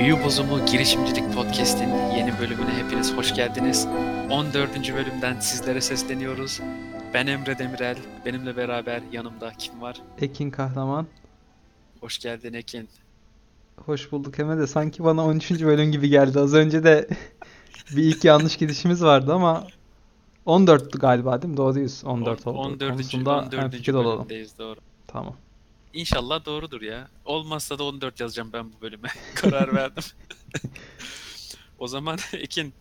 Büyü 0.00 0.24
Bozumu 0.24 0.66
Girişimcilik 0.66 1.34
Podcast'in 1.34 1.88
yeni 2.16 2.38
bölümüne 2.40 2.70
hepiniz 2.70 3.16
hoş 3.16 3.34
geldiniz. 3.34 3.86
14. 4.30 4.94
bölümden 4.94 5.40
sizlere 5.40 5.80
sesleniyoruz. 5.80 6.60
Ben 7.14 7.26
Emre 7.26 7.58
Demirel, 7.58 7.96
benimle 8.26 8.56
beraber 8.56 9.02
yanımda 9.12 9.52
kim 9.58 9.80
var? 9.80 10.00
Ekin 10.20 10.50
Kahraman. 10.50 11.06
Hoş 12.00 12.18
geldin 12.18 12.52
Ekin. 12.52 12.88
Hoş 13.76 14.12
bulduk 14.12 14.38
Emre 14.38 14.58
de 14.58 14.66
sanki 14.66 15.04
bana 15.04 15.26
13. 15.26 15.50
bölüm 15.50 15.92
gibi 15.92 16.08
geldi. 16.08 16.38
Az 16.38 16.54
önce 16.54 16.84
de 16.84 17.08
bir 17.96 18.02
ilk 18.02 18.24
yanlış 18.24 18.56
gidişimiz 18.56 19.02
vardı 19.02 19.34
ama 19.34 19.66
14'tü 20.46 20.98
galiba 20.98 21.42
değil 21.42 21.52
mi? 21.52 21.56
Doğruyuz. 21.56 22.04
14 22.04 22.46
oldu. 22.46 22.58
14. 22.58 22.92
Konusunda 22.92 23.38
14. 23.38 23.52
hemfikir 23.52 23.94
olalım. 23.94 24.18
bölümdeyiz 24.18 24.58
doğru. 24.58 24.78
Tamam. 25.06 25.36
İnşallah 25.94 26.44
doğrudur 26.44 26.82
ya. 26.82 27.08
Olmazsa 27.24 27.78
da 27.78 27.84
14 27.84 28.20
yazacağım 28.20 28.52
ben 28.52 28.72
bu 28.72 28.80
bölüme. 28.80 29.08
Karar 29.34 29.74
verdim. 29.74 30.04
o 31.78 31.88
zaman 31.88 32.18
Ekin 32.32 32.74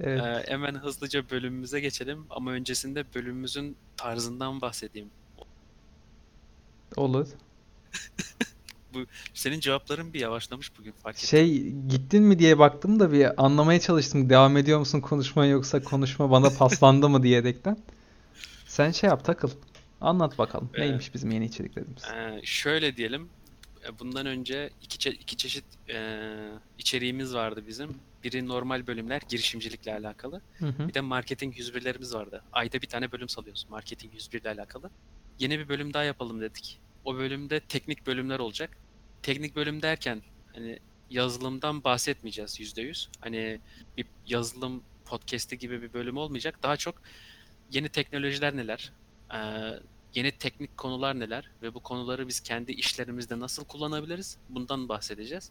Evet. 0.00 0.20
e, 0.22 0.52
hemen 0.52 0.74
hızlıca 0.74 1.30
bölümümüze 1.30 1.80
geçelim 1.80 2.26
ama 2.30 2.50
öncesinde 2.50 3.04
bölümümüzün 3.14 3.76
tarzından 3.96 4.60
bahsedeyim. 4.60 5.10
Olur. 6.96 7.28
Senin 9.34 9.60
cevapların 9.60 10.12
bir 10.12 10.20
yavaşlamış 10.20 10.78
bugün 10.78 10.92
fark 10.92 11.16
ettim. 11.16 11.28
Şey 11.28 11.68
gittin 11.70 12.22
mi 12.22 12.38
diye 12.38 12.58
baktım 12.58 13.00
da 13.00 13.12
bir 13.12 13.44
anlamaya 13.44 13.80
çalıştım. 13.80 14.30
Devam 14.30 14.56
ediyor 14.56 14.78
musun 14.78 15.00
konuşmaya 15.00 15.50
yoksa 15.50 15.82
konuşma 15.82 16.30
bana 16.30 16.50
paslandı 16.50 17.08
mı 17.08 17.22
diyerekten. 17.22 17.78
Sen 18.66 18.90
şey 18.90 19.10
yap 19.10 19.24
takıl. 19.24 19.50
Anlat 20.04 20.38
bakalım. 20.38 20.70
Ee, 20.74 20.80
Neymiş 20.80 21.14
bizim 21.14 21.30
yeni 21.30 21.44
içeriklerimiz? 21.44 22.02
Ee, 22.14 22.40
şöyle 22.44 22.96
diyelim. 22.96 23.28
e, 23.88 23.98
Bundan 23.98 24.26
önce 24.26 24.70
iki, 24.82 24.98
çe- 25.10 25.14
iki 25.16 25.36
çeşit 25.36 25.64
e, 25.88 26.18
içeriğimiz 26.78 27.34
vardı 27.34 27.64
bizim. 27.68 27.98
Biri 28.24 28.48
normal 28.48 28.86
bölümler 28.86 29.22
girişimcilikle 29.28 29.92
alakalı. 29.94 30.40
Hı 30.58 30.66
hı. 30.66 30.88
Bir 30.88 30.94
de 30.94 31.00
marketing 31.00 31.56
101'lerimiz 31.58 32.14
vardı. 32.14 32.42
Ayda 32.52 32.82
bir 32.82 32.86
tane 32.86 33.12
bölüm 33.12 33.28
salıyoruz 33.28 33.66
marketing 33.70 34.14
101 34.14 34.40
ile 34.40 34.48
alakalı. 34.50 34.90
Yeni 35.38 35.58
bir 35.58 35.68
bölüm 35.68 35.94
daha 35.94 36.04
yapalım 36.04 36.40
dedik. 36.40 36.80
O 37.04 37.14
bölümde 37.14 37.60
teknik 37.60 38.06
bölümler 38.06 38.38
olacak. 38.38 38.70
Teknik 39.22 39.56
bölüm 39.56 39.82
derken 39.82 40.22
hani 40.54 40.78
yazılımdan 41.10 41.84
bahsetmeyeceğiz 41.84 42.60
%100. 42.60 43.08
Hani 43.20 43.60
bir 43.96 44.06
yazılım 44.26 44.82
podcast'i 45.04 45.58
gibi 45.58 45.82
bir 45.82 45.92
bölüm 45.92 46.16
olmayacak. 46.16 46.62
Daha 46.62 46.76
çok 46.76 46.94
yeni 47.72 47.88
teknolojiler 47.88 48.56
neler? 48.56 48.92
Yeni 50.14 50.32
teknik 50.32 50.76
konular 50.76 51.18
neler 51.20 51.50
ve 51.62 51.74
bu 51.74 51.80
konuları 51.80 52.28
biz 52.28 52.40
kendi 52.40 52.72
işlerimizde 52.72 53.40
nasıl 53.40 53.64
kullanabiliriz? 53.64 54.38
Bundan 54.48 54.88
bahsedeceğiz. 54.88 55.50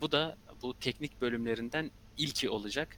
Bu 0.00 0.12
da 0.12 0.36
bu 0.62 0.78
teknik 0.78 1.20
bölümlerinden 1.20 1.90
ilki 2.16 2.50
olacak. 2.50 2.96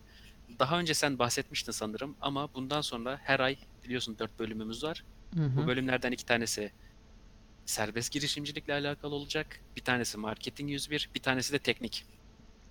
Daha 0.59 0.79
önce 0.79 0.95
sen 0.95 1.19
bahsetmiştin 1.19 1.73
sanırım 1.73 2.17
ama 2.21 2.55
bundan 2.55 2.81
sonra 2.81 3.19
her 3.23 3.41
ay 3.41 3.57
biliyorsun 3.85 4.17
4 4.19 4.39
bölümümüz 4.39 4.85
var. 4.85 5.05
Hı 5.35 5.51
Bu 5.57 5.63
hı. 5.63 5.67
bölümlerden 5.67 6.13
iki 6.13 6.27
tanesi 6.27 6.73
serbest 7.67 8.13
girişimcilikle 8.13 8.73
alakalı 8.75 9.15
olacak. 9.15 9.61
Bir 9.77 9.83
tanesi 9.85 10.19
marketing 10.19 10.71
101, 10.71 11.11
bir 11.15 11.21
tanesi 11.21 11.53
de 11.53 11.59
teknik. 11.59 12.05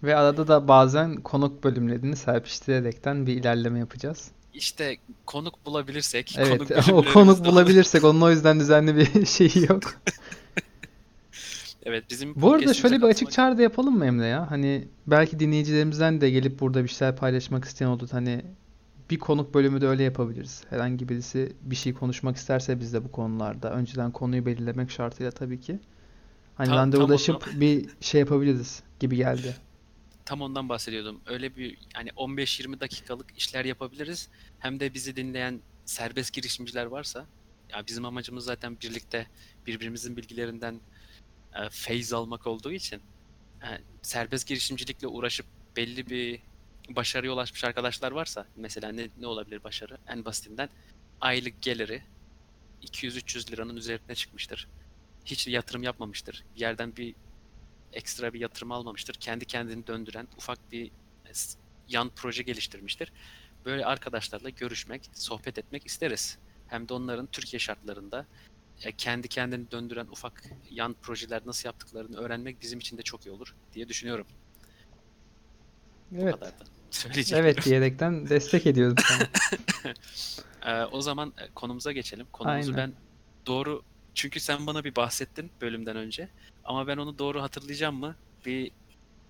Ve 0.04 0.16
arada 0.16 0.48
da 0.48 0.68
bazen 0.68 1.16
konuk 1.16 1.64
bölümlerini 1.64 2.16
serpiştirerekten 2.16 3.28
bir 3.28 3.34
ilerleme 3.34 3.80
yapacağız. 3.80 4.32
İşte 4.54 4.98
konuk 5.26 5.66
bulabilirsek, 5.66 6.36
Evet, 6.38 6.88
konuk 6.88 7.08
o 7.08 7.14
konuk 7.14 7.46
bulabilirsek 7.46 8.04
onun 8.04 8.22
o 8.22 8.32
yüzden 8.32 8.60
düzenli 8.60 8.96
bir 8.96 9.26
şeyi 9.38 9.66
yok. 9.70 9.84
Evet, 11.86 12.04
bizim 12.10 12.36
Bu 12.36 12.54
arada 12.54 12.74
şöyle 12.74 12.98
bir 12.98 13.04
açık 13.04 13.32
çağrı 13.32 13.58
da 13.58 13.62
yapalım 13.62 13.98
mı 13.98 14.06
Emre 14.06 14.26
ya? 14.26 14.52
Hani 14.52 14.88
belki 15.08 15.40
dinleyicilerimizden 15.40 16.22
de 16.22 16.30
gelip 16.30 16.60
burada 16.60 16.84
bir 16.84 16.90
şeyler 16.90 17.16
paylaşmak 17.16 17.66
isteyen 17.66 17.90
olur. 17.90 18.10
Hani 18.12 18.42
bir 19.10 19.20
konuk 19.20 19.54
bölümü 19.54 19.82
de 19.82 19.88
öyle 19.88 20.04
yapabiliriz. 20.04 20.64
Herhangi 20.70 21.10
birisi 21.10 21.54
bir 21.62 21.76
şey 21.76 21.94
konuşmak 21.94 22.36
isterse 22.36 22.80
biz 22.80 22.94
de 22.94 23.04
bu 23.04 23.12
konularda 23.12 23.72
önceden 23.74 24.12
konuyu 24.12 24.46
belirlemek 24.46 24.92
şartıyla 24.92 25.32
tabii 25.32 25.62
ki. 25.62 25.80
Hani 26.56 26.68
Tam- 26.68 26.76
tam 26.76 26.84
randevulaşıp 26.84 27.48
bir 27.54 27.86
şey 28.02 28.20
yapabiliriz 28.20 28.84
gibi 29.00 29.16
geldi. 29.16 29.56
Tam 30.26 30.42
ondan 30.42 30.70
bahsediyordum. 30.70 31.22
Öyle 31.26 31.56
bir 31.56 31.78
yani 31.96 32.10
15-20 32.10 32.80
dakikalık 32.80 33.38
işler 33.38 33.66
yapabiliriz. 33.66 34.30
Hem 34.60 34.80
de 34.80 34.94
bizi 34.94 35.16
dinleyen 35.16 35.62
serbest 35.86 36.34
girişimciler 36.34 36.86
varsa 36.86 37.26
ya 37.70 37.88
bizim 37.88 38.06
amacımız 38.06 38.46
zaten 38.46 38.80
birlikte 38.82 39.28
birbirimizin 39.68 40.18
bilgilerinden 40.18 40.80
e, 41.56 41.70
feyz 41.70 42.14
almak 42.14 42.48
olduğu 42.48 42.72
için 42.72 43.02
e, 43.64 43.68
serbest 44.02 44.48
girişimcilikle 44.48 45.08
uğraşıp 45.08 45.46
belli 45.76 46.10
bir 46.10 46.40
başarıya 46.90 47.34
ulaşmış 47.34 47.64
arkadaşlar 47.64 48.12
varsa 48.12 48.46
mesela 48.56 48.92
ne, 48.92 49.08
ne 49.20 49.28
olabilir 49.28 49.64
başarı? 49.64 49.98
En 50.08 50.26
basitinden 50.26 50.70
aylık 51.22 51.62
geliri 51.62 52.04
200-300 52.84 53.52
liranın 53.52 53.76
üzerine 53.76 54.16
çıkmıştır. 54.16 54.68
Hiç 55.26 55.48
yatırım 55.48 55.84
yapmamıştır. 55.84 56.44
Yerden 56.56 56.96
bir 56.96 57.16
ekstra 57.94 58.34
bir 58.34 58.40
yatırım 58.40 58.72
almamıştır. 58.72 59.14
Kendi 59.14 59.46
kendini 59.46 59.88
döndüren 59.88 60.28
ufak 60.38 60.72
bir 60.72 60.86
e, 61.26 61.32
yan 61.88 62.12
proje 62.16 62.44
geliştirmiştir. 62.44 63.12
Böyle 63.66 63.86
arkadaşlarla 63.86 64.50
görüşmek, 64.50 65.10
sohbet 65.14 65.58
etmek 65.58 65.86
isteriz. 65.86 66.38
Hem 66.68 66.90
de 66.90 66.94
onların 66.94 67.28
Türkiye 67.28 67.60
şartlarında 67.60 68.26
e, 68.84 68.92
kendi 68.92 69.28
kendini 69.28 69.72
döndüren 69.72 70.08
ufak 70.08 70.44
yan 70.72 70.96
projeler 71.02 71.42
nasıl 71.46 71.70
yaptıklarını 71.70 72.18
öğrenmek 72.18 72.62
bizim 72.62 72.80
için 72.80 72.98
de 72.98 73.02
çok 73.02 73.26
iyi 73.26 73.32
olur 73.32 73.56
diye 73.74 73.90
düşünüyorum. 73.90 74.28
Evet. 76.18 76.36
Evet 77.32 77.66
diyerekten 77.66 78.30
destek 78.30 78.68
ediyorum 78.68 78.96
sana. 79.08 79.28
Ee, 80.66 80.86
o 80.92 81.02
zaman 81.02 81.34
e, 81.38 81.48
konumuza 81.56 81.92
geçelim. 81.92 82.28
Konumuzu 82.32 82.72
Aynen. 82.72 82.78
ben 82.78 82.94
doğru 83.46 83.84
çünkü 84.16 84.40
sen 84.40 84.68
bana 84.68 84.84
bir 84.84 84.96
bahsettin 84.96 85.52
bölümden 85.62 85.96
önce 85.96 86.30
ama 86.66 86.88
ben 86.88 86.98
onu 86.98 87.20
doğru 87.20 87.42
hatırlayacağım 87.42 87.96
mı? 87.96 88.16
Bir 88.46 88.72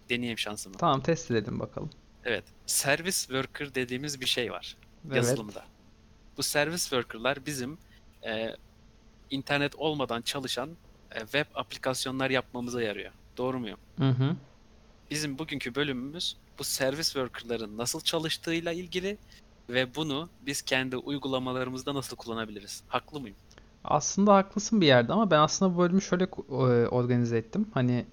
deneyeyim 0.09 0.37
şansımı. 0.37 0.77
Tamam 0.77 1.01
test 1.01 1.31
edelim 1.31 1.59
bakalım. 1.59 1.89
Evet. 2.25 2.43
Service 2.65 3.17
worker 3.17 3.75
dediğimiz 3.75 4.21
bir 4.21 4.25
şey 4.25 4.51
var 4.51 4.77
Evet. 5.05 5.15
yazılımda. 5.15 5.65
Bu 6.37 6.43
service 6.43 6.77
worker'lar 6.81 7.45
bizim 7.45 7.77
e, 8.25 8.55
internet 9.29 9.75
olmadan 9.75 10.21
çalışan 10.21 10.69
e, 11.11 11.19
web 11.19 11.45
aplikasyonlar 11.55 12.29
yapmamıza 12.29 12.81
yarıyor. 12.81 13.11
Doğru 13.37 13.59
muyum? 13.59 13.79
Hı 13.97 14.09
hı. 14.09 14.35
Bizim 15.11 15.39
bugünkü 15.39 15.75
bölümümüz 15.75 16.37
bu 16.59 16.63
service 16.63 17.03
worker'ların 17.03 17.77
nasıl 17.77 18.01
çalıştığıyla 18.01 18.71
ilgili 18.71 19.17
ve 19.69 19.95
bunu 19.95 20.29
biz 20.45 20.61
kendi 20.61 20.97
uygulamalarımızda 20.97 21.95
nasıl 21.95 22.17
kullanabiliriz? 22.17 22.83
Haklı 22.87 23.19
mıyım? 23.19 23.37
Aslında 23.83 24.35
haklısın 24.35 24.81
bir 24.81 24.87
yerde 24.87 25.13
ama 25.13 25.31
ben 25.31 25.39
aslında 25.39 25.75
bu 25.75 25.79
bölümü 25.79 26.01
şöyle 26.01 26.23
e, 26.23 26.87
organize 26.87 27.37
ettim. 27.37 27.67
Hani 27.73 28.05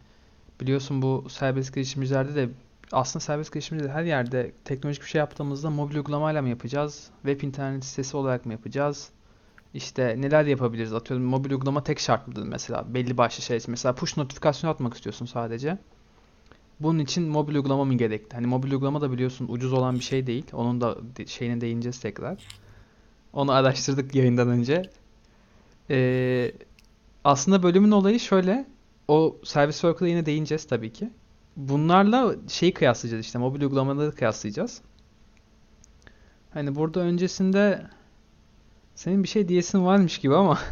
biliyorsun 0.60 1.02
bu 1.02 1.26
serbest 1.28 1.74
girişimcilerde 1.74 2.34
de 2.34 2.48
aslında 2.92 3.24
serbest 3.24 3.52
girişimcilerde 3.52 3.92
her 3.92 4.04
yerde 4.04 4.52
teknolojik 4.64 5.02
bir 5.02 5.08
şey 5.08 5.18
yaptığımızda 5.18 5.70
mobil 5.70 5.96
uygulamayla 5.96 6.42
mı 6.42 6.48
yapacağız? 6.48 7.10
Web 7.22 7.40
internet 7.40 7.84
sitesi 7.84 8.16
olarak 8.16 8.46
mı 8.46 8.52
yapacağız? 8.52 9.10
İşte 9.74 10.16
neler 10.18 10.44
yapabiliriz? 10.44 10.92
Atıyorum 10.92 11.26
mobil 11.26 11.50
uygulama 11.50 11.84
tek 11.84 12.00
şart 12.00 12.28
mıdır 12.28 12.42
mesela? 12.42 12.94
Belli 12.94 13.16
başlı 13.16 13.42
şey. 13.42 13.60
Mesela 13.68 13.94
push 13.94 14.16
notifikasyon 14.16 14.70
atmak 14.70 14.94
istiyorsun 14.94 15.26
sadece. 15.26 15.78
Bunun 16.80 16.98
için 16.98 17.28
mobil 17.28 17.54
uygulama 17.54 17.84
mı 17.84 17.94
gerekli? 17.94 18.34
Hani 18.34 18.46
mobil 18.46 18.72
uygulama 18.72 19.00
da 19.00 19.12
biliyorsun 19.12 19.46
ucuz 19.48 19.72
olan 19.72 19.94
bir 19.94 20.04
şey 20.04 20.26
değil. 20.26 20.44
Onun 20.52 20.80
da 20.80 20.96
şeyine 21.26 21.60
değineceğiz 21.60 22.00
tekrar. 22.00 22.38
Onu 23.32 23.52
araştırdık 23.52 24.14
yayından 24.14 24.48
önce. 24.48 24.90
Ee, 25.90 26.52
aslında 27.24 27.62
bölümün 27.62 27.90
olayı 27.90 28.20
şöyle. 28.20 28.66
O 29.08 29.36
servis 29.44 29.74
worker'a 29.74 30.08
yine 30.08 30.26
değineceğiz 30.26 30.66
tabii 30.66 30.92
ki. 30.92 31.10
Bunlarla 31.56 32.34
şeyi 32.48 32.74
kıyaslayacağız 32.74 33.24
işte 33.26 33.38
mobil 33.38 33.60
uygulamaları 33.60 34.14
kıyaslayacağız. 34.14 34.80
Hani 36.50 36.74
burada 36.74 37.00
öncesinde 37.00 37.86
senin 38.94 39.22
bir 39.22 39.28
şey 39.28 39.48
diyesin 39.48 39.84
varmış 39.84 40.18
gibi 40.18 40.34
ama 40.34 40.58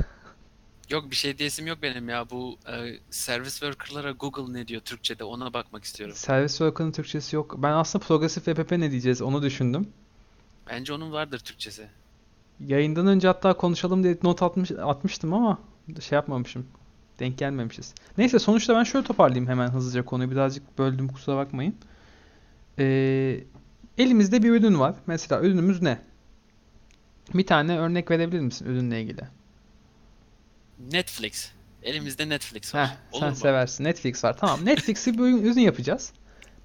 Yok 0.90 1.10
bir 1.10 1.16
şey 1.16 1.38
diyesim 1.38 1.66
yok 1.66 1.78
benim 1.82 2.08
ya. 2.08 2.30
Bu 2.30 2.58
e, 2.66 2.98
service 3.10 3.50
worker'lara 3.50 4.10
Google 4.10 4.52
ne 4.52 4.68
diyor 4.68 4.80
Türkçe'de 4.80 5.24
ona 5.24 5.52
bakmak 5.52 5.84
istiyorum. 5.84 6.14
servis 6.16 6.52
worker'ın 6.52 6.92
Türkçesi 6.92 7.36
yok. 7.36 7.54
Ben 7.58 7.72
aslında 7.72 8.04
progresif 8.04 8.44
WPP 8.44 8.72
ne 8.72 8.90
diyeceğiz 8.90 9.22
onu 9.22 9.42
düşündüm. 9.42 9.88
Bence 10.70 10.92
onun 10.92 11.12
vardır 11.12 11.38
Türkçesi. 11.38 11.88
Yayından 12.60 13.06
önce 13.06 13.28
hatta 13.28 13.52
konuşalım 13.56 14.04
diye 14.04 14.16
not 14.22 14.42
atmış, 14.42 14.70
atmıştım 14.70 15.34
ama 15.34 15.58
şey 16.00 16.16
yapmamışım. 16.16 16.66
Denk 17.18 17.38
gelmemişiz. 17.38 17.94
Neyse 18.18 18.38
sonuçta 18.38 18.76
ben 18.76 18.84
şöyle 18.84 19.06
toparlayayım 19.06 19.48
hemen 19.48 19.68
hızlıca 19.68 20.04
konuyu. 20.04 20.30
Birazcık 20.30 20.78
böldüm 20.78 21.08
kusura 21.08 21.36
bakmayın. 21.36 21.74
Ee, 22.78 23.40
elimizde 23.98 24.42
bir 24.42 24.50
ürün 24.50 24.78
var. 24.80 24.94
Mesela 25.06 25.42
ürünümüz 25.42 25.82
ne? 25.82 25.98
Bir 27.34 27.46
tane 27.46 27.78
örnek 27.78 28.10
verebilir 28.10 28.40
misin 28.40 28.66
ürünle 28.66 29.02
ilgili? 29.02 29.22
Netflix. 30.92 31.50
Elimizde 31.82 32.28
Netflix 32.28 32.74
var. 32.74 32.86
Heh, 32.86 32.96
Olur 33.12 33.20
sen 33.20 33.30
mu? 33.30 33.36
seversin. 33.36 33.84
Netflix 33.84 34.24
var. 34.24 34.36
Tamam. 34.38 34.64
Netflix'i 34.64 35.18
bir 35.18 35.22
ürün 35.22 35.60
yapacağız. 35.70 36.12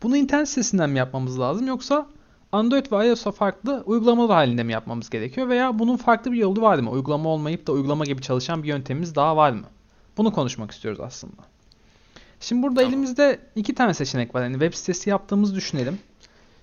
Bunu 0.03 0.17
internet 0.17 0.49
sitesinden 0.49 0.89
mi 0.89 0.97
yapmamız 0.97 1.39
lazım 1.39 1.67
yoksa 1.67 2.07
Android 2.51 2.91
ve 2.91 3.07
iOS'a 3.07 3.31
farklı 3.31 3.83
uygulamalar 3.85 4.35
halinde 4.35 4.63
mi 4.63 4.71
yapmamız 4.71 5.09
gerekiyor 5.09 5.49
veya 5.49 5.79
bunun 5.79 5.97
farklı 5.97 6.31
bir 6.31 6.37
yolu 6.37 6.61
var 6.61 6.79
mı? 6.79 6.89
Uygulama 6.91 7.29
olmayıp 7.29 7.67
da 7.67 7.71
uygulama 7.71 8.05
gibi 8.05 8.21
çalışan 8.21 8.63
bir 8.63 8.67
yöntemimiz 8.67 9.15
daha 9.15 9.37
var 9.37 9.51
mı? 9.51 9.65
Bunu 10.17 10.33
konuşmak 10.33 10.71
istiyoruz 10.71 10.99
aslında. 10.99 11.41
Şimdi 12.39 12.63
burada 12.63 12.75
Tamam. 12.79 12.93
elimizde 12.93 13.39
iki 13.55 13.75
tane 13.75 13.93
seçenek 13.93 14.35
var. 14.35 14.43
Yani 14.43 14.53
web 14.53 14.73
sitesi 14.73 15.09
yaptığımızı 15.09 15.55
düşünelim 15.55 15.99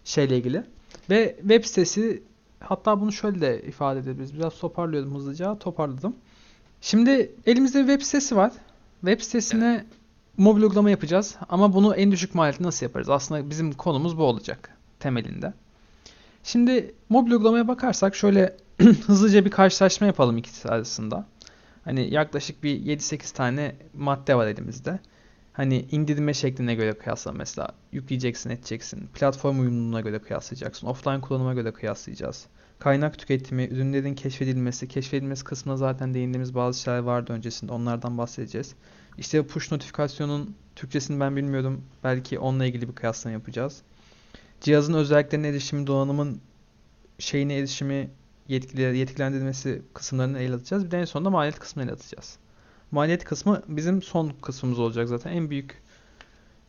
şeyle 0.05 0.37
ilgili. 0.37 0.63
Ve 1.11 1.37
web 1.41 1.65
sitesi 1.65 2.23
hatta 2.61 3.01
bunu 3.01 3.13
şöyle 3.13 3.41
de 3.41 3.63
ifade 3.63 3.99
edebiliriz. 4.01 4.35
Biraz 4.35 4.59
toparlıyorum 4.59 5.15
hızlıca. 5.15 5.59
Toparladım. 5.59 6.17
Şimdi 6.81 7.33
elimizde 7.47 7.79
web 7.79 8.01
sitesi 8.03 8.37
var. 8.37 8.53
Web 9.01 9.21
sitesine 9.21 9.85
mobil 10.37 10.63
uygulama 10.63 10.91
yapacağız. 10.91 11.37
Ama 11.49 11.75
bunu 11.75 11.95
en 11.95 12.13
düşük 12.13 12.35
maliyetli 12.35 12.63
nasıl 12.63 12.87
yaparız? 12.87 13.09
Aslında 13.09 13.51
bizim 13.51 13.73
konumuz 13.73 14.19
bu 14.19 14.23
olacak 14.23 14.79
temelinde. 15.01 15.53
Şimdi 16.43 16.95
mobil 17.09 17.31
uygulamaya 17.31 17.69
bakarsak 17.69 18.17
şöyle 18.17 18.57
hızlıca 19.07 19.45
bir 19.45 19.51
karşılaştırma 19.51 20.07
yapalım 20.07 20.37
ikisi 20.37 20.69
arasında. 20.69 21.27
Hani 21.85 22.15
yaklaşık 22.15 22.63
bir 22.63 22.81
7-8 22.81 23.35
tane 23.35 23.77
madde 23.95 24.35
var 24.35 24.47
elimizde. 24.47 24.99
Hani 25.53 25.87
indirme 25.91 26.35
şekline 26.35 26.75
göre 26.75 26.93
kıyasla 26.93 27.33
mesela 27.33 27.69
yükleyeceksin 27.93 28.51
edeceksin. 28.51 29.09
Platform 29.15 29.61
uyumluluğuna 29.61 30.01
göre 30.01 30.19
kıyaslayacaksın. 30.19 30.87
Offline 30.87 31.21
kullanıma 31.21 31.55
göre 31.55 31.73
kıyaslayacağız. 31.73 32.47
Kaynak 32.79 33.19
tüketimi, 33.19 33.65
ürünlerin 33.65 34.15
keşfedilmesi, 34.15 34.89
keşfedilmesi 34.89 35.45
kısmına 35.45 35.77
zaten 35.77 36.15
değindiğimiz 36.15 36.55
bazı 36.55 36.81
şeyler 36.81 36.99
vardı 36.99 37.33
öncesinde. 37.33 37.73
Onlardan 37.73 38.19
bahsedeceğiz. 38.19 38.75
İşte 39.19 39.47
push 39.47 39.73
notifikasyonun 39.73 40.55
Türkçesini 40.77 41.21
ben 41.21 41.37
bilmiyorum. 41.37 41.85
Belki 42.05 42.39
onunla 42.39 42.65
ilgili 42.67 42.89
bir 42.89 42.95
kıyaslama 42.95 43.33
yapacağız. 43.33 43.83
Cihazın 44.61 44.95
özelliklerine 44.95 45.49
erişimi, 45.49 45.87
donanımın 45.87 46.41
şeyine 47.19 47.55
erişimi, 47.55 48.11
yetkileri, 48.49 48.99
yetkilendirilmesi 48.99 49.83
kısımlarını 49.95 50.39
ele 50.39 50.55
alacağız. 50.55 50.85
Bir 50.85 50.91
de 50.91 50.99
en 50.99 51.05
sonunda 51.05 51.31
maliyet 51.31 51.59
kısmını 51.59 51.87
ele 51.87 51.93
alacağız. 51.93 52.39
Maliyet 52.91 53.25
kısmı 53.25 53.63
bizim 53.69 54.03
son 54.03 54.33
kısmımız 54.43 54.79
olacak 54.79 55.09
zaten. 55.09 55.33
En 55.33 55.51
büyük 55.51 55.83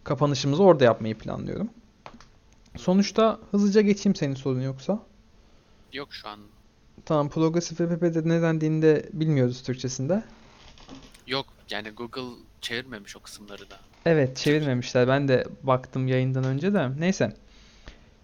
kapanışımızı 0.04 0.64
orada 0.64 0.84
yapmayı 0.84 1.18
planlıyorum. 1.18 1.70
Sonuçta 2.78 3.40
hızlıca 3.52 3.82
geçeyim 3.82 4.16
senin 4.16 4.36
sorun 4.36 4.62
yoksa. 4.62 5.04
Yok 5.94 6.14
şu 6.14 6.28
an. 6.28 6.40
Tamam, 7.06 7.30
progresif 7.30 7.78
WPP'de 7.78 8.30
ne 8.30 8.42
dendiğini 8.42 8.82
de 8.82 9.10
bilmiyoruz 9.14 9.64
Türkçesinde. 9.64 10.24
Yok 11.28 11.46
yani 11.70 11.90
Google 11.90 12.44
çevirmemiş 12.62 13.18
o 13.18 13.20
kısımları 13.20 13.70
da. 13.70 13.76
Evet, 14.06 14.38
çevirmemişler. 14.38 15.08
Ben 15.08 15.28
de 15.28 15.46
baktım 15.64 16.08
yayından 16.08 16.44
önce 16.44 16.74
de. 16.74 17.00
Neyse. 17.00 17.34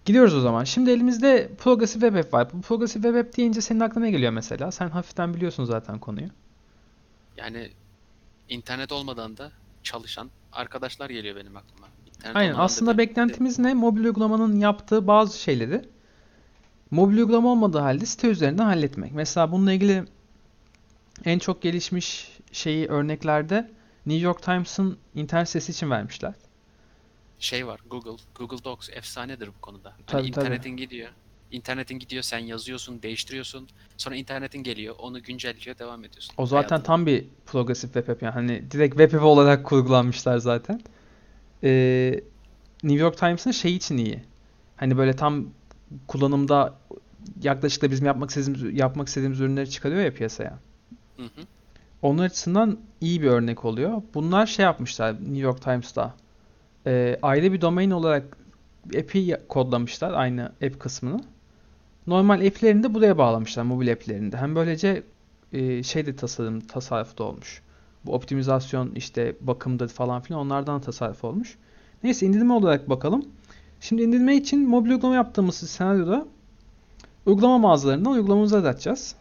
Gidiyoruz 0.06 0.34
o 0.34 0.40
zaman. 0.40 0.64
Şimdi 0.64 0.90
elimizde 0.90 1.50
Progressive 1.58 2.06
Web 2.06 2.24
App 2.24 2.34
var. 2.34 2.48
Bu 2.52 2.60
Progressive 2.60 3.02
Web 3.02 3.26
App 3.26 3.36
deyince 3.36 3.60
senin 3.60 3.80
aklına 3.80 4.04
ne 4.04 4.10
geliyor 4.10 4.32
mesela? 4.32 4.70
Sen 4.72 4.88
hafiften 4.88 5.34
biliyorsun 5.34 5.64
zaten 5.64 5.98
konuyu. 5.98 6.28
Yani 7.36 7.70
internet 8.48 8.92
olmadan 8.92 9.36
da 9.36 9.52
çalışan 9.82 10.30
arkadaşlar 10.52 11.10
geliyor 11.10 11.36
benim 11.36 11.56
aklıma. 11.56 11.86
İnternet 12.06 12.36
Aynen. 12.36 12.54
da 12.54 12.58
Aslında 12.58 12.92
bir- 12.92 12.98
beklentimiz 12.98 13.58
ne? 13.58 13.74
Mobil 13.74 14.04
uygulamanın 14.04 14.56
yaptığı 14.60 15.06
bazı 15.06 15.38
şeyleri 15.40 15.82
mobil 16.90 17.16
uygulama 17.18 17.48
olmadığı 17.52 17.78
halde 17.78 18.06
site 18.06 18.28
üzerinden 18.28 18.64
halletmek. 18.64 19.12
Mesela 19.12 19.52
bununla 19.52 19.72
ilgili 19.72 20.04
en 21.24 21.38
çok 21.38 21.62
gelişmiş 21.62 22.38
şeyi 22.52 22.86
örneklerde 22.88 23.70
New 24.06 24.24
York 24.24 24.42
Times'ın 24.42 24.98
internet 25.14 25.48
sitesi 25.48 25.72
için 25.72 25.90
vermişler. 25.90 26.34
Şey 27.38 27.66
var 27.66 27.80
Google. 27.90 28.22
Google 28.34 28.64
Docs 28.64 28.88
efsanedir 28.92 29.48
bu 29.48 29.60
konuda. 29.60 29.90
Hani 29.90 30.06
Tabii, 30.06 30.22
tabii. 30.22 30.28
internetin 30.28 30.76
gidiyor. 30.76 31.08
İnternetin 31.50 31.98
gidiyor 31.98 32.22
sen 32.22 32.38
yazıyorsun, 32.38 33.02
değiştiriyorsun. 33.02 33.68
Sonra 33.96 34.16
internetin 34.16 34.62
geliyor, 34.62 34.94
onu 34.98 35.22
güncelliyor, 35.22 35.78
devam 35.78 36.04
ediyorsun. 36.04 36.34
O 36.38 36.46
zaten 36.46 36.68
Hayatına. 36.68 36.82
tam 36.82 37.06
bir 37.06 37.26
progressive 37.46 37.92
web 37.92 38.08
app 38.08 38.22
yani 38.22 38.32
hani 38.32 38.70
direkt 38.70 38.96
web 38.96 39.14
app 39.14 39.24
olarak 39.24 39.66
kurgulanmışlar 39.66 40.38
zaten. 40.38 40.80
Ee, 41.64 42.20
New 42.82 43.02
York 43.02 43.18
Times'ın 43.18 43.50
şey 43.50 43.76
için 43.76 43.96
iyi. 43.96 44.22
Hani 44.76 44.96
böyle 44.98 45.16
tam 45.16 45.46
kullanımda 46.06 46.74
yaklaşık 47.42 47.82
da 47.82 47.90
bizim 47.90 48.06
yapmak 48.06 48.30
istediğimiz 48.30 48.78
yapmak 48.78 49.08
istediğimiz 49.08 49.40
ürünleri 49.40 49.70
çıkarıyor 49.70 50.00
ya 50.04 50.14
piyasaya. 50.14 50.58
Hı 51.16 51.22
hı. 51.22 51.40
Onun 52.02 52.18
açısından 52.18 52.78
iyi 53.00 53.22
bir 53.22 53.26
örnek 53.28 53.64
oluyor. 53.64 54.02
Bunlar 54.14 54.46
şey 54.46 54.62
yapmışlar 54.64 55.14
New 55.14 55.38
York 55.38 55.62
Times'ta. 55.62 56.14
Ee, 56.86 57.18
ayrı 57.22 57.52
bir 57.52 57.60
domain 57.60 57.90
olarak 57.90 58.36
app'i 58.98 59.36
kodlamışlar 59.48 60.12
aynı 60.12 60.44
app 60.44 60.80
kısmını. 60.80 61.20
Normal 62.06 62.46
app'lerini 62.46 62.82
de 62.82 62.94
buraya 62.94 63.18
bağlamışlar 63.18 63.62
mobil 63.62 63.92
app'lerini 63.92 64.32
de. 64.32 64.36
Hem 64.36 64.54
böylece 64.54 65.02
e, 65.52 65.82
şey 65.82 66.06
de 66.06 66.16
tasarım 66.16 66.60
tasarrufu 66.60 67.18
da 67.18 67.24
olmuş. 67.24 67.62
Bu 68.04 68.14
optimizasyon 68.14 68.92
işte 68.94 69.36
bakımda 69.40 69.88
falan 69.88 70.20
filan 70.20 70.40
onlardan 70.40 70.80
tasarruf 70.80 71.24
olmuş. 71.24 71.56
Neyse 72.02 72.26
indirme 72.26 72.52
olarak 72.52 72.90
bakalım. 72.90 73.24
Şimdi 73.80 74.02
indirme 74.02 74.36
için 74.36 74.68
mobil 74.68 74.90
uygulama 74.90 75.14
yaptığımız 75.14 75.54
senaryoda 75.54 76.26
uygulama 77.26 77.58
mağazalarından 77.58 78.12
uygulamamızı 78.12 78.56
açacağız. 78.56 79.14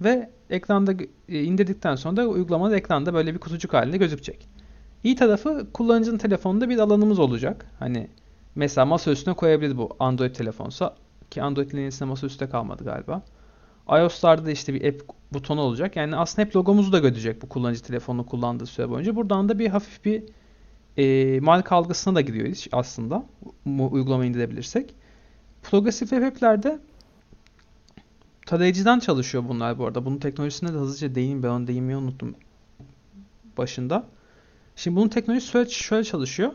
Ve 0.00 0.30
ekranda 0.50 0.94
e, 1.28 1.42
indirdikten 1.42 1.94
sonra 1.96 2.16
da 2.16 2.26
uygulama 2.26 2.76
ekranda 2.76 3.14
böyle 3.14 3.34
bir 3.34 3.38
kutucuk 3.38 3.74
halinde 3.74 3.96
gözükecek. 3.96 4.57
İyi 5.04 5.16
tarafı 5.16 5.66
kullanıcının 5.72 6.18
telefonunda 6.18 6.68
bir 6.68 6.78
alanımız 6.78 7.18
olacak. 7.18 7.66
Hani 7.78 8.08
mesela 8.54 8.84
masa 8.84 9.10
üstüne 9.10 9.34
koyabilir 9.34 9.76
bu 9.76 9.96
Android 10.00 10.34
telefonsa 10.34 10.94
ki 11.30 11.42
Android'in 11.42 11.78
yenisinde 11.78 12.08
masa 12.08 12.26
üstte 12.26 12.48
kalmadı 12.48 12.84
galiba. 12.84 13.22
iOS'larda 13.88 14.46
da 14.46 14.50
işte 14.50 14.74
bir 14.74 14.88
app 14.88 15.02
butonu 15.32 15.60
olacak. 15.60 15.96
Yani 15.96 16.16
aslında 16.16 16.46
hep 16.46 16.56
logomuzu 16.56 16.92
da 16.92 16.98
görecek 16.98 17.42
bu 17.42 17.48
kullanıcı 17.48 17.82
telefonunu 17.82 18.26
kullandığı 18.26 18.66
süre 18.66 18.90
boyunca. 18.90 19.16
Buradan 19.16 19.48
da 19.48 19.58
bir 19.58 19.68
hafif 19.68 20.04
bir 20.04 20.22
e, 20.96 21.40
marka 21.40 21.76
algısına 21.76 22.14
da 22.14 22.20
giriyor 22.20 22.46
iş 22.46 22.68
aslında. 22.72 23.24
Bu 23.66 23.92
uygulamayı 23.92 24.30
indirebilirsek. 24.30 24.94
Progressive 25.62 26.08
Web 26.08 26.22
App'lerde 26.22 26.78
tarayıcıdan 28.46 28.98
çalışıyor 28.98 29.44
bunlar 29.48 29.78
bu 29.78 29.86
arada. 29.86 30.04
Bunun 30.04 30.18
teknolojisine 30.18 30.68
de 30.68 30.76
hızlıca 30.76 31.14
değineyim. 31.14 31.42
Ben 31.42 31.48
onu 31.48 31.66
değinmeyi 31.66 31.96
unuttum 31.96 32.34
başında. 33.58 34.06
Şimdi 34.78 34.96
bunun 34.96 35.08
teknolojisi 35.08 35.50
şöyle, 35.50 35.70
şöyle 35.70 36.04
çalışıyor. 36.04 36.52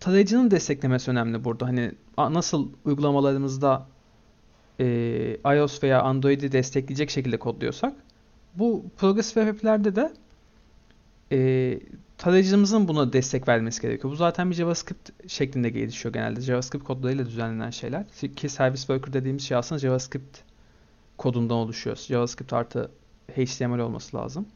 Tarayıcının 0.00 0.50
desteklemesi 0.50 1.10
önemli 1.10 1.44
burada. 1.44 1.66
Hani 1.66 1.92
nasıl 2.18 2.68
uygulamalarımızda 2.84 3.86
e, 4.80 4.86
iOS 5.44 5.82
veya 5.82 6.02
Android'i 6.02 6.52
destekleyecek 6.52 7.10
şekilde 7.10 7.38
kodluyorsak 7.38 7.94
bu 8.54 8.84
Progressive 8.96 9.44
Web 9.44 9.56
App'lerde 9.56 9.96
de 9.96 10.12
e, 11.32 11.80
tarayıcımızın 12.18 12.88
buna 12.88 13.12
destek 13.12 13.48
vermesi 13.48 13.82
gerekiyor. 13.82 14.12
Bu 14.12 14.16
zaten 14.16 14.50
bir 14.50 14.54
JavaScript 14.54 15.10
şeklinde 15.28 15.70
gelişiyor 15.70 16.14
genelde. 16.14 16.40
JavaScript 16.40 16.84
kodlarıyla 16.84 17.26
düzenlenen 17.26 17.70
şeyler. 17.70 18.04
Ki 18.36 18.48
Service 18.48 18.80
Worker 18.80 19.12
dediğimiz 19.12 19.42
şey 19.42 19.56
aslında 19.56 19.78
JavaScript 19.78 20.38
kodundan 21.18 21.56
oluşuyor. 21.56 21.96
JavaScript 21.96 22.52
artı 22.52 22.90
HTML 23.36 23.78
olması 23.78 24.16
lazım. 24.16 24.46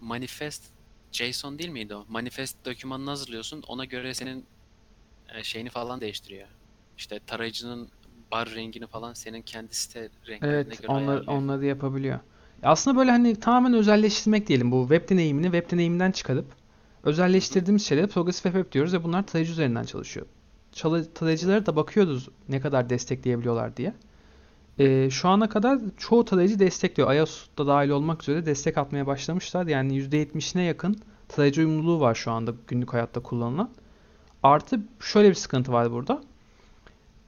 Manifest 0.00 0.62
JSON 1.12 1.58
değil 1.58 1.70
miydi 1.70 1.94
o? 1.94 2.04
Manifest 2.08 2.56
dokümanını 2.64 3.10
hazırlıyorsun. 3.10 3.62
Ona 3.68 3.84
göre 3.84 4.14
senin 4.14 4.44
e, 5.34 5.42
şeyini 5.42 5.70
falan 5.70 6.00
değiştiriyor. 6.00 6.48
İşte 6.98 7.20
tarayıcının 7.26 7.88
bar 8.30 8.50
rengini 8.54 8.86
falan 8.86 9.12
senin 9.14 9.42
kendi 9.42 9.74
site 9.74 10.08
renklerine 10.28 10.54
Evet, 10.54 10.78
göre 10.78 10.86
onlar, 10.92 11.00
ayarlıyor. 11.00 11.26
onları 11.32 11.66
yapabiliyor. 11.66 12.18
Ya 12.62 12.70
Aslında 12.70 12.96
böyle 12.98 13.10
hani 13.10 13.40
tamamen 13.40 13.74
özelleştirmek 13.74 14.46
diyelim. 14.46 14.72
Bu 14.72 14.88
web 14.88 15.08
deneyimini 15.10 15.44
web 15.46 15.70
deneyiminden 15.70 16.12
çıkarıp 16.12 16.46
özelleştirdiğimiz 17.02 17.86
şeylere 17.86 18.06
Progressive 18.06 18.52
Web 18.52 18.72
diyoruz 18.72 18.92
ve 18.94 19.04
bunlar 19.04 19.26
tarayıcı 19.26 19.52
üzerinden 19.52 19.84
çalışıyor. 19.84 20.26
Çalı, 20.72 21.14
tarayıcılara 21.14 21.66
da 21.66 21.76
bakıyoruz 21.76 22.28
ne 22.48 22.60
kadar 22.60 22.90
destekleyebiliyorlar 22.90 23.76
diye. 23.76 23.94
Ee, 24.82 25.10
şu 25.10 25.28
ana 25.28 25.48
kadar 25.48 25.78
çoğu 25.96 26.24
tarayıcı 26.24 26.58
destekliyor. 26.58 27.14
iOS'ta 27.14 27.66
dahil 27.66 27.88
olmak 27.88 28.22
üzere 28.22 28.46
destek 28.46 28.78
atmaya 28.78 29.06
başlamışlar. 29.06 29.66
Yani 29.66 29.98
%70'ine 29.98 30.60
yakın 30.60 30.96
tarayıcı 31.28 31.60
uyumluluğu 31.60 32.00
var 32.00 32.14
şu 32.14 32.30
anda 32.30 32.54
günlük 32.68 32.92
hayatta 32.92 33.20
kullanılan. 33.20 33.70
Artı 34.42 34.80
şöyle 35.00 35.28
bir 35.30 35.34
sıkıntı 35.34 35.72
var 35.72 35.92
burada. 35.92 36.22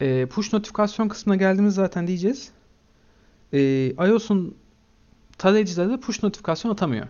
Ee, 0.00 0.26
push 0.26 0.52
notifikasyon 0.52 1.08
kısmına 1.08 1.36
geldiğimiz 1.36 1.74
zaten 1.74 2.06
diyeceğiz. 2.06 2.50
Ee, 3.52 3.90
iOS'un 3.90 4.54
tarayıcıları 5.38 6.00
push 6.00 6.22
notifikasyon 6.22 6.72
atamıyor. 6.72 7.06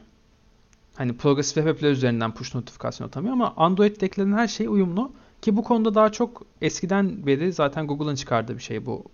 Hani 0.94 1.16
Progressive 1.16 1.64
Web 1.64 1.76
App'ler 1.76 1.90
üzerinden 1.90 2.34
push 2.34 2.54
notifikasyon 2.54 3.06
atamıyor 3.06 3.32
ama 3.32 3.54
Android'de 3.56 4.06
eklenen 4.06 4.36
her 4.36 4.48
şey 4.48 4.66
uyumlu. 4.66 5.12
Ki 5.42 5.56
bu 5.56 5.64
konuda 5.64 5.94
daha 5.94 6.12
çok 6.12 6.42
eskiden 6.62 7.26
beri 7.26 7.52
zaten 7.52 7.86
Google'ın 7.86 8.14
çıkardığı 8.14 8.56
bir 8.56 8.62
şey 8.62 8.86
bu 8.86 9.04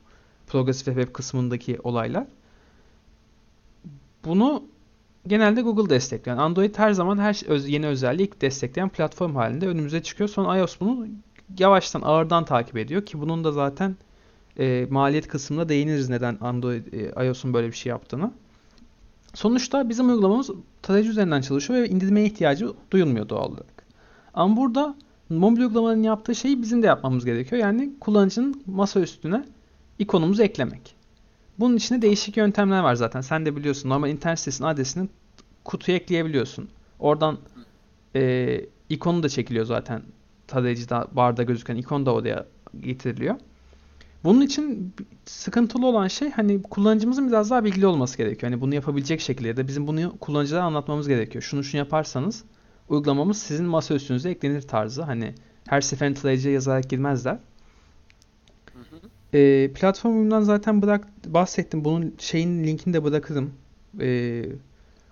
Progressive 0.51 0.95
Web 0.95 1.15
kısmındaki 1.15 1.79
olaylar. 1.85 2.27
Bunu 4.25 4.65
genelde 5.27 5.63
Google 5.63 5.91
destekliyor. 5.91 6.37
Yani 6.37 6.45
Android 6.45 6.79
her 6.79 6.93
zaman 6.93 7.19
her 7.19 7.59
yeni 7.69 7.87
özelliği 7.87 8.29
ilk 8.29 8.41
destekleyen 8.41 8.89
platform 8.89 9.35
halinde 9.35 9.69
önümüze 9.69 10.03
çıkıyor. 10.03 10.29
Sonra 10.29 10.59
iOS 10.59 10.81
bunu 10.81 11.07
yavaştan 11.59 12.03
ağırdan 12.03 12.45
takip 12.45 12.77
ediyor 12.77 13.07
ki 13.07 13.21
bunun 13.21 13.45
da 13.45 13.53
zaten 13.53 13.97
e, 14.59 14.87
maliyet 14.91 15.29
kısmında 15.29 15.69
değiniriz 15.69 16.09
neden 16.09 16.39
Android 16.41 16.87
e, 16.93 17.27
iOS'un 17.27 17.55
böyle 17.55 17.69
bir 17.69 17.77
şey 17.77 17.91
yaptığını. 17.91 18.31
Sonuçta 19.35 19.89
bizim 19.89 20.09
uygulamamız 20.09 20.51
tarayıcı 20.83 21.11
üzerinden 21.11 21.41
çalışıyor 21.41 21.83
ve 21.83 21.89
indirmeye 21.89 22.27
ihtiyacı 22.27 22.69
duyulmuyor 22.91 23.29
doğal 23.29 23.49
olarak. 23.49 23.85
Ama 24.35 24.57
burada 24.57 24.95
mobil 25.29 25.61
uygulamanın 25.61 26.03
yaptığı 26.03 26.35
şeyi 26.35 26.63
bizim 26.63 26.83
de 26.83 26.87
yapmamız 26.87 27.25
gerekiyor. 27.25 27.63
Yani 27.63 27.91
kullanıcının 28.01 28.63
masa 28.67 29.01
üstüne 29.01 29.45
ikonumuzu 30.01 30.43
eklemek. 30.43 30.95
Bunun 31.59 31.77
içinde 31.77 32.03
değişik 32.03 32.37
yöntemler 32.37 32.81
var 32.81 32.95
zaten. 32.95 33.21
Sen 33.21 33.47
de 33.47 33.57
biliyorsun. 33.57 33.89
Normal 33.89 34.11
internet 34.11 34.39
sitesinin 34.39 34.69
adresini 34.69 35.09
kutuya 35.65 35.97
ekleyebiliyorsun. 35.97 36.69
Oradan 36.99 37.39
e, 38.17 38.61
ikonu 38.89 39.23
da 39.23 39.29
çekiliyor 39.29 39.65
zaten. 39.65 40.03
Tarayıcıda 40.47 41.09
barda 41.13 41.43
gözüken 41.43 41.77
ikon 41.77 42.07
da 42.07 42.15
oraya 42.15 42.47
getiriliyor. 42.81 43.35
Bunun 44.25 44.41
için 44.41 44.95
sıkıntılı 45.25 45.87
olan 45.87 46.09
şey 46.09 46.31
hani 46.31 46.63
kullanıcımızın 46.63 47.29
biraz 47.29 47.51
daha 47.51 47.65
bilgili 47.65 47.87
olması 47.87 48.19
gerekiyor. 48.19 48.53
Hani 48.53 48.61
bunu 48.61 48.75
yapabilecek 48.75 49.21
şekilde 49.21 49.49
ya 49.49 49.57
da 49.57 49.69
bizim 49.69 49.87
bunu 49.87 50.19
kullanıcılara 50.21 50.65
anlatmamız 50.65 51.09
gerekiyor. 51.09 51.43
Şunu 51.43 51.65
şunu 51.65 51.79
yaparsanız 51.79 52.45
uygulamamız 52.89 53.39
sizin 53.39 53.67
masa 53.67 53.95
üstünüze 53.95 54.31
eklenir 54.31 54.63
tarzı. 54.63 55.03
Hani 55.03 55.35
her 55.69 55.81
seferin 55.81 56.15
tarayıcıya 56.15 56.55
yazarak 56.55 56.91
girmezler. 56.91 57.39
Hı 59.33 59.37
hı. 59.37 59.43
E, 59.43 59.73
platformumdan 59.73 60.41
zaten 60.41 60.83
bırak 60.83 61.07
bahsettim. 61.27 61.85
Bunun 61.85 62.15
şeyin 62.19 62.65
linkini 62.65 62.95
de 62.95 63.05
bırakırım. 63.05 63.53
E, 64.01 64.45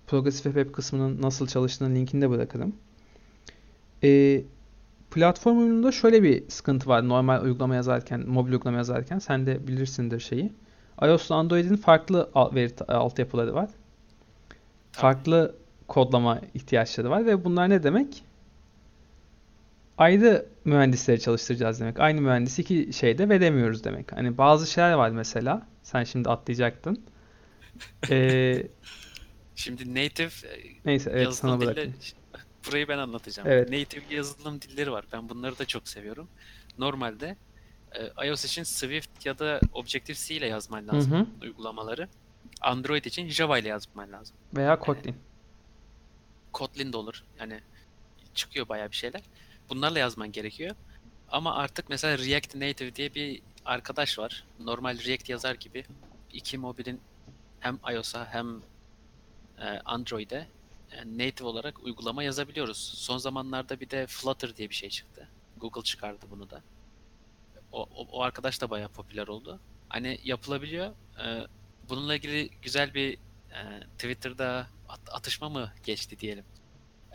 Progressive 0.06 0.54
Web 0.54 0.74
kısmının 0.74 1.22
nasıl 1.22 1.46
çalıştığının 1.46 1.94
linkini 1.94 2.22
de 2.22 2.30
bırakırım. 2.30 2.72
E, 4.04 4.42
platform 5.10 5.58
uyumunda 5.58 5.92
şöyle 5.92 6.22
bir 6.22 6.48
sıkıntı 6.48 6.88
var 6.88 7.08
normal 7.08 7.42
uygulama 7.44 7.74
yazarken, 7.74 8.20
mobil 8.28 8.52
uygulama 8.52 8.76
yazarken. 8.78 9.18
Sen 9.18 9.46
de 9.46 9.66
bilirsindir 9.68 10.20
şeyi. 10.20 10.52
iOS 11.02 11.26
ile 11.28 11.34
Android'in 11.34 11.76
farklı 11.76 12.30
al- 12.34 12.54
veri 12.54 12.72
altyapıları 12.88 13.54
var. 13.54 13.70
Farklı 14.92 15.54
kodlama 15.88 16.40
ihtiyaçları 16.54 17.10
var 17.10 17.26
ve 17.26 17.44
bunlar 17.44 17.70
ne 17.70 17.82
demek? 17.82 18.24
Ayrı 19.98 20.46
mühendisleri 20.64 21.20
çalıştıracağız 21.20 21.80
demek. 21.80 22.00
Aynı 22.00 22.20
mühendisi 22.20 22.62
iki 22.62 22.92
şeyde 22.92 23.28
veremiyoruz 23.28 23.84
demek. 23.84 24.12
Hani 24.12 24.38
bazı 24.38 24.70
şeyler 24.70 24.92
var 24.92 25.10
mesela. 25.10 25.66
Sen 25.82 26.04
şimdi 26.04 26.28
atlayacaktın. 26.28 27.04
Ee, 28.10 28.66
Şimdi 29.54 29.90
native 29.94 30.48
e, 30.48 30.58
neyse 30.84 31.10
evet 31.14 31.34
sana 31.34 31.60
bırakayım. 31.60 31.92
dilleri 31.92 32.12
burayı 32.66 32.88
ben 32.88 32.98
anlatacağım. 32.98 33.48
Evet. 33.48 33.70
Native 33.70 34.14
yazılım 34.14 34.60
dilleri 34.62 34.92
var. 34.92 35.04
Ben 35.12 35.28
bunları 35.28 35.58
da 35.58 35.64
çok 35.64 35.88
seviyorum. 35.88 36.28
Normalde 36.78 37.36
e, 37.92 38.26
iOS 38.28 38.44
için 38.44 38.62
Swift 38.62 39.26
ya 39.26 39.38
da 39.38 39.60
Objective-C 39.72 40.34
ile 40.34 40.46
yazman 40.46 40.82
Hı 40.82 40.86
lazım 40.96 41.12
hı. 41.12 41.26
uygulamaları. 41.42 42.08
Android 42.60 43.04
için 43.04 43.28
Java 43.28 43.58
ile 43.58 43.68
yazman 43.68 44.12
lazım. 44.12 44.36
Veya 44.56 44.78
Kotlin. 44.78 45.16
Kotlin 46.52 46.92
de 46.92 46.96
olur. 46.96 47.24
Yani 47.40 47.60
çıkıyor 48.34 48.68
bayağı 48.68 48.90
bir 48.90 48.96
şeyler. 48.96 49.22
Bunlarla 49.70 49.98
yazman 49.98 50.32
gerekiyor. 50.32 50.76
Ama 51.30 51.54
artık 51.54 51.88
mesela 51.88 52.18
React 52.18 52.54
Native 52.54 52.94
diye 52.94 53.14
bir 53.14 53.42
arkadaş 53.64 54.18
var. 54.18 54.44
Normal 54.60 54.98
React 55.04 55.28
yazar 55.28 55.54
gibi 55.54 55.84
iki 56.32 56.58
mobilin 56.58 57.00
hem 57.60 57.78
iOS'a 57.92 58.26
hem 58.32 58.62
e, 59.58 59.64
Android'e 59.84 60.48
e, 60.92 61.06
native 61.18 61.48
olarak 61.48 61.84
uygulama 61.84 62.22
yazabiliyoruz. 62.22 62.76
Son 62.78 63.18
zamanlarda 63.18 63.80
bir 63.80 63.90
de 63.90 64.06
Flutter 64.06 64.56
diye 64.56 64.70
bir 64.70 64.74
şey 64.74 64.88
çıktı. 64.90 65.28
Google 65.56 65.82
çıkardı 65.82 66.26
bunu 66.30 66.50
da. 66.50 66.62
O, 67.72 67.82
o, 67.82 68.08
o 68.12 68.22
arkadaş 68.22 68.60
da 68.60 68.70
bayağı 68.70 68.88
popüler 68.88 69.28
oldu. 69.28 69.60
Hani 69.88 70.20
yapılabiliyor. 70.24 70.92
E, 71.24 71.46
bununla 71.88 72.14
ilgili 72.14 72.50
güzel 72.62 72.94
bir 72.94 73.18
Twitter'da 73.98 74.66
at- 74.88 75.14
atışma 75.14 75.48
mı 75.48 75.72
geçti 75.84 76.18
diyelim. 76.18 76.44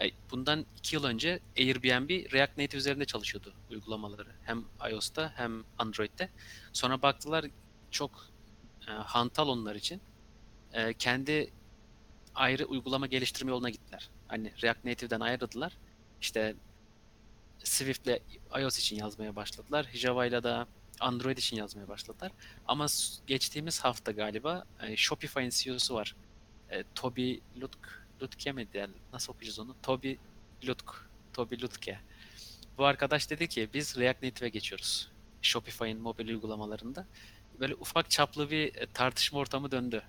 E, 0.01 0.12
Bundan 0.31 0.65
iki 0.77 0.95
yıl 0.95 1.03
önce 1.03 1.39
Airbnb 1.57 2.33
React 2.33 2.57
Native 2.57 2.77
üzerinde 2.77 3.05
çalışıyordu 3.05 3.53
uygulamaları. 3.69 4.29
Hem 4.43 4.65
iOS'ta 4.91 5.33
hem 5.35 5.63
Android'de. 5.77 6.29
Sonra 6.73 7.01
baktılar 7.01 7.45
çok 7.91 8.27
e, 8.88 8.91
hantal 8.91 9.47
onlar 9.47 9.75
için. 9.75 10.01
E, 10.73 10.93
kendi 10.93 11.51
ayrı 12.35 12.65
uygulama 12.65 13.07
geliştirme 13.07 13.51
yoluna 13.51 13.69
gittiler. 13.69 14.09
Hani 14.27 14.53
React 14.63 14.85
Native'den 14.85 15.19
ayrıldılar. 15.19 15.77
İşte 16.21 16.55
Swift'le 17.63 18.21
iOS 18.59 18.79
için 18.79 18.95
yazmaya 18.95 19.35
başladılar. 19.35 19.89
Java'yla 19.93 20.43
da 20.43 20.67
Android 21.00 21.38
için 21.38 21.57
yazmaya 21.57 21.88
başladılar. 21.88 22.31
Ama 22.67 22.85
geçtiğimiz 23.27 23.79
hafta 23.79 24.12
galiba 24.12 24.65
e, 24.81 24.97
Shopify'in 24.97 25.50
CEO'su 25.50 25.93
var. 25.93 26.15
E, 26.69 26.83
Toby 26.95 27.35
Lutk, 27.62 28.02
Lutke 28.22 28.51
mi 28.51 28.67
diye 28.74 28.88
nasıl 29.13 29.34
okuyacağız 29.34 29.60
onu? 29.60 29.75
Toby 29.84 30.13
Lutk, 30.67 31.10
Toby 31.34 31.55
Lutke. 31.62 32.00
Bu 32.77 32.86
arkadaş 32.86 33.29
dedi 33.29 33.48
ki 33.48 33.70
biz 33.74 33.98
React 33.98 34.24
Native'e 34.24 34.50
geçiyoruz. 34.50 35.12
Shopify'in 35.41 36.01
mobil 36.01 36.27
uygulamalarında. 36.27 37.05
Böyle 37.60 37.75
ufak 37.75 38.10
çaplı 38.10 38.51
bir 38.51 38.75
e, 38.75 38.86
tartışma 38.93 39.39
ortamı 39.39 39.72
döndü 39.72 40.01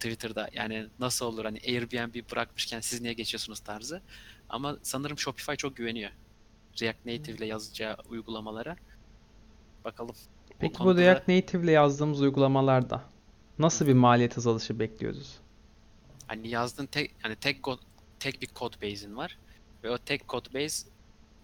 Twitter'da. 0.00 0.48
Yani 0.52 0.86
nasıl 0.98 1.26
olur 1.26 1.44
hani 1.44 1.58
Airbnb 1.66 2.30
bırakmışken 2.32 2.80
siz 2.80 3.00
niye 3.00 3.12
geçiyorsunuz 3.12 3.60
tarzı. 3.60 4.02
Ama 4.48 4.76
sanırım 4.82 5.18
Shopify 5.18 5.52
çok 5.52 5.76
güveniyor. 5.76 6.10
React 6.80 7.06
Native 7.06 7.36
ile 7.36 7.46
yazacağı 7.46 7.96
uygulamalara. 8.08 8.76
Bakalım. 9.84 10.14
Peki 10.58 10.74
bu 10.74 10.78
konuda 10.78 10.96
da- 10.96 11.00
React 11.02 11.28
Native 11.28 11.64
ile 11.64 11.72
yazdığımız 11.72 12.20
uygulamalarda 12.20 13.02
nasıl 13.58 13.86
bir 13.86 13.92
maliyet 13.92 14.38
azalışı 14.38 14.78
bekliyoruz? 14.78 15.38
Hani 16.34 16.48
yazdığın 16.48 16.86
tek 16.86 17.14
hani 17.22 17.36
tek 17.36 17.56
tek 18.20 18.42
bir 18.42 18.48
code 18.54 18.76
base'in 18.82 19.16
var 19.16 19.38
ve 19.84 19.90
o 19.90 19.98
tek 19.98 20.28
code 20.28 20.54
base 20.54 20.88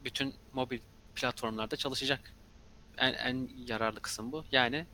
bütün 0.05 0.35
mobil 0.53 0.79
platformlarda 1.15 1.77
çalışacak. 1.77 2.35
En, 2.99 3.13
en 3.13 3.51
yararlı 3.67 4.03
kısım 4.03 4.33
bu. 4.33 4.45
Yani 4.53 4.87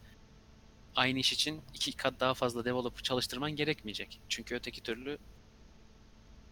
aynı 0.97 1.19
iş 1.19 1.33
için 1.33 1.63
iki 1.75 1.93
kat 1.93 2.21
daha 2.21 2.35
fazla 2.35 2.65
developer 2.65 3.03
çalıştırman 3.03 3.57
gerekmeyecek. 3.57 4.21
Çünkü 4.29 4.55
öteki 4.55 4.83
türlü 4.83 5.19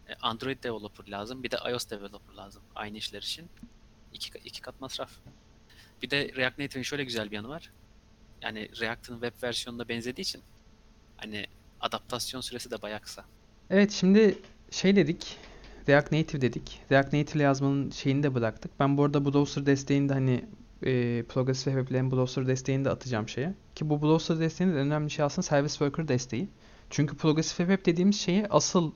e, 0.07 0.15
Android 0.21 0.63
developer 0.63 1.07
lazım, 1.07 1.43
bir 1.43 1.51
de 1.51 1.57
iOS 1.71 1.89
developer 1.89 2.33
lazım 2.35 2.63
aynı 2.75 2.97
işler 2.97 3.21
için. 3.21 3.49
İki, 4.13 4.39
iki 4.39 4.61
kat 4.61 4.81
masraf. 4.81 5.11
Bir 6.01 6.09
de 6.09 6.33
React 6.35 6.59
Native'in 6.59 6.83
şöyle 6.83 7.03
güzel 7.03 7.31
bir 7.31 7.35
yanı 7.35 7.49
var. 7.49 7.71
Yani 8.41 8.69
React'ın 8.79 9.21
web 9.21 9.43
versiyonuna 9.43 9.89
benzediği 9.89 10.23
için 10.23 10.43
hani 11.17 11.47
adaptasyon 11.85 12.41
süresi 12.41 12.71
de 12.71 12.81
bayağı 12.81 12.99
kısa. 12.99 13.25
Evet 13.69 13.91
şimdi 13.91 14.37
şey 14.71 14.95
dedik. 14.95 15.37
React 15.89 16.11
Native 16.11 16.41
dedik. 16.41 16.81
React 16.91 17.13
Native 17.13 17.35
ile 17.35 17.43
yazmanın 17.43 17.91
şeyini 17.91 18.23
de 18.23 18.33
bıraktık. 18.33 18.71
Ben 18.79 18.97
bu 18.97 19.03
arada 19.03 19.25
browser 19.25 19.65
desteğini 19.65 20.09
de 20.09 20.13
hani 20.13 20.45
e, 20.83 21.23
Progressive 21.23 21.79
Web'lerin 21.79 22.11
browser 22.11 22.47
desteğini 22.47 22.85
de 22.85 22.89
atacağım 22.89 23.29
şeye. 23.29 23.53
Ki 23.75 23.89
bu 23.89 24.01
browser 24.01 24.39
desteğinin 24.39 24.75
de 24.75 24.77
önemli 24.77 25.09
şey 25.09 25.25
aslında 25.25 25.47
Service 25.47 25.71
Worker 25.71 26.07
desteği. 26.07 26.49
Çünkü 26.89 27.17
Progressive 27.17 27.67
Web 27.67 27.85
dediğimiz 27.85 28.19
şeyi 28.19 28.47
asıl 28.47 28.91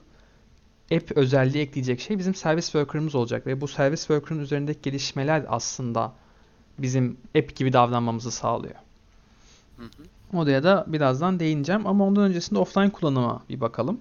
app 0.92 1.12
özelliği 1.12 1.64
ekleyecek 1.64 2.00
şey 2.00 2.18
bizim 2.18 2.36
Service 2.36 2.66
Worker'ımız 2.66 3.16
olacak. 3.16 3.48
Ve 3.48 3.62
bu 3.62 3.68
Service 3.68 4.02
Worker'ın 4.02 4.40
üzerindeki 4.40 4.82
gelişmeler 4.82 5.46
aslında 5.48 6.14
bizim 6.78 7.18
app 7.38 7.56
gibi 7.56 7.74
davranmamızı 7.74 8.32
sağlıyor. 8.32 8.76
Hı 9.78 9.84
hı. 9.84 10.04
Odaya 10.34 10.64
da 10.64 10.86
birazdan 10.88 11.40
değineceğim 11.40 11.88
ama 11.88 12.06
ondan 12.06 12.24
öncesinde 12.24 12.60
offline 12.60 12.90
kullanıma 12.90 13.44
bir 13.50 13.62
bakalım. 13.62 14.00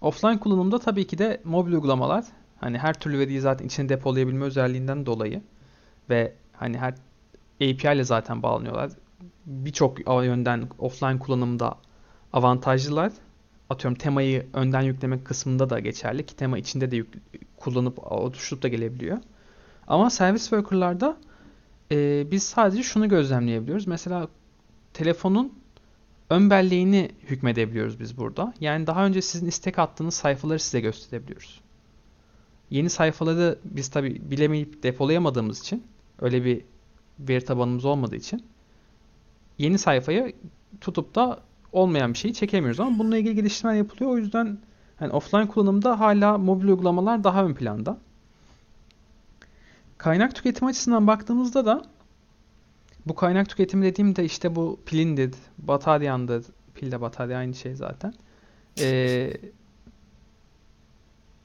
Offline 0.00 0.40
kullanımda 0.40 0.78
tabii 0.78 1.06
ki 1.06 1.18
de 1.18 1.40
mobil 1.44 1.72
uygulamalar 1.72 2.24
hani 2.60 2.78
her 2.78 2.94
türlü 2.94 3.18
veriyi 3.18 3.40
zaten 3.40 3.66
içine 3.66 3.88
depolayabilme 3.88 4.44
özelliğinden 4.44 5.06
dolayı 5.06 5.42
ve 6.10 6.34
hani 6.52 6.78
her 6.78 6.94
API 7.56 7.94
ile 7.94 8.04
zaten 8.04 8.42
bağlanıyorlar. 8.42 8.90
Birçok 9.46 9.98
yönden 10.08 10.68
offline 10.78 11.18
kullanımda 11.18 11.74
avantajlılar. 12.32 13.12
Atıyorum 13.70 13.98
temayı 13.98 14.46
önden 14.54 14.82
yüklemek 14.82 15.24
kısmında 15.24 15.70
da 15.70 15.80
geçerli 15.80 16.26
ki 16.26 16.36
tema 16.36 16.58
içinde 16.58 16.90
de 16.90 16.96
yük- 16.96 17.56
kullanıp 17.56 18.12
oluşturup 18.12 18.62
da 18.62 18.68
gelebiliyor. 18.68 19.18
Ama 19.86 20.10
service 20.10 20.42
worker'larda 20.42 21.16
e, 21.92 22.26
biz 22.30 22.42
sadece 22.42 22.82
şunu 22.82 23.08
gözlemleyebiliyoruz. 23.08 23.86
Mesela 23.86 24.28
telefonun 24.96 25.52
ön 26.30 26.50
belleğini 26.50 27.10
hükmedebiliyoruz 27.22 28.00
biz 28.00 28.18
burada. 28.18 28.54
Yani 28.60 28.86
daha 28.86 29.06
önce 29.06 29.22
sizin 29.22 29.46
istek 29.46 29.78
attığınız 29.78 30.14
sayfaları 30.14 30.58
size 30.58 30.80
gösterebiliyoruz. 30.80 31.60
Yeni 32.70 32.90
sayfaları 32.90 33.58
biz 33.64 33.88
tabi 33.88 34.30
bilemeyip 34.30 34.82
depolayamadığımız 34.82 35.60
için 35.60 35.84
öyle 36.20 36.44
bir 36.44 36.64
veri 37.18 37.44
tabanımız 37.44 37.84
olmadığı 37.84 38.16
için 38.16 38.44
yeni 39.58 39.78
sayfayı 39.78 40.32
tutup 40.80 41.14
da 41.14 41.40
olmayan 41.72 42.12
bir 42.12 42.18
şeyi 42.18 42.34
çekemiyoruz 42.34 42.80
ama 42.80 42.98
bununla 42.98 43.18
ilgili 43.18 43.34
geliştirmeler 43.34 43.78
yapılıyor. 43.78 44.10
O 44.10 44.18
yüzden 44.18 44.58
hani 44.96 45.12
offline 45.12 45.48
kullanımda 45.48 46.00
hala 46.00 46.38
mobil 46.38 46.68
uygulamalar 46.68 47.24
daha 47.24 47.44
ön 47.44 47.54
planda. 47.54 47.98
Kaynak 49.98 50.34
tüketimi 50.34 50.70
açısından 50.70 51.06
baktığımızda 51.06 51.66
da 51.66 51.82
bu 53.06 53.14
kaynak 53.14 53.48
tüketimi 53.48 53.84
dediğimde 53.86 54.24
işte 54.24 54.56
bu 54.56 54.80
pilindir, 54.86 55.34
bataryandır. 55.58 56.44
Pil 56.74 56.92
de 56.92 57.00
batarya 57.00 57.38
aynı 57.38 57.54
şey 57.54 57.74
zaten. 57.74 58.14
Ee, 58.80 59.32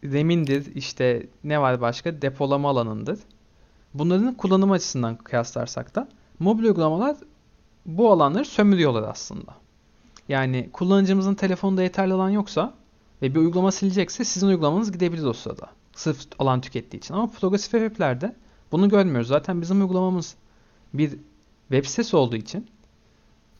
RAM'indir, 0.03 0.75
işte 0.75 1.27
ne 1.43 1.61
var 1.61 1.81
başka? 1.81 2.21
Depolama 2.21 2.69
alanındır. 2.69 3.19
Bunların 3.93 4.33
kullanım 4.33 4.71
açısından 4.71 5.15
kıyaslarsak 5.15 5.95
da 5.95 6.07
mobil 6.39 6.63
uygulamalar 6.63 7.17
bu 7.85 8.11
alanları 8.11 8.45
sömürüyorlar 8.45 9.03
aslında. 9.03 9.55
Yani 10.29 10.69
kullanıcımızın 10.73 11.35
telefonunda 11.35 11.83
yeterli 11.83 12.13
alan 12.13 12.29
yoksa 12.29 12.73
ve 13.21 13.35
bir 13.35 13.39
uygulama 13.39 13.71
silecekse 13.71 14.25
sizin 14.25 14.47
uygulamanız 14.47 14.91
gidebilir 14.91 15.23
o 15.23 15.33
sırada. 15.33 15.69
Sırf 15.93 16.17
alan 16.39 16.61
tükettiği 16.61 16.99
için. 16.99 17.13
Ama 17.13 17.27
progresif 17.27 17.71
weblerde 17.71 18.35
bunu 18.71 18.89
görmüyoruz. 18.89 19.27
Zaten 19.27 19.61
bizim 19.61 19.81
uygulamamız 19.81 20.35
bir 20.93 21.19
web 21.71 21.85
sitesi 21.85 22.15
olduğu 22.15 22.35
için 22.35 22.67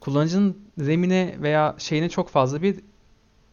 kullanıcının 0.00 0.58
RAM'ine 0.78 1.36
veya 1.42 1.74
şeyine 1.78 2.08
çok 2.08 2.28
fazla 2.28 2.62
bir 2.62 2.80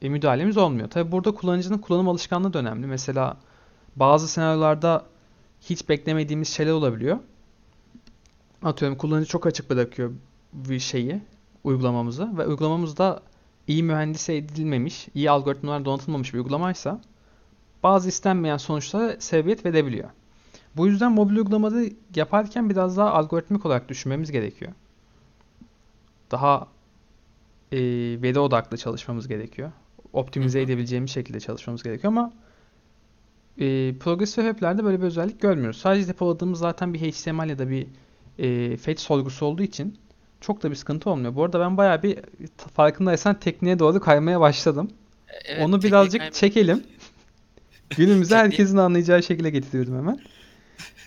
müdahalemiz 0.02 0.58
olmuyor. 0.58 0.90
Tabi 0.90 1.12
burada 1.12 1.32
kullanıcının 1.32 1.78
kullanım 1.78 2.10
alışkanlığı 2.10 2.54
da 2.54 2.60
önemli. 2.60 2.88
Mesela 2.88 3.38
bazı 3.96 4.28
senaryolarda 4.28 5.06
hiç 5.62 5.90
beklemediğimiz 5.90 6.48
şeyler 6.48 6.72
olabiliyor. 6.72 7.20
Atıyorum 8.64 8.98
kullanıcı 8.98 9.30
çok 9.30 9.48
açık 9.48 9.70
bırakıyor 9.70 10.12
bir 10.54 10.80
şeyi, 10.80 11.22
uygulamamızı 11.64 12.38
ve 12.38 12.48
uygulamamızda 12.48 13.22
iyi 13.68 13.84
mühendise 13.84 14.36
edilmemiş, 14.36 15.08
iyi 15.16 15.32
algoritmalar 15.32 15.86
donatılmamış 15.86 16.34
bir 16.34 16.40
uygulamaysa 16.40 17.02
bazı 17.84 18.10
istenmeyen 18.10 18.58
sonuçlara 18.58 19.16
sebebiyet 19.20 19.66
verebiliyor. 19.66 20.10
Bu 20.78 20.88
yüzden 20.88 21.12
mobil 21.12 21.36
uygulamada 21.36 21.82
yaparken 22.16 22.70
biraz 22.70 22.98
daha 22.98 23.12
algoritmik 23.12 23.66
olarak 23.66 23.90
düşünmemiz 23.90 24.32
gerekiyor. 24.32 24.72
Daha 26.32 26.68
e, 27.72 27.78
veri 28.22 28.40
odaklı 28.40 28.78
çalışmamız 28.78 29.28
gerekiyor. 29.28 29.72
Optimize 30.14 30.62
edebileceğimiz 30.62 31.12
şekilde 31.12 31.40
çalışmamız 31.40 31.84
gerekiyor 31.84 32.14
ama 32.14 32.34
e, 33.58 33.96
progresif 34.00 34.36
weblerde 34.36 34.84
böyle 34.84 35.00
bir 35.00 35.06
özellik 35.06 35.42
görmüyoruz. 35.42 35.78
Sadece 35.78 36.08
depoladığımız 36.08 36.60
zaten 36.60 36.94
bir 36.94 37.00
HTML 37.00 37.50
ya 37.50 37.60
da 37.60 37.70
bir 37.70 37.88
e, 38.40 38.78
fetch 38.78 39.02
sorgusu 39.02 39.46
olduğu 39.46 39.64
için 39.64 39.98
çok 40.42 40.64
da 40.64 40.70
bir 40.72 40.76
sıkıntı 40.76 41.10
olmuyor. 41.10 41.36
Bu 41.36 41.44
arada 41.44 41.60
ben 41.60 41.78
bayağı 41.78 42.04
bir 42.04 42.20
farkındaysan 42.74 43.40
tekniğe 43.40 43.80
doğru 43.80 44.00
kaymaya 44.00 44.40
başladım. 44.40 44.92
Evet, 45.46 45.66
Onu 45.66 45.82
birazcık 45.82 46.34
çekelim. 46.34 46.84
Günümüze 47.90 48.36
herkesin 48.38 48.78
anlayacağı 48.78 49.24
şekilde 49.24 49.50
getiriyorum 49.50 49.98
hemen. 49.98 50.20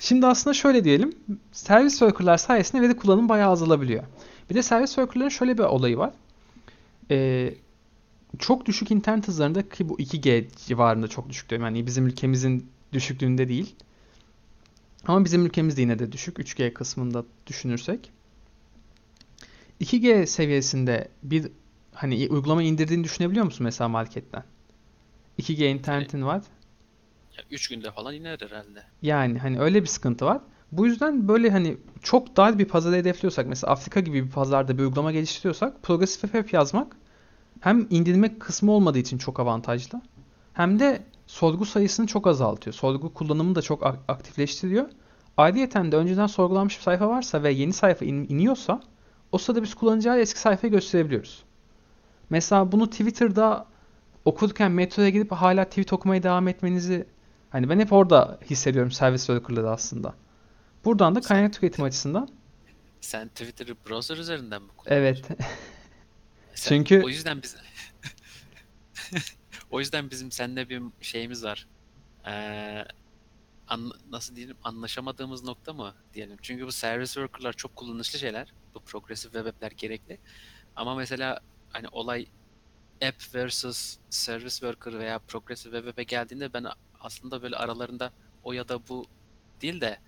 Şimdi 0.00 0.26
aslında 0.26 0.54
şöyle 0.54 0.84
diyelim. 0.84 1.14
Servis 1.52 1.92
worker'lar 1.92 2.38
sayesinde 2.38 2.82
veri 2.82 2.96
kullanımı 2.96 3.28
bayağı 3.28 3.50
azalabiliyor. 3.50 4.04
Bir 4.50 4.54
de 4.54 4.62
servis 4.62 4.90
worker'ların 4.90 5.28
şöyle 5.28 5.58
bir 5.58 5.62
olayı 5.62 5.98
var. 5.98 6.12
Ee, 7.10 7.54
çok 8.38 8.66
düşük 8.66 8.90
internet 8.90 9.28
hızlarında 9.28 9.68
ki 9.68 9.88
bu 9.88 9.98
2G 10.00 10.46
civarında 10.66 11.08
çok 11.08 11.28
düşük 11.28 11.50
diyorum. 11.50 11.66
Yani 11.66 11.86
bizim 11.86 12.06
ülkemizin 12.06 12.70
düşüklüğünde 12.92 13.48
değil. 13.48 13.74
Ama 15.06 15.24
bizim 15.24 15.46
ülkemizde 15.46 15.80
yine 15.80 15.98
de 15.98 16.12
düşük. 16.12 16.38
3G 16.38 16.72
kısmında 16.72 17.24
düşünürsek. 17.46 18.10
2G 19.80 20.26
seviyesinde 20.26 21.08
bir 21.22 21.48
hani 21.94 22.28
uygulama 22.30 22.62
indirdiğini 22.62 23.04
düşünebiliyor 23.04 23.44
musun 23.44 23.64
mesela 23.64 23.88
marketten? 23.88 24.44
2G 25.38 25.68
internetin 25.68 26.22
var. 26.22 26.42
Ya, 27.38 27.44
üç 27.50 27.68
günde 27.68 27.90
falan 27.90 28.14
iner 28.14 28.38
herhalde. 28.40 28.82
Yani 29.02 29.38
hani 29.38 29.60
öyle 29.60 29.82
bir 29.82 29.86
sıkıntı 29.86 30.24
var. 30.26 30.40
Bu 30.72 30.86
yüzden 30.86 31.28
böyle 31.28 31.50
hani 31.50 31.76
çok 32.02 32.36
dar 32.36 32.58
bir 32.58 32.64
pazarı 32.64 32.96
hedefliyorsak 32.96 33.46
mesela 33.46 33.72
Afrika 33.72 34.00
gibi 34.00 34.24
bir 34.26 34.30
pazarda 34.30 34.78
bir 34.78 34.82
uygulama 34.82 35.12
geliştiriyorsak 35.12 35.82
progresif 35.82 36.20
web 36.20 36.52
yazmak 36.52 36.96
hem 37.60 37.86
indirme 37.90 38.38
kısmı 38.38 38.72
olmadığı 38.72 38.98
için 38.98 39.18
çok 39.18 39.40
avantajlı 39.40 40.00
hem 40.52 40.78
de 40.78 41.02
sorgu 41.26 41.64
sayısını 41.64 42.06
çok 42.06 42.26
azaltıyor. 42.26 42.74
Sorgu 42.74 43.14
kullanımını 43.14 43.54
da 43.54 43.62
çok 43.62 43.86
ak- 43.86 43.98
aktifleştiriyor. 44.08 44.88
Ayrıyeten 45.36 45.92
de 45.92 45.96
önceden 45.96 46.26
sorgulanmış 46.26 46.78
bir 46.78 46.82
sayfa 46.82 47.08
varsa 47.08 47.42
ve 47.42 47.50
yeni 47.52 47.72
sayfa 47.72 48.04
in- 48.04 48.26
iniyorsa 48.28 48.80
o 49.32 49.38
sırada 49.38 49.62
biz 49.62 49.74
kullanıcıya 49.74 50.18
eski 50.18 50.40
sayfayı 50.40 50.72
gösterebiliyoruz. 50.72 51.42
Mesela 52.30 52.72
bunu 52.72 52.90
Twitter'da 52.90 53.66
okurken 54.24 54.72
metroya 54.72 55.08
gidip 55.08 55.32
hala 55.32 55.64
tweet 55.64 55.92
okumaya 55.92 56.22
devam 56.22 56.48
etmenizi 56.48 57.06
hani 57.52 57.68
ben 57.68 57.80
hep 57.80 57.92
orada 57.92 58.38
hissediyorum 58.50 58.92
servis 58.92 59.26
worker'ları 59.26 59.70
aslında. 59.70 60.14
Buradan 60.84 61.14
da 61.14 61.20
kaynak 61.20 61.52
tüketimi 61.52 61.86
açısından 61.88 62.28
Sen 63.00 63.28
Twitter'ı 63.28 63.76
browser 63.86 64.16
üzerinden 64.16 64.62
mi 64.62 64.68
kullanıyorsun? 64.76 65.24
evet 65.34 65.40
Sen- 66.54 66.68
Çünkü- 66.76 67.02
o 67.04 67.08
yüzden 67.08 67.42
biz 67.42 67.56
o 69.70 69.80
yüzden 69.80 70.10
bizim 70.10 70.32
seninle 70.32 70.68
bir 70.68 70.82
şeyimiz 71.00 71.44
var. 71.44 71.66
Ee, 72.26 72.84
an- 73.68 73.92
nasıl 74.10 74.36
diyelim 74.36 74.56
anlaşamadığımız 74.64 75.44
nokta 75.44 75.72
mı 75.72 75.94
diyelim. 76.14 76.36
Çünkü 76.42 76.66
bu 76.66 76.72
service 76.72 77.12
worker'lar 77.12 77.52
çok 77.52 77.76
kullanışlı 77.76 78.18
şeyler. 78.18 78.52
Bu 78.74 78.80
progressive 78.80 79.32
web 79.32 79.46
app'ler 79.46 79.70
gerekli. 79.70 80.18
Ama 80.76 80.94
mesela 80.94 81.40
hani 81.72 81.86
olay 81.92 82.26
app 83.08 83.34
versus 83.34 83.96
service 84.10 84.50
worker 84.50 84.98
veya 84.98 85.18
progressive 85.18 85.76
web 85.76 85.88
app'e 85.88 86.02
geldiğinde 86.02 86.52
ben 86.52 86.66
aslında 87.02 87.42
böyle 87.42 87.56
aralarında 87.56 88.10
o 88.44 88.52
ya 88.52 88.68
da 88.68 88.88
bu 88.88 89.04
değil 89.62 89.80
de 89.80 89.98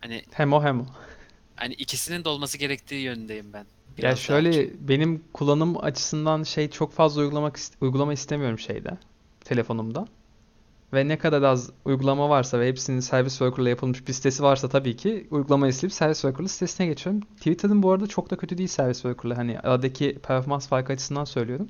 hani 0.00 0.22
hem 0.32 0.52
o 0.52 0.62
hem 0.62 0.80
o. 0.80 0.86
hani 1.56 1.74
ikisinin 1.74 2.24
de 2.24 2.28
olması 2.28 2.58
gerektiği 2.58 3.00
yönündeyim 3.02 3.52
ben. 3.52 3.66
Ya 3.98 4.14
Biraz 4.14 4.28
daha. 4.28 4.42
şöyle 4.42 4.88
benim 4.88 5.24
kullanım 5.32 5.84
açısından 5.84 6.42
şey 6.42 6.70
çok 6.70 6.92
fazla 6.92 7.20
uygulamak 7.22 7.58
uygulama 7.80 8.12
istemiyorum 8.12 8.58
şeyde 8.58 8.98
telefonumda. 9.44 10.08
Ve 10.92 11.08
ne 11.08 11.18
kadar 11.18 11.42
az 11.42 11.70
uygulama 11.84 12.28
varsa 12.28 12.60
ve 12.60 12.68
hepsinin 12.68 13.00
Service 13.00 13.30
Worker'la 13.30 13.68
yapılmış 13.68 14.08
bir 14.08 14.12
sitesi 14.12 14.42
varsa 14.42 14.68
tabii 14.68 14.96
ki 14.96 15.26
uygulamayı 15.30 15.72
silip 15.74 15.92
Service 15.92 16.20
Worker'lı 16.20 16.48
sitesine 16.48 16.86
geçiyorum. 16.86 17.22
Twitter'ın 17.36 17.82
bu 17.82 17.90
arada 17.92 18.06
çok 18.06 18.30
da 18.30 18.36
kötü 18.36 18.58
değil 18.58 18.68
Service 18.68 19.00
Worker'la. 19.00 19.36
Hani 19.38 19.60
aradaki 19.60 20.18
performans 20.18 20.68
farkı 20.68 20.92
açısından 20.92 21.24
söylüyorum. 21.24 21.68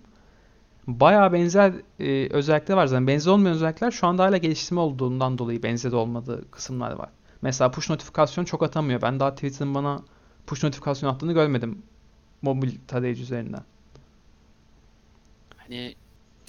Bayağı 0.86 1.32
benzer 1.32 1.74
e, 2.00 2.28
özellikler 2.32 2.74
var 2.76 2.86
zaten. 2.86 3.06
Benzer 3.06 3.30
olmayan 3.32 3.54
özellikler 3.56 3.90
şu 3.90 4.06
anda 4.06 4.24
hala 4.24 4.36
geliştirme 4.36 4.80
olduğundan 4.80 5.38
dolayı 5.38 5.62
benzer 5.62 5.92
olmadığı 5.92 6.50
kısımlar 6.50 6.92
var. 6.92 7.10
Mesela 7.42 7.70
push 7.70 7.90
notifikasyon 7.90 8.44
çok 8.44 8.62
atamıyor. 8.62 9.02
Ben 9.02 9.20
daha 9.20 9.34
Twitter'ın 9.34 9.74
bana 9.74 10.02
push 10.46 10.64
notifikasyon 10.64 11.10
attığını 11.10 11.32
görmedim 11.32 11.82
mobil 12.42 12.72
tarayıcı 12.88 13.22
üzerinden. 13.22 13.62
Hani 15.56 15.96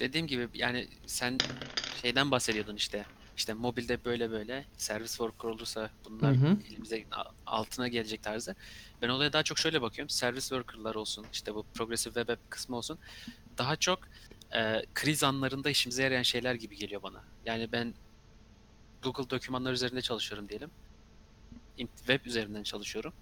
dediğim 0.00 0.26
gibi 0.26 0.48
yani 0.54 0.88
sen 1.06 1.38
şeyden 1.92 2.30
bahsediyordun 2.30 2.76
işte. 2.76 3.06
İşte 3.36 3.54
mobilde 3.54 4.04
böyle 4.04 4.30
böyle 4.30 4.66
servis 4.76 5.10
worker 5.10 5.48
olursa 5.48 5.90
bunlar 6.04 6.36
Hı 6.36 6.40
hı. 6.40 6.58
elimize 6.70 7.06
altına 7.46 7.88
gelecek 7.88 8.22
tarzı. 8.22 8.54
Ben 9.02 9.08
olaya 9.08 9.32
daha 9.32 9.42
çok 9.42 9.58
şöyle 9.58 9.82
bakıyorum. 9.82 10.08
Servis 10.10 10.48
worker'lar 10.48 10.94
olsun, 10.94 11.28
işte 11.32 11.54
bu 11.54 11.64
progressive 11.74 12.14
web 12.14 12.28
app 12.32 12.50
kısmı 12.50 12.76
olsun. 12.76 12.98
Daha 13.58 13.76
çok 13.76 13.98
e, 14.54 14.82
kriz 14.94 15.24
anlarında 15.24 15.70
işimize 15.70 16.02
yarayan 16.02 16.22
şeyler 16.22 16.54
gibi 16.54 16.76
geliyor 16.76 17.02
bana. 17.02 17.22
Yani 17.46 17.72
ben 17.72 17.94
Google 19.02 19.30
dokümanlar 19.30 19.72
üzerinde 19.72 20.02
çalışıyorum 20.02 20.48
diyelim. 20.48 20.70
Web 21.96 22.26
üzerinden 22.26 22.62
çalışıyorum. 22.62 23.12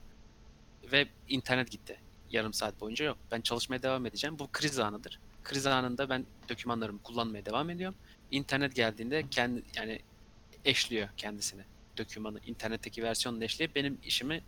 Ve 0.92 1.08
internet 1.28 1.70
gitti. 1.70 2.00
Yarım 2.30 2.52
saat 2.52 2.80
boyunca 2.80 3.04
yok. 3.04 3.18
Ben 3.30 3.40
çalışmaya 3.40 3.82
devam 3.82 4.06
edeceğim. 4.06 4.38
Bu 4.38 4.48
kriz 4.52 4.78
anıdır. 4.78 5.18
Kriz 5.44 5.66
anında 5.66 6.08
ben 6.08 6.26
dokümanlarımı 6.48 7.02
kullanmaya 7.02 7.46
devam 7.46 7.70
ediyorum. 7.70 7.98
İnternet 8.30 8.74
geldiğinde 8.74 9.28
kendi 9.30 9.62
yani 9.76 10.00
eşliyor 10.64 11.08
kendisini. 11.16 11.62
Dokümanı 11.98 12.40
internetteki 12.46 13.02
versiyonunu 13.02 13.44
eşleyip 13.44 13.74
benim 13.74 13.98
işimi 14.02 14.42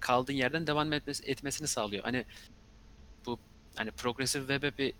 kaldığın 0.00 0.32
yerden 0.32 0.66
devam 0.66 0.92
etmesi, 0.92 1.24
etmesini 1.24 1.68
sağlıyor. 1.68 2.04
Hani 2.04 2.24
bu 3.26 3.38
hani 3.76 3.90
progressive 3.90 4.42
web 4.42 4.72
app'i 4.72 4.92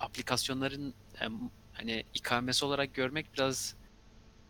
aplikasyonların 0.00 0.94
hani 1.72 2.04
ikamesi 2.14 2.64
olarak 2.64 2.94
görmek 2.94 3.34
biraz 3.34 3.74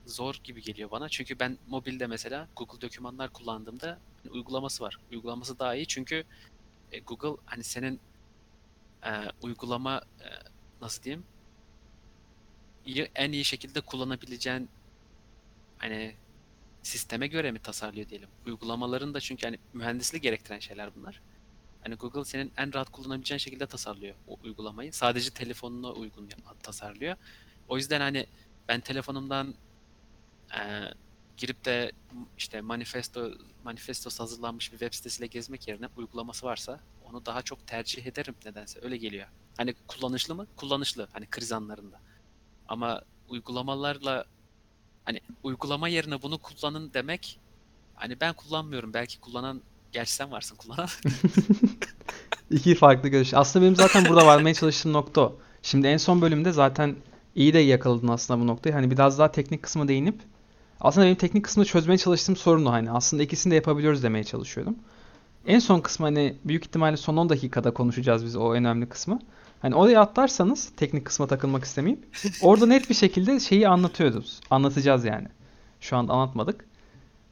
zor 0.06 0.34
gibi 0.44 0.62
geliyor 0.62 0.90
bana. 0.90 1.08
Çünkü 1.08 1.38
ben 1.38 1.58
mobilde 1.66 2.06
mesela 2.06 2.48
Google 2.56 2.80
dokümanlar 2.80 3.32
kullandığımda 3.32 3.98
hani 4.22 4.32
uygulaması 4.32 4.84
var. 4.84 4.98
Uygulaması 5.12 5.58
daha 5.58 5.74
iyi 5.74 5.86
çünkü 5.86 6.24
e, 6.92 7.00
Google 7.00 7.42
hani 7.46 7.64
senin 7.64 8.00
e, 9.06 9.10
uygulama 9.42 10.02
e, 10.20 10.28
nasıl 10.80 11.02
diyeyim 11.02 11.24
en 13.14 13.32
iyi 13.32 13.44
şekilde 13.44 13.80
kullanabileceğin 13.80 14.68
hani 15.78 16.14
sisteme 16.82 17.26
göre 17.26 17.52
mi 17.52 17.58
tasarlıyor 17.58 18.08
diyelim. 18.08 18.28
Uygulamaların 18.46 19.14
da 19.14 19.20
çünkü 19.20 19.46
hani 19.46 19.58
mühendislik 19.72 20.22
gerektiren 20.22 20.58
şeyler 20.58 20.94
bunlar. 20.94 21.20
Hani 21.88 21.96
Google 21.96 22.24
senin 22.24 22.52
en 22.56 22.74
rahat 22.74 22.90
kullanabileceğin 22.90 23.38
şekilde 23.38 23.66
tasarlıyor 23.66 24.14
o 24.26 24.38
uygulamayı. 24.44 24.92
Sadece 24.92 25.30
telefonuna 25.30 25.92
uygun 25.92 26.28
tasarlıyor. 26.62 27.16
O 27.68 27.76
yüzden 27.76 28.00
hani 28.00 28.26
ben 28.68 28.80
telefonumdan 28.80 29.54
e, 30.58 30.60
girip 31.36 31.64
de 31.64 31.92
işte 32.38 32.60
manifesto 32.60 33.30
manifestosu 33.64 34.22
hazırlanmış 34.22 34.72
bir 34.72 34.78
web 34.78 34.94
sitesiyle 34.94 35.26
gezmek 35.26 35.68
yerine 35.68 35.88
uygulaması 35.96 36.46
varsa 36.46 36.80
onu 37.04 37.26
daha 37.26 37.42
çok 37.42 37.66
tercih 37.66 38.06
ederim 38.06 38.34
nedense. 38.44 38.80
Öyle 38.82 38.96
geliyor. 38.96 39.26
Hani 39.56 39.74
kullanışlı 39.86 40.34
mı? 40.34 40.46
Kullanışlı. 40.56 41.08
Hani 41.12 41.26
kriz 41.26 41.52
anlarında. 41.52 42.00
Ama 42.68 43.02
uygulamalarla 43.28 44.24
hani 45.04 45.20
uygulama 45.42 45.88
yerine 45.88 46.22
bunu 46.22 46.38
kullanın 46.38 46.94
demek 46.94 47.40
hani 47.94 48.20
ben 48.20 48.32
kullanmıyorum. 48.34 48.94
Belki 48.94 49.20
kullanan 49.20 49.62
gerçi 49.98 50.12
sen 50.12 50.32
varsın 50.32 50.56
kullanan. 50.56 50.88
İki 52.50 52.74
farklı 52.74 53.08
görüş. 53.08 53.34
Aslında 53.34 53.64
benim 53.64 53.76
zaten 53.76 54.04
burada 54.08 54.26
varmaya 54.26 54.54
çalıştığım 54.54 54.92
nokta 54.92 55.20
o. 55.20 55.36
Şimdi 55.62 55.86
en 55.86 55.96
son 55.96 56.20
bölümde 56.20 56.52
zaten 56.52 56.96
iyi 57.34 57.54
de 57.54 57.58
yakaladın 57.58 58.08
aslında 58.08 58.40
bu 58.40 58.46
noktayı. 58.46 58.74
Hani 58.74 58.90
biraz 58.90 59.18
daha 59.18 59.32
teknik 59.32 59.62
kısmı 59.62 59.88
değinip 59.88 60.20
aslında 60.80 61.06
benim 61.06 61.16
teknik 61.16 61.44
kısmı 61.44 61.64
çözmeye 61.64 61.98
çalıştığım 61.98 62.36
sorun 62.36 62.64
o 62.64 62.72
hani. 62.72 62.90
Aslında 62.90 63.22
ikisini 63.22 63.50
de 63.50 63.54
yapabiliyoruz 63.54 64.02
demeye 64.02 64.24
çalışıyorum. 64.24 64.76
En 65.46 65.58
son 65.58 65.80
kısmı 65.80 66.06
hani 66.06 66.34
büyük 66.44 66.64
ihtimalle 66.66 66.96
son 66.96 67.16
10 67.16 67.28
dakikada 67.28 67.70
konuşacağız 67.70 68.24
biz 68.24 68.36
o 68.36 68.52
önemli 68.52 68.88
kısmı. 68.88 69.18
Hani 69.62 69.74
oraya 69.74 70.00
atlarsanız 70.00 70.72
teknik 70.76 71.04
kısma 71.04 71.26
takılmak 71.26 71.64
istemeyip 71.64 71.98
orada 72.42 72.66
net 72.66 72.90
bir 72.90 72.94
şekilde 72.94 73.40
şeyi 73.40 73.68
anlatıyoruz. 73.68 74.40
Anlatacağız 74.50 75.04
yani. 75.04 75.28
Şu 75.80 75.96
anda 75.96 76.12
anlatmadık. 76.12 76.64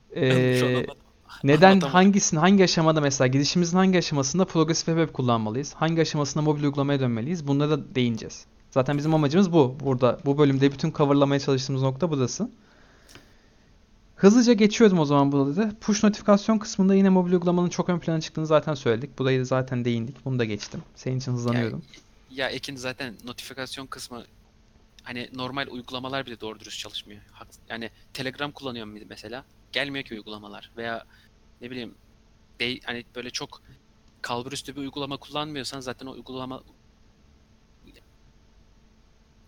Şu 0.15 0.21
an 0.21 0.23
Ee, 0.23 0.63
anlamadım. 0.65 1.06
Neden 1.45 1.71
Anlatamadım. 1.71 1.95
hangisinin 1.95 2.41
hangi 2.41 2.65
aşamada 2.65 3.01
mesela 3.01 3.29
girişimizin 3.29 3.77
hangi 3.77 3.99
aşamasında 3.99 4.45
progresif 4.45 4.87
web 4.87 5.13
kullanmalıyız? 5.13 5.75
Hangi 5.75 6.01
aşamasında 6.01 6.45
mobil 6.45 6.63
uygulamaya 6.65 7.01
dönmeliyiz? 7.01 7.47
Bunlara 7.47 7.71
da 7.71 7.95
değineceğiz. 7.95 8.45
Zaten 8.71 8.99
bizim 8.99 9.15
amacımız 9.15 9.53
bu. 9.53 9.77
Burada 9.81 10.19
bu 10.25 10.39
bölümde 10.39 10.73
bütün 10.73 10.93
coverlamaya 10.93 11.41
çalıştığımız 11.41 11.83
nokta 11.83 12.11
burası. 12.11 12.51
Hızlıca 14.17 14.53
geçiyorum 14.53 14.99
o 14.99 15.05
zaman 15.05 15.33
burada 15.33 15.57
da. 15.57 15.73
Push 15.81 16.05
notifikasyon 16.05 16.59
kısmında 16.59 16.95
yine 16.95 17.09
mobil 17.09 17.33
uygulamanın 17.33 17.69
çok 17.69 17.89
ön 17.89 17.99
plana 17.99 18.21
çıktığını 18.21 18.47
zaten 18.47 18.75
söyledik. 18.75 19.19
Burayı 19.19 19.41
da 19.41 19.45
zaten 19.45 19.85
değindik. 19.85 20.25
Bunu 20.25 20.39
da 20.39 20.45
geçtim. 20.45 20.83
Senin 20.95 21.19
için 21.19 21.33
hızlanıyorum. 21.33 21.83
Ya 22.31 22.49
Ekin 22.49 22.77
zaten 22.77 23.15
notifikasyon 23.25 23.87
kısmı 23.87 24.25
hani 25.07 25.31
normal 25.35 25.67
uygulamalar 25.71 26.27
bile 26.27 26.41
doğru 26.41 26.61
dürüst 26.61 26.79
çalışmıyor. 26.79 27.23
Yani 27.69 27.91
Telegram 28.15 28.53
kullanıyorum 28.53 28.99
mesela. 29.09 29.45
Gelmiyor 29.73 30.05
ki 30.05 30.15
uygulamalar 30.15 30.71
veya 30.77 31.05
ne 31.61 31.71
bileyim 31.71 31.95
de, 32.61 32.81
hani 32.85 33.05
böyle 33.15 33.31
çok 33.31 33.63
kalburüstü 34.23 34.77
bir 34.77 34.81
uygulama 34.81 35.17
kullanmıyorsan 35.17 35.81
zaten 35.81 36.07
o 36.07 36.11
uygulama 36.11 36.63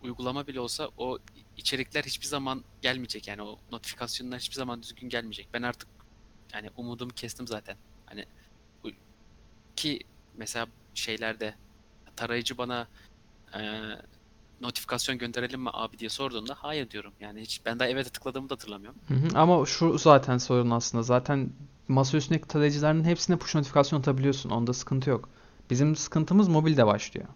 uygulama 0.03 0.47
bile 0.47 0.61
olsa 0.61 0.91
o 0.99 1.19
içerikler 1.57 2.05
hiçbir 2.05 2.27
zaman 2.27 2.65
gelmeyecek 2.83 3.29
yani 3.29 3.43
o 3.43 3.59
notifikasyonlar 3.73 4.41
hiçbir 4.41 4.55
zaman 4.55 4.83
düzgün 4.83 5.09
gelmeyecek. 5.09 5.49
Ben 5.53 5.63
artık 5.63 5.89
yani 6.53 6.71
umudumu 6.77 7.11
kestim 7.11 7.47
zaten. 7.47 7.77
Hani 8.07 8.25
ki 9.77 10.01
mesela 10.37 10.67
şeylerde 10.95 11.55
tarayıcı 12.17 12.59
bana 12.59 12.89
notifikasyon 14.61 15.19
gönderelim 15.19 15.61
mi 15.63 15.71
abi 15.73 15.99
diye 15.99 16.11
sorduğunda 16.11 16.55
hayır 16.59 16.91
diyorum. 16.91 17.13
Yani 17.21 17.41
hiç 17.41 17.61
ben 17.67 17.79
daha 17.79 17.89
evet'e 17.89 18.11
tıkladığımı 18.11 18.51
da 18.51 18.55
hatırlamıyorum. 18.55 19.01
Hı 19.09 19.15
hı. 19.15 19.39
Ama 19.39 19.67
şu 19.67 19.99
zaten 19.99 20.39
sorun 20.39 20.71
aslında. 20.71 21.03
Zaten 21.03 21.51
masa 21.89 22.17
üstündeki 22.17 22.49
tarayıcıların 22.49 23.05
hepsine 23.05 23.37
push 23.37 23.55
notifikasyon 23.55 24.01
atabiliyorsun. 24.01 24.51
Onda 24.51 24.73
sıkıntı 24.73 25.11
yok. 25.11 25.29
Bizim 25.71 25.97
sıkıntımız 25.97 26.49
mobilde 26.49 26.87
başlıyor. 26.87 27.27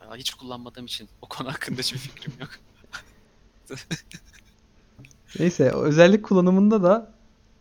Aa, 0.00 0.16
Hiç 0.16 0.34
kullanmadığım 0.34 0.84
için 0.84 1.08
o 1.22 1.26
konu 1.26 1.48
hakkında 1.48 1.80
hiçbir 1.80 1.98
fikrim 1.98 2.32
yok. 2.40 2.50
Neyse 5.38 5.70
özellik 5.70 6.24
kullanımında 6.24 6.82
da 6.82 7.12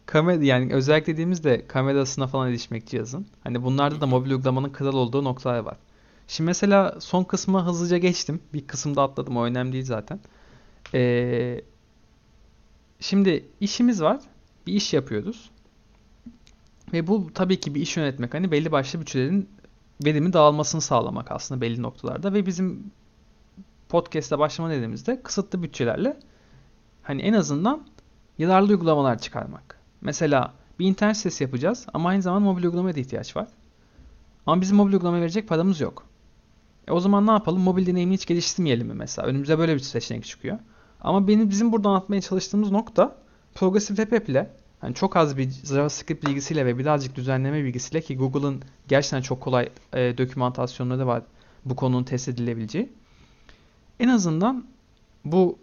kamera 0.06 0.43
yani 0.43 0.73
özellik 0.73 1.08
dediğimizde 1.08 1.67
kamerasına 1.67 2.28
falan 2.28 2.49
erişmek 2.49 2.88
cihazın. 2.88 3.28
Hani 3.43 3.63
bunlarda 3.63 4.02
da 4.02 4.08
mobil 4.08 4.32
uygulamanın 4.32 4.69
kral 4.69 4.93
olduğu 4.93 5.23
noktalar 5.23 5.60
var. 5.60 5.78
Şimdi 6.28 6.46
mesela 6.46 6.96
son 7.00 7.24
kısma 7.24 7.66
hızlıca 7.66 7.98
geçtim. 7.98 8.42
Bir 8.54 8.68
kısımda 8.68 9.04
atladım. 9.04 9.38
O 9.38 9.44
önemli 9.44 9.74
değil 9.74 9.86
zaten. 9.86 10.20
Ee, 10.94 11.62
şimdi 13.00 13.46
işimiz 13.60 14.02
var. 14.02 14.22
Bir 14.68 14.74
iş 14.74 14.94
yapıyoruz. 14.94 15.50
Ve 16.94 17.08
bu 17.08 17.30
tabii 17.34 17.60
ki 17.60 17.76
bir 17.76 17.82
iş 17.82 17.98
yönetmek. 17.98 18.34
Hani 18.34 18.52
belli 18.52 18.72
başlı 18.72 19.02
bütçelerin 19.02 19.50
verimi 20.06 20.34
dağılmasını 20.34 20.82
sağlamak 20.82 21.32
aslında 21.32 21.62
belli 21.62 21.82
noktalarda. 21.82 22.34
Ve 22.34 22.46
bizim 22.46 22.92
podcast'e 23.90 24.40
başlama 24.40 24.70
dediğimizde 24.70 25.22
kısıtlı 25.22 25.64
bütçelerle 25.64 26.20
hani 27.04 27.22
en 27.22 27.34
azından 27.34 27.88
yararlı 28.38 28.70
uygulamalar 28.70 29.20
çıkarmak. 29.20 29.80
Mesela 30.02 30.54
bir 30.80 30.86
internet 30.86 31.18
sitesi 31.18 31.44
yapacağız 31.44 31.88
ama 31.94 32.10
aynı 32.10 32.22
zamanda 32.22 32.46
mobil 32.46 32.64
uygulamaya 32.64 32.96
da 32.96 33.00
ihtiyaç 33.00 33.36
var. 33.36 33.48
Ama 34.46 34.62
bizim 34.62 34.78
mobil 34.78 34.94
uygulamaya 34.94 35.22
verecek 35.22 35.48
paramız 35.48 35.82
yok. 35.82 36.06
E 36.88 36.91
o 36.91 37.00
zaman 37.00 37.28
ne 37.28 37.32
yapalım? 37.32 37.62
Mobil 37.62 37.86
deneyimini 37.86 38.15
hiç 38.15 38.26
geliştirmeyelim 38.26 38.88
mi 38.88 38.93
mesela? 38.93 39.28
Önümüze 39.28 39.58
böyle 39.58 39.74
bir 39.74 39.80
seçenek 39.80 40.26
çıkıyor. 40.26 40.60
Ama 41.02 41.28
benim 41.28 41.50
bizim 41.50 41.72
burada 41.72 41.89
anlatmaya 41.89 42.22
çalıştığımız 42.22 42.72
nokta 42.72 43.15
Progressive 43.56 43.98
Web 43.98 44.17
App 44.17 44.30
ile 44.30 44.50
hani 44.80 44.96
çok 44.96 45.15
az 45.17 45.38
bir 45.38 45.50
JavaScript 45.50 46.28
bilgisiyle 46.28 46.65
ve 46.65 46.78
birazcık 46.78 47.15
düzenleme 47.15 47.63
bilgisiyle 47.63 48.02
ki 48.02 48.17
Google'ın 48.17 48.62
gerçekten 48.88 49.22
çok 49.22 49.41
kolay 49.41 49.69
e, 49.93 50.17
dokümantasyonları 50.17 51.08
var 51.08 51.24
bu 51.65 51.76
konunun 51.76 52.04
test 52.04 52.28
edilebileceği. 52.28 52.89
En 54.00 54.08
azından 54.08 54.65
bu 55.26 55.60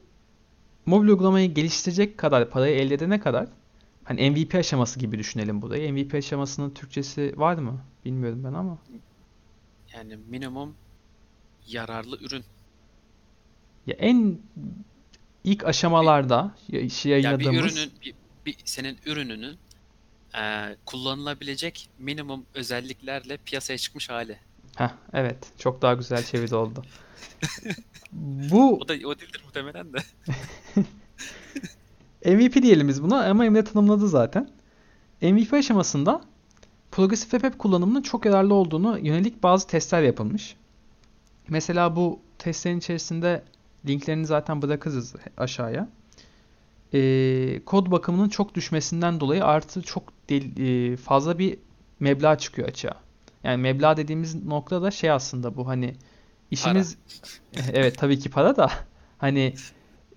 mobil 0.86 1.08
uygulamayı 1.08 1.54
geliştirecek 1.54 2.18
kadar 2.18 2.50
parayı 2.50 2.76
elde 2.76 2.94
edene 2.94 3.20
kadar 3.20 3.46
hani 4.04 4.30
MVP 4.30 4.54
aşaması 4.54 5.00
gibi 5.00 5.18
düşünelim 5.18 5.62
burayı. 5.62 5.92
MVP 5.92 6.14
aşamasının 6.14 6.70
Türkçesi 6.70 7.34
var 7.36 7.58
mı? 7.58 7.80
Bilmiyorum 8.04 8.44
ben 8.44 8.52
ama. 8.52 8.78
Yani 9.94 10.16
minimum 10.28 10.74
yararlı 11.68 12.18
ürün. 12.20 12.44
Ya 13.86 13.94
en 13.98 14.38
ilk 15.44 15.64
aşamalarda 15.64 16.54
ya- 16.68 16.80
işi 16.80 17.08
Ya 17.08 17.18
bir 17.18 17.22
yayınladığımız 17.24 17.76
ürünün 17.76 17.92
bir, 18.04 18.14
bir- 18.46 18.56
senin 18.64 18.98
ürününün 19.06 19.56
eee, 20.34 20.76
kullanılabilecek 20.86 21.88
minimum 21.98 22.44
özelliklerle 22.54 23.36
piyasaya 23.36 23.78
çıkmış 23.78 24.08
hali. 24.10 24.38
Heh, 24.76 24.88
evet. 25.12 25.36
Çok 25.58 25.82
daha 25.82 25.94
güzel 25.94 26.24
çeviri 26.24 26.54
oldu. 26.54 26.84
Bu 28.12 28.76
O 28.78 28.88
da 28.88 28.92
o 28.92 29.18
değildir 29.18 29.42
muhtemelen 29.44 29.86
de. 29.92 29.98
MVP 32.36 32.62
diyelim 32.62 32.88
biz 32.88 33.02
buna 33.02 33.24
ama 33.24 33.44
Emre 33.44 33.64
tanımladı 33.64 34.08
zaten. 34.08 34.50
MVP 35.22 35.52
aşamasında 35.56 36.20
Progressive 36.90 37.30
Web 37.30 37.44
App 37.44 37.58
kullanımının 37.58 38.02
çok 38.02 38.24
yararlı 38.24 38.54
olduğunu 38.54 38.98
yönelik 38.98 39.42
bazı 39.42 39.66
testler 39.66 40.02
yapılmış. 40.02 40.56
Mesela 41.50 41.96
bu 41.96 42.20
testlerin 42.38 42.78
içerisinde 42.78 43.42
linklerini 43.86 44.26
zaten 44.26 44.62
bırakırız 44.62 45.14
aşağıya. 45.36 45.88
Ee, 46.94 47.60
kod 47.66 47.90
bakımının 47.90 48.28
çok 48.28 48.54
düşmesinden 48.54 49.20
dolayı 49.20 49.44
artı 49.44 49.82
çok 49.82 50.12
del- 50.28 50.92
e, 50.92 50.96
fazla 50.96 51.38
bir 51.38 51.58
meblağ 52.00 52.38
çıkıyor 52.38 52.68
açığa. 52.68 52.94
Yani 53.44 53.62
meblağ 53.62 53.96
dediğimiz 53.96 54.44
nokta 54.44 54.82
da 54.82 54.90
şey 54.90 55.10
aslında 55.10 55.56
bu 55.56 55.68
hani 55.68 55.94
işimiz 56.50 56.96
evet 57.72 57.98
tabii 57.98 58.18
ki 58.18 58.30
para 58.30 58.56
da 58.56 58.70
hani 59.18 59.54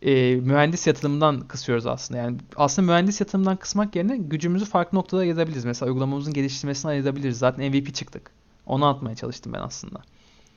e, 0.02 0.36
mühendis 0.36 0.88
yatırımından 0.88 1.40
kısıyoruz 1.48 1.86
aslında. 1.86 2.20
Yani 2.22 2.38
aslında 2.56 2.92
mühendis 2.92 3.20
yatırımından 3.22 3.58
kısmak 3.58 3.96
yerine 3.96 4.18
gücümüzü 4.18 4.66
farklı 4.66 4.98
noktada 4.98 5.22
ayırabiliriz. 5.22 5.66
Mesela 5.66 5.90
uygulamamızın 5.90 6.34
geliştirmesine 6.34 6.92
ayırabiliriz. 6.92 7.38
Zaten 7.38 7.72
MVP 7.72 7.94
çıktık. 7.94 8.32
Onu 8.66 8.86
atmaya 8.86 9.16
çalıştım 9.16 9.54
ben 9.54 9.60
aslında. 9.60 10.02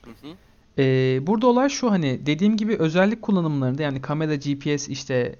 Hı 0.04 0.10
hı. 0.10 0.34
Ee, 0.78 1.18
burada 1.22 1.46
olay 1.46 1.68
şu 1.68 1.90
hani 1.90 2.26
dediğim 2.26 2.56
gibi 2.56 2.76
özellik 2.76 3.22
kullanımlarında 3.22 3.82
yani 3.82 4.02
kamera, 4.02 4.34
GPS 4.34 4.88
işte 4.88 5.36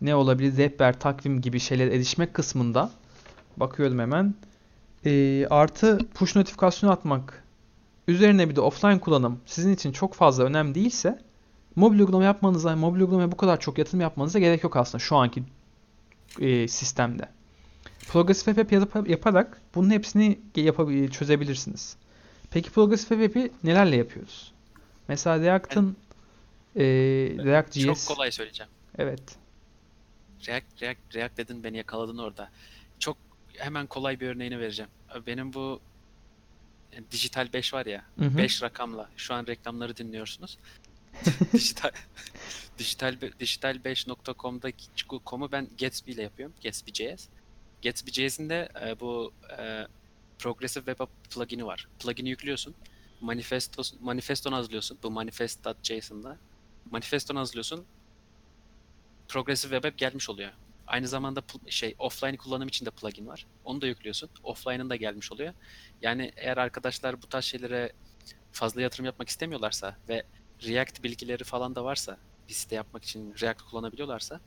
ne 0.00 0.14
olabilir 0.14 0.56
rehber, 0.56 1.00
takvim 1.00 1.40
gibi 1.40 1.60
şeyler 1.60 1.86
erişmek 1.88 2.34
kısmında 2.34 2.90
bakıyorum 3.56 3.98
hemen. 3.98 4.34
Ee, 5.04 5.46
artı 5.50 5.98
push 6.14 6.36
notifikasyon 6.36 6.90
atmak 6.90 7.44
üzerine 8.08 8.48
bir 8.48 8.56
de 8.56 8.60
offline 8.60 9.00
kullanım 9.00 9.40
sizin 9.46 9.72
için 9.74 9.92
çok 9.92 10.14
fazla 10.14 10.44
önemli 10.44 10.74
değilse 10.74 11.18
mobil 11.76 11.98
uygulama 11.98 12.24
yapmanıza, 12.24 12.76
mobil 12.76 13.00
uygulamaya 13.00 13.32
bu 13.32 13.36
kadar 13.36 13.60
çok 13.60 13.78
yatırım 13.78 14.00
yapmanıza 14.00 14.38
gerek 14.38 14.64
yok 14.64 14.76
aslında 14.76 14.98
şu 14.98 15.16
anki 15.16 15.42
e, 16.40 16.68
sistemde. 16.68 17.28
Progressive 18.08 18.54
Web 18.54 18.72
yap- 18.72 19.08
yaparak 19.08 19.60
bunun 19.74 19.90
hepsini 19.90 20.38
çözebilirsiniz. 21.10 21.96
Peki 22.50 22.70
Progressive 22.70 23.24
Web 23.24 23.30
App'i 23.30 23.52
nelerle 23.64 23.96
yapıyoruz? 23.96 24.52
Mesela 25.08 25.40
React'ın 25.40 25.96
e, 26.76 26.82
React.js 27.44 27.84
Çok 28.06 28.16
kolay 28.16 28.30
söyleyeceğim. 28.30 28.72
evet. 28.98 29.36
React, 30.48 30.82
React, 30.82 31.14
React 31.14 31.36
dedin 31.36 31.64
beni 31.64 31.76
yakaladın 31.76 32.18
orada. 32.18 32.50
Çok 32.98 33.16
hemen 33.56 33.86
kolay 33.86 34.20
bir 34.20 34.28
örneğini 34.28 34.58
vereceğim. 34.60 34.90
Benim 35.26 35.52
bu 35.54 35.80
e, 36.92 37.10
Dijital 37.10 37.52
5 37.52 37.74
var 37.74 37.86
ya, 37.86 38.04
Hı 38.18 38.24
hı. 38.24 38.38
5 38.38 38.62
rakamla 38.62 39.08
şu 39.16 39.34
an 39.34 39.46
reklamları 39.46 39.96
dinliyorsunuz. 39.96 40.58
dijital 41.52 41.90
dijital 42.78 43.14
dijital5.com'daki 43.14 44.86
com'u 45.26 45.52
ben 45.52 45.68
Gatsby 45.80 46.12
ile 46.12 46.22
yapıyorum. 46.22 46.54
Gatsby.js. 46.64 47.26
Gatsby.js'in 47.84 48.48
de 48.50 48.68
e, 48.86 49.00
bu 49.00 49.32
e, 49.58 49.86
Progressive 50.38 50.84
Web 50.84 51.00
App 51.00 51.10
plugin'i 51.30 51.66
var. 51.66 51.88
Plugin'i 51.98 52.28
yüklüyorsun. 52.28 52.74
Manifesto 53.20 53.82
manifestonu 54.00 54.56
hazırlıyorsun. 54.56 54.98
Bu 55.02 55.10
manifest.json'da. 55.10 56.38
Manifestonu 56.90 57.38
hazırlıyorsun. 57.38 57.86
Progressive 59.28 59.74
Web 59.74 59.88
App 59.88 59.98
gelmiş 59.98 60.30
oluyor. 60.30 60.52
Aynı 60.86 61.08
zamanda 61.08 61.42
şey 61.68 61.94
offline 61.98 62.36
kullanım 62.36 62.68
için 62.68 62.86
de 62.86 62.90
plugin 62.90 63.26
var. 63.26 63.46
Onu 63.64 63.80
da 63.80 63.86
yüklüyorsun. 63.86 64.30
Offline'ın 64.42 64.90
da 64.90 64.96
gelmiş 64.96 65.32
oluyor. 65.32 65.54
Yani 66.02 66.32
eğer 66.36 66.56
arkadaşlar 66.56 67.22
bu 67.22 67.26
tarz 67.26 67.44
şeylere 67.44 67.92
fazla 68.52 68.82
yatırım 68.82 69.06
yapmak 69.06 69.28
istemiyorlarsa 69.28 69.96
ve 70.08 70.22
React 70.66 71.02
bilgileri 71.02 71.44
falan 71.44 71.74
da 71.74 71.84
varsa 71.84 72.18
bir 72.48 72.54
site 72.54 72.76
yapmak 72.76 73.04
için 73.04 73.34
React 73.40 73.62
kullanabiliyorlarsa 73.62 74.40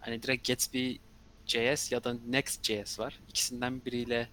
hani 0.00 0.22
direkt 0.22 0.48
Gatsby.js 0.48 1.92
ya 1.92 2.04
da 2.04 2.16
Next.js 2.26 2.98
var. 2.98 3.20
İkisinden 3.28 3.84
biriyle 3.84 4.28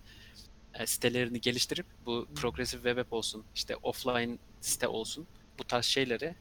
sitelerini 0.85 1.41
geliştirip 1.41 1.85
bu 2.05 2.27
Progressive 2.35 2.81
Web 2.81 2.97
App 2.97 3.13
olsun, 3.13 3.43
işte 3.55 3.75
offline 3.75 4.37
site 4.61 4.87
olsun 4.87 5.27
bu 5.59 5.63
tarz 5.63 5.85
şeyleri 5.85 6.35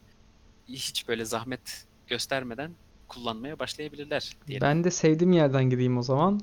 hiç 0.69 1.09
böyle 1.09 1.25
zahmet 1.25 1.87
göstermeden 2.07 2.71
kullanmaya 3.09 3.59
başlayabilirler 3.59 4.37
diyelim. 4.47 4.69
Ben 4.69 4.85
de 4.85 4.91
sevdiğim 4.91 5.33
yerden 5.33 5.71
gireyim 5.71 5.99
o 5.99 6.03
zaman. 6.03 6.41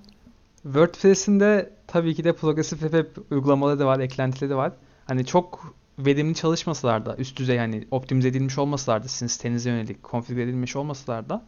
WordPress'in 0.64 1.40
de 1.40 1.74
tabii 1.88 2.16
ki 2.16 2.24
de 2.24 2.34
Progressive 2.34 2.80
Web 2.80 2.94
App 2.94 3.32
uygulamaları 3.32 3.80
da 3.80 3.86
var, 3.86 4.00
eklentileri 4.00 4.56
var. 4.56 4.74
Hani 5.06 5.26
çok 5.26 5.76
verimli 6.00 6.36
çalışmasalar 6.36 7.06
da, 7.06 7.16
üst 7.18 7.38
düzey 7.40 7.56
yani 7.56 7.88
optimize 7.92 8.28
edilmiş 8.28 8.58
olmasalar 8.58 9.04
da, 9.04 9.08
sizin 9.08 9.28
sitenize 9.28 9.70
yönelik 9.70 10.04
konfigüre 10.04 10.44
edilmiş 10.44 10.76
olmasalar 10.76 11.30
da 11.30 11.46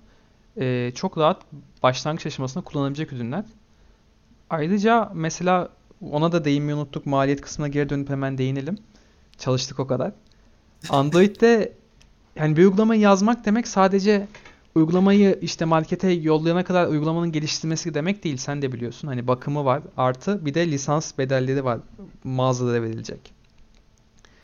e, 0.57 0.91
çok 0.95 1.17
rahat 1.17 1.41
başlangıç 1.83 2.25
aşamasında 2.25 2.63
kullanabilecek 2.63 3.13
ürünler. 3.13 3.45
Ayrıca 4.49 5.11
mesela 5.13 5.69
ona 6.01 6.31
da 6.31 6.45
değinmeyi 6.45 6.75
unuttuk. 6.75 7.05
Maliyet 7.05 7.41
kısmına 7.41 7.67
geri 7.67 7.89
dönüp 7.89 8.09
hemen 8.09 8.37
değinelim. 8.37 8.77
Çalıştık 9.37 9.79
o 9.79 9.87
kadar. 9.87 10.11
Android'de 10.89 11.73
yani 12.35 12.57
bir 12.57 12.63
uygulamayı 12.63 13.01
yazmak 13.01 13.45
demek 13.45 13.67
sadece 13.67 14.27
uygulamayı 14.75 15.39
işte 15.41 15.65
markete 15.65 16.11
yollayana 16.11 16.63
kadar 16.63 16.87
uygulamanın 16.87 17.31
geliştirilmesi 17.31 17.93
demek 17.93 18.23
değil. 18.23 18.37
Sen 18.37 18.61
de 18.61 18.71
biliyorsun. 18.71 19.07
Hani 19.07 19.27
bakımı 19.27 19.65
var. 19.65 19.81
Artı 19.97 20.45
bir 20.45 20.53
de 20.53 20.71
lisans 20.71 21.17
bedelleri 21.17 21.63
var 21.63 21.79
mağazalara 22.23 22.83
verilecek. 22.83 23.31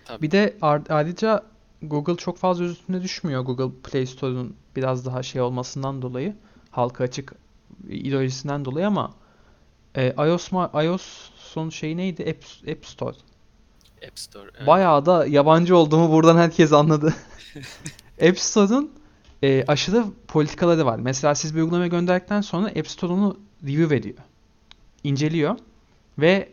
Tabii. 0.05 0.21
Bir 0.21 0.31
de 0.31 0.57
ayrıca 0.89 1.43
Google 1.81 2.15
çok 2.15 2.37
fazla 2.37 2.65
üstüne 2.65 3.01
düşmüyor. 3.03 3.41
Google 3.41 3.79
Play 3.83 4.05
Store'un 4.05 4.55
biraz 4.75 5.05
daha 5.05 5.23
şey 5.23 5.41
olmasından 5.41 6.01
dolayı, 6.01 6.35
halka 6.71 7.03
açık 7.03 7.33
ideolojisinden 7.89 8.65
dolayı 8.65 8.87
ama 8.87 9.13
e, 9.95 10.13
iOS 10.17 10.51
iOS'un 10.83 11.69
şeyi 11.69 11.97
neydi? 11.97 12.23
App, 12.29 12.69
App 12.77 12.85
Store. 12.85 13.15
App 14.07 14.19
Store. 14.19 14.49
evet. 14.57 14.67
Bayağı 14.67 15.05
da 15.05 15.25
yabancı 15.25 15.77
olduğumu 15.77 16.11
buradan 16.11 16.37
herkes 16.37 16.73
anladı. 16.73 17.13
App 18.29 18.39
Store'un 18.39 18.91
e, 19.43 19.65
aşırı 19.67 20.05
politikaları 20.27 20.85
var. 20.85 20.99
Mesela 20.99 21.35
siz 21.35 21.55
bir 21.55 21.61
uygulamayı 21.61 21.91
gönderdikten 21.91 22.41
sonra 22.41 22.67
App 22.67 22.87
Store 22.87 23.13
onu 23.13 23.37
review 23.63 23.95
ediyor. 23.95 24.17
İnceliyor 25.03 25.55
ve 26.19 26.49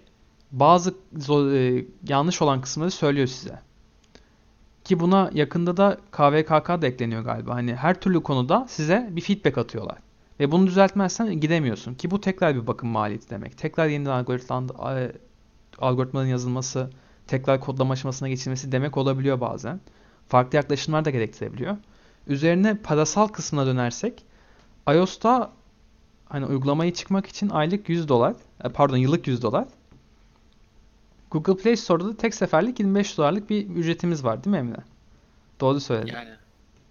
bazı 0.53 0.95
zo- 1.17 1.79
e, 1.81 1.85
yanlış 2.09 2.43
olan 2.43 2.61
kısımları 2.61 2.91
söylüyor 2.91 3.27
size. 3.27 3.59
Ki 4.85 5.01
buna 5.01 5.31
yakında 5.35 5.77
da 5.77 5.99
KVKK 6.11 6.83
da 6.83 6.87
ekleniyor 6.87 7.23
galiba. 7.23 7.55
Hani 7.55 7.75
her 7.75 8.01
türlü 8.01 8.23
konuda 8.23 8.67
size 8.69 9.09
bir 9.11 9.21
feedback 9.21 9.59
atıyorlar. 9.59 9.99
Ve 10.43 10.53
bunu 10.53 10.67
düzeltmezsen 10.67 11.41
gidemiyorsun. 11.41 11.95
Ki 11.95 12.11
bu 12.11 12.21
tekrar 12.21 12.55
bir 12.55 12.67
bakım 12.67 12.89
maliyeti 12.89 13.31
demek. 13.31 13.59
Tekrar 13.59 13.87
yeniden 13.87 14.11
algoritman, 14.11 14.71
algoritmanın 15.79 16.27
yazılması, 16.27 16.91
tekrar 17.27 17.61
kodlama 17.61 17.93
aşamasına 17.93 18.29
geçilmesi 18.29 18.73
demek 18.73 18.97
olabiliyor 18.97 19.41
bazen. 19.41 19.81
Farklı 20.29 20.57
yaklaşımlar 20.57 21.05
da 21.05 21.11
gerektirebiliyor. 21.11 21.77
Üzerine 22.27 22.75
parasal 22.75 23.29
kısmına 23.29 23.67
dönersek 23.67 24.25
iOS'ta 24.89 25.53
hani 26.29 26.47
uygulamayı 26.47 26.95
çıkmak 26.95 27.27
için 27.27 27.49
aylık 27.49 27.89
100 27.89 28.09
dolar, 28.09 28.35
e, 28.65 28.69
pardon 28.69 28.97
yıllık 28.97 29.27
100 29.27 29.43
dolar. 29.43 29.69
Google 31.31 31.57
Play 31.57 31.77
Store'da 31.77 32.09
da 32.09 32.17
tek 32.17 32.35
seferlik 32.35 32.79
25 32.79 33.19
dolarlık 33.19 33.51
bir 33.51 33.69
ücretimiz 33.69 34.25
var 34.25 34.45
değil 34.45 34.57
mi 34.57 34.59
Emre? 34.59 34.83
Doğru 35.61 35.81
söyledin. 35.81 36.13
Yani 36.13 36.31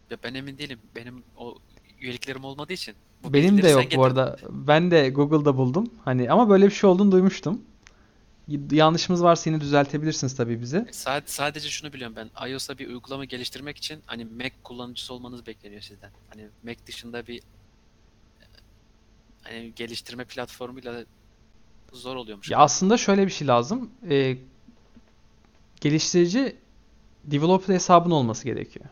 ya 0.09 0.17
ben 0.23 0.33
emin 0.33 0.57
değilim. 0.57 0.79
Benim 0.95 1.23
o 1.37 1.57
üyeliklerim 2.01 2.43
olmadığı 2.43 2.73
için. 2.73 2.95
Bu 3.23 3.33
Benim 3.33 3.61
de 3.61 3.69
yok 3.69 3.85
bu 3.95 4.03
arada. 4.03 4.37
Ben 4.49 4.91
de 4.91 5.09
Google'da 5.09 5.57
buldum. 5.57 5.89
Hani 6.05 6.31
ama 6.31 6.49
böyle 6.49 6.65
bir 6.65 6.71
şey 6.71 6.89
olduğunu 6.89 7.11
duymuştum. 7.11 7.61
Yanlışımız 8.71 9.23
varsa 9.23 9.49
yine 9.49 9.61
düzeltebilirsiniz 9.61 10.35
tabii 10.35 10.61
bizi. 10.61 10.77
Sa- 10.77 11.23
sadece 11.25 11.69
şunu 11.69 11.93
biliyorum 11.93 12.15
ben. 12.15 12.49
iOS'a 12.49 12.77
bir 12.77 12.87
uygulama 12.87 13.25
geliştirmek 13.25 13.77
için 13.77 13.99
hani 14.05 14.25
Mac 14.25 14.51
kullanıcısı 14.63 15.13
olmanız 15.13 15.47
bekleniyor 15.47 15.81
sizden. 15.81 16.11
Hani 16.29 16.47
Mac 16.63 16.79
dışında 16.87 17.27
bir 17.27 17.41
hani 19.43 19.73
geliştirme 19.75 20.25
platformuyla 20.25 21.05
zor 21.93 22.15
oluyormuş. 22.15 22.49
Ya 22.49 22.57
aslında 22.57 22.97
şöyle 22.97 23.25
bir 23.25 23.31
şey 23.31 23.47
lazım. 23.47 23.89
Ee, 24.09 24.37
geliştirici 25.81 26.55
developer 27.23 27.73
hesabın 27.73 28.11
olması 28.11 28.45
gerekiyor. 28.45 28.85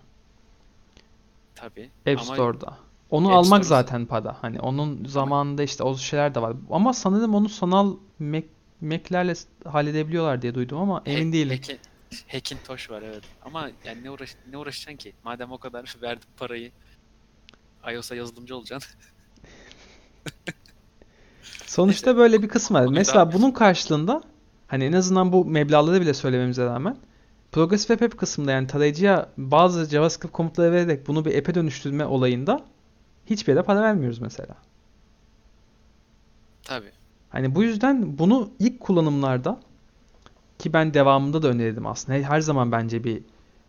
Tabii. 1.55 1.89
App 2.07 2.21
Ama 2.21 2.33
Store'da. 2.33 2.77
Onu 3.11 3.27
App 3.27 3.35
almak 3.35 3.45
Store'da- 3.65 3.83
zaten 3.83 4.05
para. 4.05 4.37
Hani 4.41 4.59
onun 4.59 5.05
zamanında 5.05 5.63
işte 5.63 5.83
o 5.83 5.97
şeyler 5.97 6.35
de 6.35 6.41
var. 6.41 6.55
Ama 6.71 6.93
sanırım 6.93 7.35
onu 7.35 7.49
sanal 7.49 7.95
Mac, 8.19 8.45
Mac'lerle 8.81 9.33
halledebiliyorlar 9.65 10.41
diye 10.41 10.55
duydum 10.55 10.77
ama 10.77 11.01
emin 11.05 11.25
Hack- 11.27 11.33
değilim. 11.33 11.57
Hack'in- 11.57 11.79
Hackintosh 12.31 12.89
var 12.89 13.01
evet. 13.01 13.23
Ama 13.45 13.69
yani 13.85 14.03
ne 14.03 14.11
uğraş 14.11 14.35
ne 14.51 14.57
uğraşacaksın 14.57 14.97
ki? 14.97 15.13
Madem 15.23 15.51
o 15.51 15.57
kadar 15.57 15.95
verdim 16.01 16.29
parayı 16.37 16.71
iOS'a 17.93 18.15
yazılımcı 18.15 18.55
olacaksın. 18.57 18.99
Sonuçta 21.65 22.17
böyle 22.17 22.41
bir 22.43 22.47
kısım 22.47 22.75
var. 22.75 22.85
Mesela 22.85 23.33
bunun 23.33 23.51
karşılığında 23.51 24.21
hani 24.67 24.83
en 24.83 24.93
azından 24.93 25.33
bu 25.33 25.45
meblağları 25.45 26.01
bile 26.01 26.13
söylememize 26.13 26.65
rağmen 26.65 26.97
Progressive 27.51 27.97
Web 27.97 28.05
App 28.11 28.17
kısmında 28.19 28.51
yani 28.51 28.67
tarayıcıya 28.67 29.29
bazı 29.37 29.85
JavaScript 29.85 30.33
komutları 30.33 30.71
vererek 30.71 31.07
bunu 31.07 31.25
bir 31.25 31.37
app'e 31.37 31.55
dönüştürme 31.55 32.05
olayında 32.05 32.61
hiçbir 33.29 33.53
yere 33.53 33.63
para 33.63 33.81
vermiyoruz 33.81 34.19
mesela. 34.19 34.55
Tabii. 36.63 36.91
Hani 37.29 37.55
bu 37.55 37.63
yüzden 37.63 38.17
bunu 38.17 38.49
ilk 38.59 38.79
kullanımlarda 38.79 39.59
ki 40.59 40.73
ben 40.73 40.93
devamında 40.93 41.41
da 41.41 41.47
öneririm 41.47 41.85
aslında. 41.85 42.17
Her 42.17 42.41
zaman 42.41 42.71
bence 42.71 43.03
bir 43.03 43.21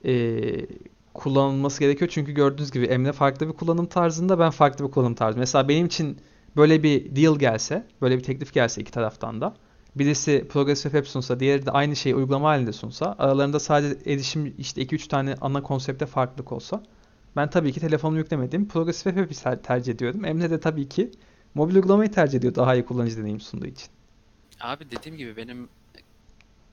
e, 0.05 0.67
kullanılması 1.15 1.81
gerekiyor. 1.81 2.11
Çünkü 2.15 2.33
gördüğünüz 2.33 2.71
gibi 2.71 2.85
Emre 2.85 3.13
farklı 3.13 3.49
bir 3.49 3.53
kullanım 3.53 3.87
tarzında, 3.87 4.39
ben 4.39 4.51
farklı 4.51 4.87
bir 4.87 4.91
kullanım 4.91 5.15
tarzı. 5.15 5.39
Mesela 5.39 5.69
benim 5.69 5.87
için 5.87 6.19
böyle 6.57 6.83
bir 6.83 7.17
deal 7.17 7.39
gelse, 7.39 7.87
böyle 8.03 8.19
bir 8.19 8.23
teklif 8.23 8.55
gelse 8.55 8.81
iki 8.81 8.93
taraftan 8.93 9.41
da, 9.41 9.55
birisi 9.97 10.49
Progressive 10.51 10.93
Web 10.93 11.07
sunsa, 11.07 11.41
diğeri 11.41 11.67
de 11.67 11.71
aynı 11.71 11.97
şeyi 11.97 12.15
uygulama 12.15 12.49
halinde 12.49 12.73
sunsa, 12.73 13.15
aralarında 13.19 13.61
sadece 13.61 14.11
erişim 14.11 14.55
işte 14.59 14.83
2-3 14.83 15.09
tane 15.09 15.35
ana 15.41 15.63
konsepte 15.63 16.07
farklılık 16.07 16.53
olsa, 16.53 16.83
ben 17.37 17.51
tabii 17.51 17.73
ki 17.73 17.81
telefonumu 17.81 18.19
yüklemedim. 18.19 18.69
Progressive 18.69 19.29
Web 19.29 19.63
tercih 19.65 19.93
ediyorum. 19.93 20.25
Emre 20.25 20.51
de 20.51 20.61
tabii 20.61 20.89
ki 20.89 21.11
mobil 21.55 21.75
uygulamayı 21.75 22.11
tercih 22.13 22.39
ediyor 22.39 22.55
daha 22.55 22.75
iyi 22.75 22.85
kullanıcı 22.85 23.17
deneyim 23.17 23.41
sunduğu 23.41 23.67
için. 23.67 23.89
Abi 24.61 24.91
dediğim 24.91 25.19
gibi 25.19 25.37
benim 25.37 25.69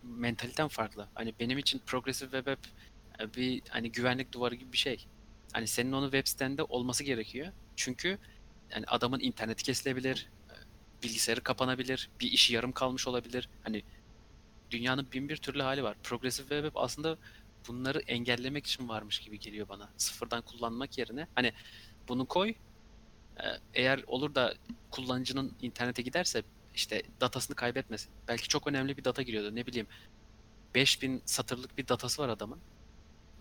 mentalitem 0.04 0.68
farklı. 0.68 1.08
Hani 1.14 1.34
benim 1.40 1.58
için 1.58 1.82
Progressive 1.86 2.32
Web 2.32 2.48
App 2.48 2.68
bir 3.38 3.62
hani 3.70 3.92
güvenlik 3.92 4.34
duvarı 4.34 4.56
gibi 4.56 4.72
bir 4.72 4.78
şey. 4.78 5.08
Hani 5.54 5.68
senin 5.68 5.92
onu 5.92 6.06
web 6.06 6.28
sitende 6.28 6.64
olması 6.64 7.04
gerekiyor. 7.04 7.48
Çünkü 7.76 8.18
yani 8.72 8.86
adamın 8.88 9.20
interneti 9.20 9.64
kesilebilir, 9.64 10.30
bilgisayarı 11.04 11.42
kapanabilir, 11.42 12.10
bir 12.20 12.32
işi 12.32 12.54
yarım 12.54 12.72
kalmış 12.72 13.08
olabilir. 13.08 13.50
Hani 13.64 13.84
dünyanın 14.72 15.08
bin 15.14 15.30
bir 15.30 15.38
türlü 15.38 15.62
hali 15.62 15.84
var. 15.84 15.98
Progressive 16.04 16.48
Web 16.48 16.66
App 16.66 16.78
aslında 16.78 17.18
bunları 17.68 18.00
engellemek 18.00 18.68
için 18.68 18.90
varmış 18.90 19.20
gibi 19.20 19.40
geliyor 19.40 19.70
bana. 19.70 19.90
Sıfırdan 19.98 20.42
kullanmak 20.42 20.98
yerine 20.98 21.28
hani 21.36 21.54
bunu 22.08 22.26
koy. 22.28 22.50
e, 23.40 23.46
Eğer 23.74 24.04
olur 24.08 24.36
da 24.36 24.54
kullanıcının 24.92 25.54
internete 25.62 26.02
giderse 26.02 26.44
işte 26.76 27.04
datasını 27.22 27.56
kaybetmesin. 27.56 28.12
Belki 28.28 28.48
çok 28.48 28.68
önemli 28.68 28.98
bir 28.98 29.04
data 29.04 29.22
giriyordu. 29.22 29.56
Ne 29.56 29.68
bileyim 29.68 29.88
5000 30.76 31.22
satırlık 31.26 31.78
bir 31.78 31.88
datası 31.88 32.22
var 32.22 32.30
adamın. 32.30 32.60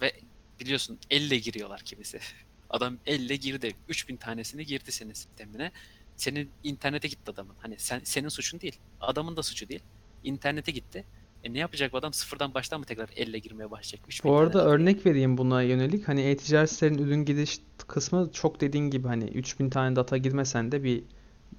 Ve 0.00 0.20
biliyorsun 0.60 0.98
elle 1.10 1.38
giriyorlar 1.38 1.80
kimisi. 1.80 2.20
Adam 2.70 2.98
elle 3.06 3.36
girdi. 3.36 3.76
3000 3.88 4.16
tanesini 4.16 4.66
girdi 4.66 4.92
senin 4.92 5.12
sistemine. 5.12 5.72
Senin 6.16 6.50
internete 6.64 7.08
gitti 7.08 7.30
adamın. 7.30 7.56
Hani 7.60 7.78
sen 7.78 8.00
senin 8.04 8.28
suçun 8.28 8.60
değil. 8.60 8.78
Adamın 9.00 9.36
da 9.36 9.42
suçu 9.42 9.68
değil. 9.68 9.82
İnternete 10.24 10.72
gitti. 10.72 11.04
E 11.46 11.52
ne 11.54 11.58
yapacak 11.58 11.92
bu 11.92 11.96
adam? 11.96 12.12
Sıfırdan 12.12 12.54
baştan 12.54 12.80
mı 12.80 12.86
tekrar 12.86 13.10
elle 13.16 13.38
girmeye 13.38 13.70
başlayacak? 13.70 14.08
3000 14.08 14.30
Bu 14.30 14.34
tane 14.34 14.50
arada 14.50 14.58
datayı. 14.58 14.74
örnek 14.74 15.06
vereyim 15.06 15.38
buna 15.38 15.62
yönelik. 15.62 16.08
Hani 16.08 16.22
e-ticaret 16.22 16.70
sitelerinin 16.70 17.02
ürün 17.02 17.24
giriş 17.24 17.60
kısmı 17.88 18.30
çok 18.32 18.60
dediğin 18.60 18.90
gibi 18.90 19.08
hani 19.08 19.24
3000 19.24 19.70
tane 19.70 19.96
data 19.96 20.16
girmesen 20.16 20.72
de 20.72 20.84
bir 20.84 21.04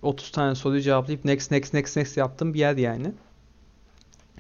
30 0.02 0.32
tane 0.32 0.56
soruyu 0.56 0.82
cevaplayıp 0.82 1.26
next 1.26 1.52
next 1.52 1.74
next 1.74 1.98
next 1.98 2.18
yaptığım 2.18 2.54
bir 2.54 2.60
yer 2.60 2.78
yani. 2.78 3.14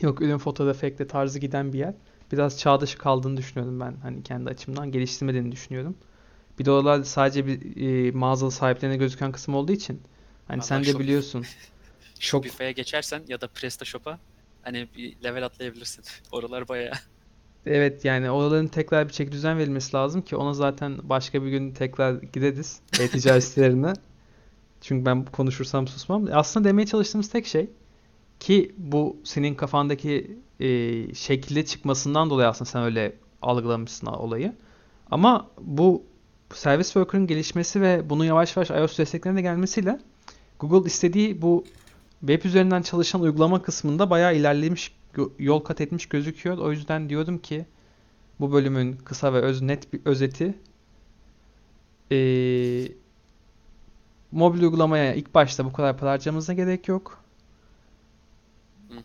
Yok 0.01 0.21
ürün 0.21 0.37
fotoğrafı 0.37 0.85
ekle 0.85 1.07
tarzı 1.07 1.39
giden 1.39 1.73
bir 1.73 1.79
yer. 1.79 1.93
Biraz 2.31 2.59
çağ 2.59 2.81
dışı 2.81 2.97
kaldığını 2.97 3.37
düşünüyorum 3.37 3.79
ben. 3.79 3.95
Hani 4.01 4.23
kendi 4.23 4.49
açımdan 4.49 4.91
geliştirmediğini 4.91 5.51
düşünüyorum. 5.51 5.97
Bir 6.59 6.65
de 6.65 6.71
oralar 6.71 7.03
sadece 7.03 7.45
bir 7.47 7.77
e, 8.07 8.11
mağaza 8.11 8.51
sahiplerine 8.51 8.97
gözüken 8.97 9.31
kısım 9.31 9.55
olduğu 9.55 9.71
için 9.71 10.01
hani 10.47 10.61
sen 10.63 10.75
Vallahi 10.77 10.85
de 10.85 10.91
Shopify- 10.91 10.99
biliyorsun. 10.99 11.43
Çok 12.19 12.45
Shopify'a 12.45 12.71
geçersen 12.71 13.21
ya 13.27 13.41
da 13.41 13.47
PrestaShop'a 13.47 14.19
hani 14.67 14.87
bir 14.97 15.23
level 15.23 15.45
atlayabilirsin. 15.45 16.03
Oralar 16.31 16.67
bayağı 16.67 16.93
Evet 17.65 18.05
yani 18.05 18.31
oraların 18.31 18.67
tekrar 18.67 19.07
bir 19.07 19.13
çeki 19.13 19.31
düzen 19.31 19.57
verilmesi 19.57 19.95
lazım 19.95 20.21
ki 20.21 20.35
ona 20.35 20.53
zaten 20.53 20.97
başka 21.03 21.43
bir 21.43 21.49
gün 21.49 21.71
tekrar 21.71 22.13
gideriz 22.13 22.79
e-ticaret 22.99 23.43
sitelerine. 23.43 23.93
Çünkü 24.81 25.05
ben 25.05 25.25
konuşursam 25.25 25.87
susmam. 25.87 26.27
Aslında 26.31 26.69
demeye 26.69 26.85
çalıştığımız 26.85 27.29
tek 27.29 27.47
şey 27.47 27.69
ki 28.39 28.75
bu 28.77 29.17
senin 29.23 29.55
kafandaki 29.55 30.37
e, 30.59 30.67
şekilde 31.13 31.65
çıkmasından 31.65 32.29
dolayı 32.29 32.47
aslında 32.47 32.69
sen 32.69 32.83
öyle 32.83 33.15
algılamışsın 33.41 34.07
olayı. 34.07 34.53
Ama 35.11 35.47
bu 35.61 36.03
Service 36.53 36.87
Worker'ın 36.87 37.27
gelişmesi 37.27 37.81
ve 37.81 38.09
bunun 38.09 38.25
yavaş 38.25 38.57
yavaş 38.57 38.69
iOS 38.69 38.97
desteklerine 38.97 39.41
gelmesiyle 39.41 39.99
Google 40.59 40.87
istediği 40.87 41.41
bu 41.41 41.63
web 42.19 42.43
üzerinden 42.43 42.81
çalışan 42.81 43.21
uygulama 43.21 43.61
kısmında 43.61 44.09
bayağı 44.09 44.35
ilerlemiş, 44.35 44.95
yol 45.39 45.59
kat 45.59 45.81
etmiş 45.81 46.05
gözüküyor. 46.05 46.57
O 46.57 46.71
yüzden 46.71 47.09
diyorum 47.09 47.37
ki 47.37 47.65
bu 48.39 48.51
bölümün 48.51 48.93
kısa 48.93 49.33
ve 49.33 49.41
öz 49.41 49.61
net 49.61 49.93
bir 49.93 50.01
özeti 50.05 50.55
eee, 52.11 52.91
mobil 54.31 54.61
uygulamaya 54.61 55.13
ilk 55.13 55.35
başta 55.35 55.65
bu 55.65 55.73
kadar 55.73 55.97
para 55.97 56.11
harcamanıza 56.11 56.53
gerek 56.53 56.87
yok. 56.87 57.23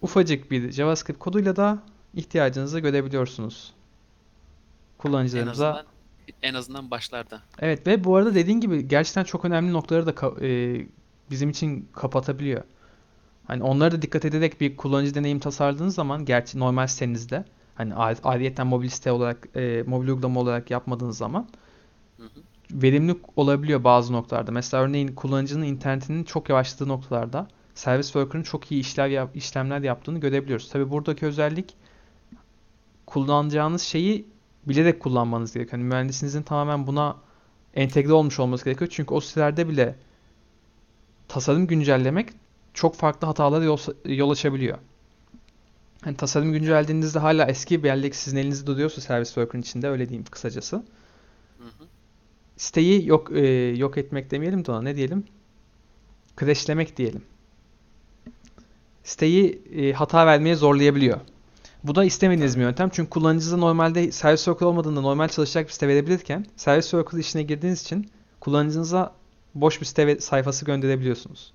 Ufacık 0.03 0.51
bir 0.51 0.73
JavaScript 0.73 1.19
koduyla 1.19 1.57
da 1.57 1.83
ihtiyacınızı 2.15 2.79
görebiliyorsunuz. 2.79 3.73
en 3.75 4.99
Kullanıcılarımıza 4.99 5.69
azından 5.69 5.87
en 6.43 6.55
azından 6.55 6.91
başlarda. 6.91 7.43
Evet 7.59 7.87
ve 7.87 8.05
bu 8.05 8.17
arada 8.17 8.35
dediğin 8.35 8.61
gibi 8.61 8.89
gerçekten 8.89 9.25
çok 9.25 9.45
önemli 9.45 9.73
noktaları 9.73 10.07
da 10.07 10.47
e, 10.47 10.81
bizim 11.31 11.51
için 11.51 11.89
kapatabiliyor. 11.93 12.63
Hani 13.47 13.63
onlara 13.63 13.93
da 13.93 14.03
dikkat 14.03 14.25
ederek 14.25 14.61
bir 14.61 14.77
kullanıcı 14.77 15.15
deneyim 15.15 15.39
tasarladığınız 15.41 15.95
zaman 15.95 16.25
gerçi 16.25 16.59
normal 16.59 16.87
sitenizde 16.87 17.45
hani 17.75 17.95
ayrıyeten 18.25 18.67
mobil 18.67 18.89
site 18.89 19.13
olarak 19.13 19.49
e, 19.57 19.83
mobil 19.87 20.09
uygulama 20.09 20.41
olarak 20.41 20.71
yapmadığınız 20.71 21.17
zaman 21.19 21.49
Hı 22.17 22.23
hı. 22.23 22.29
verimli 22.73 23.17
olabiliyor 23.37 23.85
bazı 23.85 24.13
noktalarda. 24.13 24.53
Mesela 24.53 24.83
örneğin 24.83 25.09
kullanıcının 25.09 25.65
internetinin 25.65 26.25
çok 26.25 26.49
yavaşladığı 26.49 26.89
noktalarda 26.89 27.49
Service 27.75 28.07
Worker'ın 28.07 28.43
çok 28.43 28.73
iyi 28.73 28.81
işler 28.81 29.09
yap- 29.09 29.37
işlemler 29.37 29.81
yaptığını 29.81 30.19
görebiliyoruz. 30.21 30.71
Tabii 30.71 30.91
buradaki 30.91 31.27
özellik 31.27 31.75
kullanacağınız 33.07 33.83
şeyi 33.83 34.27
bilerek 34.69 35.01
kullanmanız 35.01 35.53
gerekiyor. 35.55 35.81
Hani 35.81 35.89
mühendisinizin 35.89 36.43
tamamen 36.43 36.87
buna 36.87 37.17
entegre 37.75 38.13
olmuş 38.13 38.41
olması 38.41 38.65
gerekiyor. 38.65 38.91
Çünkü 38.95 39.15
o 39.15 39.21
sitelerde 39.21 39.69
bile 39.69 39.97
tasarım 41.29 41.67
güncellemek 41.67 42.29
çok 42.75 42.95
farklı 42.95 43.27
hatalara 43.27 43.65
yol, 43.65 43.79
yol 44.05 44.31
açabiliyor. 44.31 44.79
Hani 46.05 46.17
tasarım 46.17 46.53
güncellediğinizde 46.53 47.19
hala 47.19 47.47
eski 47.47 47.79
bir 47.79 47.89
bellek 47.89 48.17
sizin 48.17 48.37
elinizde 48.37 48.67
duruyorsa 48.67 49.01
Service 49.01 49.29
Worker'ın 49.29 49.63
içinde 49.63 49.89
öyle 49.89 50.09
diyeyim 50.09 50.25
kısacası. 50.31 50.77
Hı 50.77 51.65
hı. 51.65 51.85
Siteyi 52.57 53.07
yok 53.07 53.33
e, 53.33 53.47
yok 53.77 53.99
etmek 53.99 54.31
demeyelim 54.31 54.65
de 54.65 54.73
ona 54.73 54.83
ne 54.83 54.97
diyelim? 54.97 55.25
Crashlemek 56.41 56.97
diyelim. 56.97 57.23
Siteyi 59.05 59.63
e, 59.77 59.93
hata 59.93 60.27
vermeye 60.27 60.57
zorlayabiliyor. 60.57 61.21
Bu 61.85 61.95
da 61.95 62.05
istemediğiniz 62.05 62.57
bir 62.57 62.63
yöntem. 62.63 62.91
Çünkü 62.93 63.11
kullanıcınıza 63.11 63.57
normalde 63.57 64.13
Service 64.13 64.45
Worker 64.45 64.67
olmadığında 64.67 65.01
normal 65.01 65.29
çalışacak 65.29 65.67
bir 65.67 65.73
site 65.73 65.89
verebilirken 65.89 66.47
Service 66.57 66.89
Worker 66.89 67.19
işine 67.19 67.43
girdiğiniz 67.43 67.83
için 67.83 68.11
kullanıcınıza 68.41 69.15
boş 69.55 69.81
bir 69.81 69.87
site 69.87 70.21
sayfası 70.21 70.65
gönderebiliyorsunuz. 70.65 71.53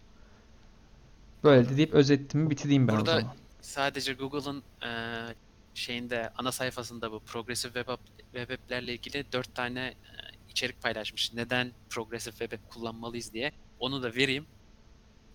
Böyle 1.43 1.69
de 1.69 1.78
deyip 1.78 1.93
özetimi 1.93 2.50
bitireyim 2.50 2.88
ben 2.88 2.93
o 2.93 2.97
Burada 2.97 3.19
zaman. 3.19 3.36
sadece 3.62 4.13
Google'ın 4.13 4.63
eee, 4.84 5.36
şeyinde 5.73 6.30
ana 6.38 6.52
sayfasında 6.52 7.12
bu 7.12 7.19
Progressive 7.19 7.73
Web, 7.73 7.88
App, 7.88 8.02
web 8.34 8.50
App'lerle 8.50 8.93
ilgili 8.93 9.32
4 9.32 9.56
tane 9.56 9.80
eee, 9.82 10.38
içerik 10.50 10.82
paylaşmış. 10.82 11.34
Neden 11.34 11.71
Progressive 11.89 12.36
Web 12.36 12.52
App 12.52 12.69
kullanmalıyız 12.69 13.34
diye. 13.34 13.52
Onu 13.80 14.04
da 14.04 14.15
vereyim. 14.15 14.45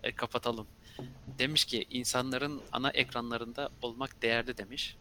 E, 0.02 0.12
kapatalım. 0.14 0.66
Demiş 1.38 1.64
ki 1.64 1.86
insanların 1.90 2.60
ana 2.72 2.90
ekranlarında 2.90 3.70
olmak 3.82 4.22
değerli 4.22 4.56
demiş. 4.58 4.96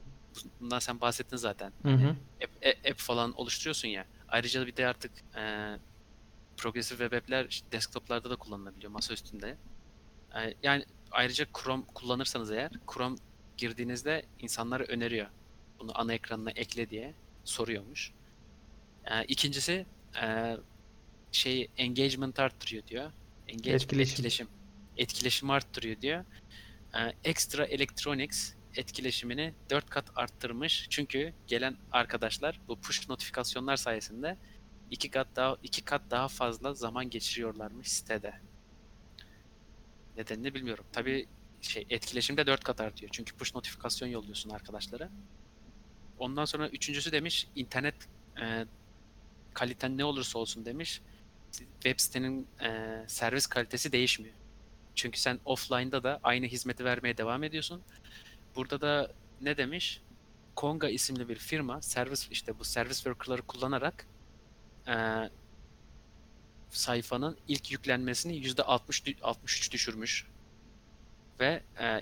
Bundan 0.60 0.80
sen 0.80 1.02
bahsettin 1.02 1.38
zaten. 1.38 1.74
Hı 1.84 1.90
hı. 1.94 2.16
App, 2.44 2.66
e- 2.66 2.92
app 2.92 3.00
falan 3.00 3.32
oluşturuyorsun 3.34 3.88
ya. 3.88 4.06
Ayrıca 4.28 4.68
bir 4.68 4.76
de 4.78 4.88
artık 4.88 5.12
eee 5.36 5.80
Progressive 6.58 7.04
Web 7.04 7.18
App'ler 7.18 7.46
işte 7.46 7.68
desktoplarda 7.72 8.30
da 8.30 8.36
kullanılabiliyor 8.36 8.92
masa 8.92 9.14
üstünde. 9.14 9.58
Ee, 10.36 10.54
Yani 10.64 10.86
ayrıca 11.12 11.46
Chrome 11.54 11.84
kullanırsanız 11.94 12.52
eğer 12.52 12.72
Chrome 12.94 13.16
girdiğinizde 13.58 14.24
insanlara 14.40 14.84
öneriyor. 14.84 15.28
Bunu 15.80 15.92
ana 16.00 16.14
ekranına 16.14 16.52
ekle 16.52 16.90
diye 16.90 17.14
soruyormuş. 17.44 18.12
Ee, 19.06 19.26
İkincisi 19.26 19.86
e, 20.22 20.58
şey 21.32 21.70
engagement 21.78 22.40
arttırıyor 22.40 22.88
diyor. 22.88 23.12
Engage, 23.48 23.72
Etkileşim. 23.72 24.14
etkileşim. 24.14 24.48
Etkileşimi 24.98 25.52
arttırıyor 25.52 26.02
diyor. 26.02 26.26
Ee, 26.96 27.14
Extra 27.24 27.66
Electronics 27.66 28.54
etkileşimini 28.76 29.54
4 29.70 29.90
kat 29.90 30.06
arttırmış. 30.16 30.88
Çünkü 30.90 31.34
gelen 31.48 31.78
arkadaşlar 31.92 32.60
bu 32.68 32.80
push 32.80 33.10
notifikasyonlar 33.10 33.78
sayesinde 33.78 34.38
iki 34.92 35.10
kat 35.10 35.28
daha 35.36 35.58
iki 35.64 35.82
kat 35.82 36.02
daha 36.12 36.28
fazla 36.28 36.74
zaman 36.74 37.10
geçiriyorlarmış 37.10 37.88
sitede. 37.92 38.34
Nedenini 40.18 40.54
bilmiyorum. 40.54 40.86
Tabii 40.92 41.28
şey 41.62 41.86
etkileşimde 41.90 42.48
4 42.48 42.64
kat 42.64 42.82
artıyor. 42.82 43.10
Çünkü 43.14 43.36
push 43.36 43.56
notifikasyon 43.56 44.10
yolluyorsun 44.10 44.50
arkadaşlara. 44.50 45.10
Ondan 46.20 46.46
sonra 46.46 46.70
üçüncüsü 46.70 47.12
demiş 47.12 47.48
internet 47.56 47.96
e, 48.42 48.66
kaliten 49.54 49.98
ne 49.98 50.06
olursa 50.06 50.40
olsun 50.40 50.66
demiş. 50.66 51.02
Web 51.74 52.00
sitenin 52.00 52.48
e, 52.64 53.04
servis 53.08 53.48
kalitesi 53.48 53.92
değişmiyor. 53.92 54.36
Çünkü 54.96 55.20
sen 55.20 55.40
offline'da 55.46 56.04
da 56.04 56.20
aynı 56.24 56.46
hizmeti 56.46 56.86
vermeye 56.86 57.18
devam 57.18 57.44
ediyorsun. 57.44 57.82
Burada 58.56 58.82
da 58.82 59.12
ne 59.42 59.58
demiş? 59.58 60.02
Konga 60.56 60.90
isimli 60.90 61.30
bir 61.30 61.36
firma 61.36 61.82
servis 61.82 62.28
işte 62.32 62.60
bu 62.60 62.64
service 62.64 62.96
worker'ları 62.96 63.42
kullanarak 63.42 64.06
e, 64.88 64.94
sayfanın 66.72 67.38
ilk 67.48 67.72
yüklenmesini 67.72 68.34
%60 68.38 69.04
dü- 69.04 69.22
63 69.24 69.72
düşürmüş. 69.72 70.28
Ve 71.40 71.62
e, 71.80 72.02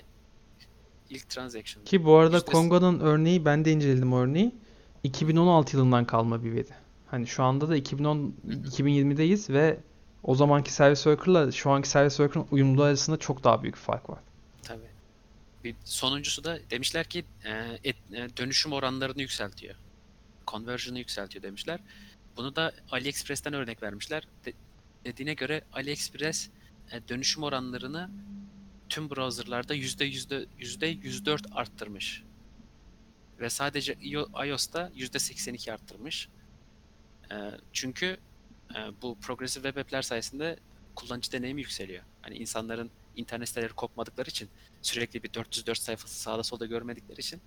ilk 1.10 1.28
transaction 1.28 1.84
Ki 1.84 2.04
bu 2.04 2.14
arada 2.16 2.36
Yüzdesi- 2.36 2.52
Kongo'nun 2.52 3.00
örneği 3.00 3.44
ben 3.44 3.64
de 3.64 3.72
inceledim 3.72 4.12
örneği. 4.12 4.54
2016 5.04 5.76
yılından 5.76 6.04
kalma 6.04 6.44
bir 6.44 6.52
veri. 6.52 6.68
Hani 7.06 7.26
şu 7.26 7.42
anda 7.42 7.68
da 7.68 7.76
2010 7.76 8.34
2020'deyiz 8.48 9.52
ve 9.52 9.80
o 10.22 10.34
zamanki 10.34 10.72
Service 10.72 11.02
Worker'la 11.02 11.52
şu 11.52 11.70
anki 11.70 11.88
Service 11.88 12.16
Worker'ın 12.16 12.46
uyumluluğu 12.50 12.82
arasında 12.82 13.16
çok 13.16 13.44
daha 13.44 13.62
büyük 13.62 13.76
fark 13.76 14.10
var. 14.10 14.18
Tabii. 14.62 14.80
Bir 15.64 15.74
sonuncusu 15.84 16.44
da 16.44 16.58
demişler 16.70 17.04
ki 17.08 17.24
e, 17.44 17.50
et- 17.84 17.96
e, 18.12 18.36
dönüşüm 18.36 18.72
oranlarını 18.72 19.20
yükseltiyor. 19.22 19.74
Conversion'ı 20.46 20.98
yükseltiyor 20.98 21.42
demişler. 21.42 21.80
Bunu 22.36 22.56
da 22.56 22.72
AliExpress'ten 22.90 23.52
örnek 23.54 23.82
vermişler. 23.82 24.28
De- 24.46 24.52
dediğine 25.04 25.34
göre 25.34 25.62
AliExpress 25.72 26.48
e, 26.92 27.08
dönüşüm 27.08 27.42
oranlarını 27.42 28.10
tüm 28.88 29.10
browserlarda 29.10 29.74
yüzde 29.74 30.04
yüzde 30.04 30.46
yüzde 30.58 30.86
104 30.86 31.42
arttırmış. 31.52 32.22
Ve 33.40 33.50
sadece 33.50 33.92
iO- 33.94 34.46
iOS'ta 34.48 34.90
yüzde 34.94 35.18
82 35.18 35.72
arttırmış. 35.72 36.28
E, 37.32 37.36
çünkü 37.72 38.16
e, 38.74 38.78
bu 39.02 39.18
Progressive 39.20 39.68
Web 39.68 39.80
App'ler 39.80 40.02
sayesinde 40.02 40.58
kullanıcı 40.94 41.32
deneyimi 41.32 41.60
yükseliyor. 41.60 42.02
Hani 42.22 42.36
insanların 42.36 42.90
internet 43.16 43.48
siteleri 43.48 43.72
kopmadıkları 43.72 44.28
için 44.28 44.48
sürekli 44.82 45.22
bir 45.22 45.34
404 45.34 45.78
sayfası 45.78 46.20
sağda 46.20 46.42
solda 46.42 46.66
görmedikleri 46.66 47.20
için 47.20 47.40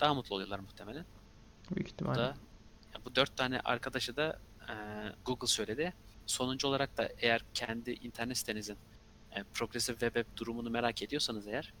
daha 0.00 0.14
mutlu 0.14 0.34
oluyorlar 0.34 0.58
muhtemelen. 0.58 1.04
Büyük 1.74 1.86
Bu 1.86 1.92
ihtimalle. 1.92 2.18
da 2.18 2.22
ya 2.22 2.34
bu 3.04 3.14
dört 3.14 3.36
tane 3.36 3.60
arkadaşı 3.60 4.16
da 4.16 4.38
e, 4.68 4.74
Google 5.24 5.46
söyledi. 5.46 5.92
Sonuncu 6.26 6.68
olarak 6.68 6.96
da 6.98 7.08
eğer 7.18 7.44
kendi 7.54 7.90
internet 7.90 8.38
sitenizin 8.38 8.76
e, 9.36 9.42
Progressive 9.54 9.98
Web 9.98 10.16
App 10.16 10.36
durumunu 10.36 10.70
merak 10.70 11.02
ediyorsanız 11.02 11.46
eğer 11.46 11.72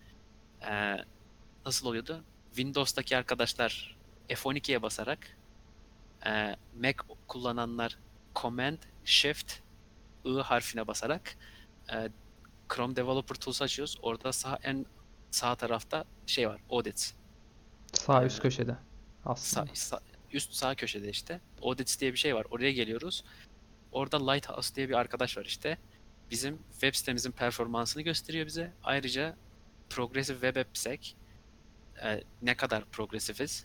e, 0.70 0.96
nasıl 1.66 1.86
oluyordu? 1.86 2.24
Windows'taki 2.54 3.16
arkadaşlar 3.16 3.96
F12'ye 4.28 4.82
basarak 4.82 5.36
e, 6.26 6.56
Mac 6.80 6.94
kullananlar 7.28 7.98
Command 8.36 8.78
Shift 9.04 9.52
I 10.24 10.30
harfine 10.40 10.86
basarak 10.86 11.36
e, 11.92 12.08
Chrome 12.74 12.96
Developer 12.96 13.34
Tools 13.34 13.62
açıyoruz. 13.62 13.98
Orada 14.02 14.32
sağ 14.32 14.58
en 14.62 14.86
sağ 15.30 15.54
tarafta 15.56 16.04
şey 16.26 16.48
var. 16.48 16.60
Audits. 16.70 17.12
Sağ 17.92 18.24
üst 18.24 18.38
Ee, 18.38 18.42
köşede 18.42 18.72
Sağ, 19.24 19.30
aslında. 19.30 19.74
sağ- 19.74 20.00
üst 20.32 20.52
sağ 20.54 20.74
köşede 20.74 21.10
işte. 21.10 21.40
Audits 21.62 22.00
diye 22.00 22.12
bir 22.12 22.18
şey 22.18 22.34
var. 22.34 22.46
Oraya 22.50 22.72
geliyoruz. 22.72 23.24
Orada 23.92 24.30
Lighthouse 24.30 24.74
diye 24.74 24.88
bir 24.88 24.94
arkadaş 24.94 25.36
var 25.36 25.44
işte. 25.44 25.78
Bizim 26.30 26.58
web 26.72 26.94
sitemizin 26.94 27.30
performansını 27.30 28.02
gösteriyor 28.02 28.46
bize. 28.46 28.72
Ayrıca 28.84 29.36
Progressive 29.90 30.36
Web 30.40 30.56
AppSec 30.56 31.12
e, 32.02 32.22
ne 32.42 32.56
kadar 32.56 32.84
progresifiz? 32.84 33.64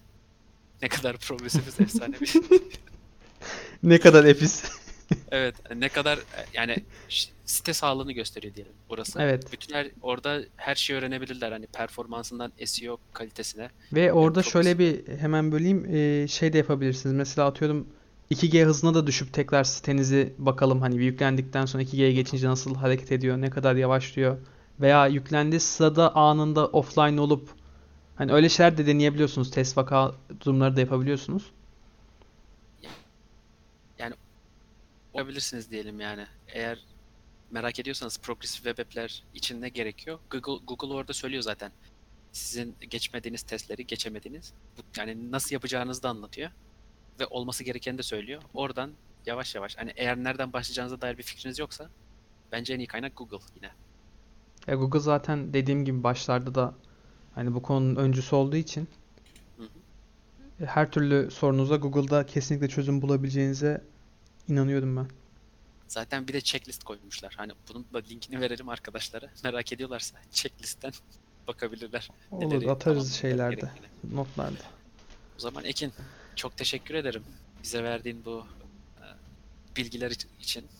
Ne 0.81 0.89
kadar 0.89 1.17
progresifiz 1.17 1.79
efsane 1.79 2.21
bir 2.21 2.33
Ne 3.83 3.99
kadar 3.99 4.25
efis. 4.25 4.63
Evet, 5.31 5.55
ne 5.75 5.89
kadar 5.89 6.17
e, 6.17 6.45
yani 6.53 6.77
site 7.45 7.73
sağlığını 7.73 8.11
gösteriyor 8.11 8.55
diyelim 8.55 8.73
burası. 8.89 9.21
Evet. 9.21 9.51
Bütün 9.51 9.75
her 9.75 9.87
orada 10.01 10.41
her 10.55 10.75
şeyi 10.75 10.97
öğrenebilirler 10.97 11.51
hani 11.51 11.67
performansından 11.67 12.51
SEO 12.65 12.97
kalitesine. 13.13 13.69
Ve 13.93 14.13
orada 14.13 14.43
çok 14.43 14.51
şöyle 14.51 14.79
bir 14.79 15.07
hemen 15.07 15.51
böleyim 15.51 15.95
e, 15.95 16.27
şey 16.27 16.53
de 16.53 16.57
yapabilirsiniz. 16.57 17.15
Mesela 17.15 17.47
atıyorum 17.47 17.87
2G 18.31 18.63
hızına 18.63 18.93
da 18.93 19.07
düşüp 19.07 19.33
tekrar 19.33 19.63
sitenizi 19.63 20.33
bakalım 20.37 20.81
hani 20.81 20.95
yüklendikten 20.95 21.65
sonra 21.65 21.83
2G'ye 21.83 22.11
geçince 22.11 22.47
nasıl 22.47 22.75
hareket 22.75 23.11
ediyor, 23.11 23.37
ne 23.37 23.49
kadar 23.49 23.75
yavaşlıyor 23.75 24.37
veya 24.79 25.07
yüklendiği 25.07 25.59
sırada 25.59 26.15
anında 26.15 26.67
offline 26.67 27.21
olup 27.21 27.49
hani 28.15 28.33
öyle 28.33 28.49
şeyler 28.49 28.77
de 28.77 28.87
deneyebiliyorsunuz. 28.87 29.51
Test 29.51 29.77
vaka 29.77 30.11
durumları 30.41 30.75
da 30.75 30.79
yapabiliyorsunuz. 30.79 31.51
Olabilirsiniz 35.15 35.71
diyelim 35.71 35.99
yani. 35.99 36.25
Eğer 36.47 36.79
merak 37.51 37.79
ediyorsanız 37.79 38.17
progressive 38.17 38.69
web 38.69 38.85
app'ler 38.85 39.23
için 39.33 39.61
ne 39.61 39.69
gerekiyor? 39.69 40.19
Google 40.29 40.65
Google 40.65 40.93
orada 40.93 41.13
söylüyor 41.13 41.43
zaten. 41.43 41.71
Sizin 42.31 42.75
geçmediğiniz 42.89 43.43
testleri 43.43 43.87
geçemediğiniz. 43.87 44.53
Yani 44.97 45.31
nasıl 45.31 45.55
yapacağınızı 45.55 46.03
da 46.03 46.09
anlatıyor. 46.09 46.51
Ve 47.19 47.25
olması 47.27 47.63
gerekeni 47.63 47.97
de 47.97 48.03
söylüyor. 48.03 48.41
Oradan 48.53 48.91
yavaş 49.25 49.55
yavaş 49.55 49.77
hani 49.77 49.93
eğer 49.95 50.17
nereden 50.17 50.53
başlayacağınıza 50.53 51.01
dair 51.01 51.17
bir 51.17 51.23
fikriniz 51.23 51.59
yoksa 51.59 51.89
bence 52.51 52.73
en 52.73 52.79
iyi 52.79 52.87
kaynak 52.87 53.15
Google 53.17 53.37
yine. 53.55 53.71
E, 54.67 54.75
Google 54.75 54.99
zaten 54.99 55.53
dediğim 55.53 55.85
gibi 55.85 56.03
başlarda 56.03 56.55
da 56.55 56.73
hani 57.35 57.53
bu 57.53 57.61
konunun 57.61 57.95
öncüsü 57.95 58.35
olduğu 58.35 58.55
için 58.55 58.87
Hı 59.57 59.63
hı. 59.63 60.63
e, 60.63 60.65
her 60.65 60.91
türlü 60.91 61.31
sorunuza 61.31 61.75
Google'da 61.75 62.25
kesinlikle 62.25 62.67
çözüm 62.67 63.01
bulabileceğinize 63.01 63.83
inanıyorum 64.47 64.97
ben. 64.97 65.07
Zaten 65.87 66.27
bir 66.27 66.33
de 66.33 66.41
checklist 66.41 66.83
koymuşlar. 66.83 67.33
Hani 67.37 67.51
bunun 67.69 67.85
da 67.93 67.97
linkini 68.09 68.41
verelim 68.41 68.69
arkadaşlara. 68.69 69.25
Merak 69.43 69.73
ediyorlarsa 69.73 70.17
checklist'ten 70.31 70.91
bakabilirler. 71.47 72.09
Olur 72.31 72.49
Neleri 72.49 72.71
atarız 72.71 73.13
şeylerde, 73.13 73.55
gerektiğini. 73.55 74.15
notlarda. 74.15 74.57
O 75.37 75.39
zaman 75.39 75.63
Ekin 75.63 75.91
çok 76.35 76.57
teşekkür 76.57 76.95
ederim. 76.95 77.23
Bize 77.63 77.83
verdiğin 77.83 78.25
bu 78.25 78.45
e, 78.97 79.05
bilgiler 79.77 80.11
iç- 80.11 80.27
için. 80.41 80.65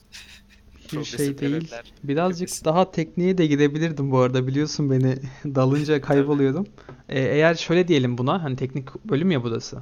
Bir 0.93 1.03
şey 1.05 1.37
değil. 1.37 1.71
Birazcık 2.03 2.41
hepsi. 2.41 2.65
daha 2.65 2.91
tekniğe 2.91 3.37
de 3.37 3.45
gidebilirdim 3.47 4.11
bu 4.11 4.19
arada 4.19 4.47
biliyorsun 4.47 4.91
beni 4.91 5.15
dalınca 5.45 6.01
kayboluyordum. 6.01 6.67
E, 7.09 7.19
eğer 7.19 7.55
şöyle 7.55 7.87
diyelim 7.87 8.17
buna 8.17 8.43
hani 8.43 8.55
teknik 8.55 8.95
bölüm 9.05 9.31
ya 9.31 9.43
burası. 9.43 9.75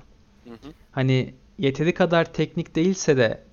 Hı 0.44 0.50
hı. 0.50 0.74
Hani 0.92 1.34
yeteri 1.60 1.94
kadar 1.94 2.34
teknik 2.34 2.76
değilse 2.76 3.18
de 3.18 3.44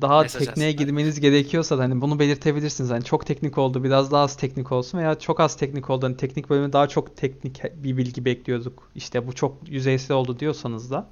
daha 0.00 0.22
Mesaj 0.22 0.46
tekneye 0.46 0.68
aslında. 0.68 0.84
girmeniz 0.84 1.20
gerekiyorsa 1.20 1.78
da 1.78 1.82
hani 1.82 2.00
bunu 2.00 2.18
belirtebilirsiniz. 2.18 2.90
Hani 2.90 3.04
çok 3.04 3.26
teknik 3.26 3.58
oldu, 3.58 3.84
biraz 3.84 4.12
daha 4.12 4.22
az 4.22 4.36
teknik 4.36 4.72
olsun 4.72 4.98
veya 4.98 5.18
çok 5.18 5.40
az 5.40 5.56
teknik 5.56 5.90
oldu. 5.90 6.06
Hani 6.06 6.16
teknik 6.16 6.50
bölümü 6.50 6.72
daha 6.72 6.88
çok 6.88 7.16
teknik 7.16 7.62
bir 7.74 7.96
bilgi 7.96 8.24
bekliyorduk. 8.24 8.90
İşte 8.94 9.26
bu 9.26 9.32
çok 9.32 9.68
yüzeysel 9.68 10.16
oldu 10.16 10.38
diyorsanız 10.38 10.90
da 10.90 11.08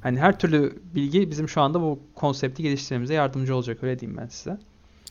hani 0.00 0.20
her 0.20 0.38
türlü 0.38 0.82
bilgi 0.94 1.30
bizim 1.30 1.48
şu 1.48 1.60
anda 1.60 1.80
bu 1.80 2.00
konsepti 2.14 2.62
geliştirmemize 2.62 3.14
yardımcı 3.14 3.56
olacak 3.56 3.82
öyle 3.82 4.00
diyeyim 4.00 4.20
ben 4.20 4.26
size. 4.26 4.58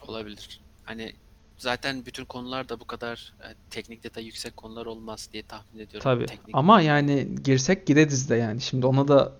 Olabilir. 0.07 0.59
Hani 0.83 1.13
zaten 1.57 2.05
bütün 2.05 2.25
konular 2.25 2.69
da 2.69 2.79
bu 2.79 2.85
kadar 2.85 3.33
e, 3.43 3.47
teknik 3.69 4.03
detay 4.03 4.25
yüksek 4.25 4.57
konular 4.57 4.85
olmaz 4.85 5.29
diye 5.33 5.43
tahmin 5.43 5.79
ediyorum. 5.79 6.03
Tabii. 6.03 6.25
Teknik 6.25 6.55
Ama 6.55 6.81
yani 6.81 7.27
girsek 7.43 7.87
gireriz 7.87 8.29
de 8.29 8.35
yani. 8.35 8.61
Şimdi 8.61 8.85
ona 8.85 9.07
da 9.07 9.33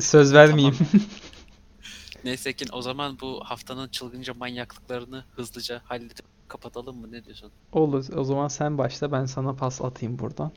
söz 0.00 0.34
vermeyeyim. 0.34 0.76
Neyse 2.24 2.50
Ekin 2.50 2.68
o 2.72 2.82
zaman 2.82 3.20
bu 3.20 3.40
haftanın 3.44 3.88
çılgınca 3.88 4.34
manyaklıklarını 4.34 5.24
hızlıca 5.36 5.82
halledip 5.84 6.26
kapatalım 6.48 6.96
mı? 6.96 7.12
Ne 7.12 7.24
diyorsun? 7.24 7.50
Olur. 7.72 8.06
O 8.16 8.24
zaman 8.24 8.48
sen 8.48 8.78
başla 8.78 9.12
ben 9.12 9.24
sana 9.24 9.52
pas 9.52 9.82
atayım 9.82 10.18
buradan. 10.18 10.52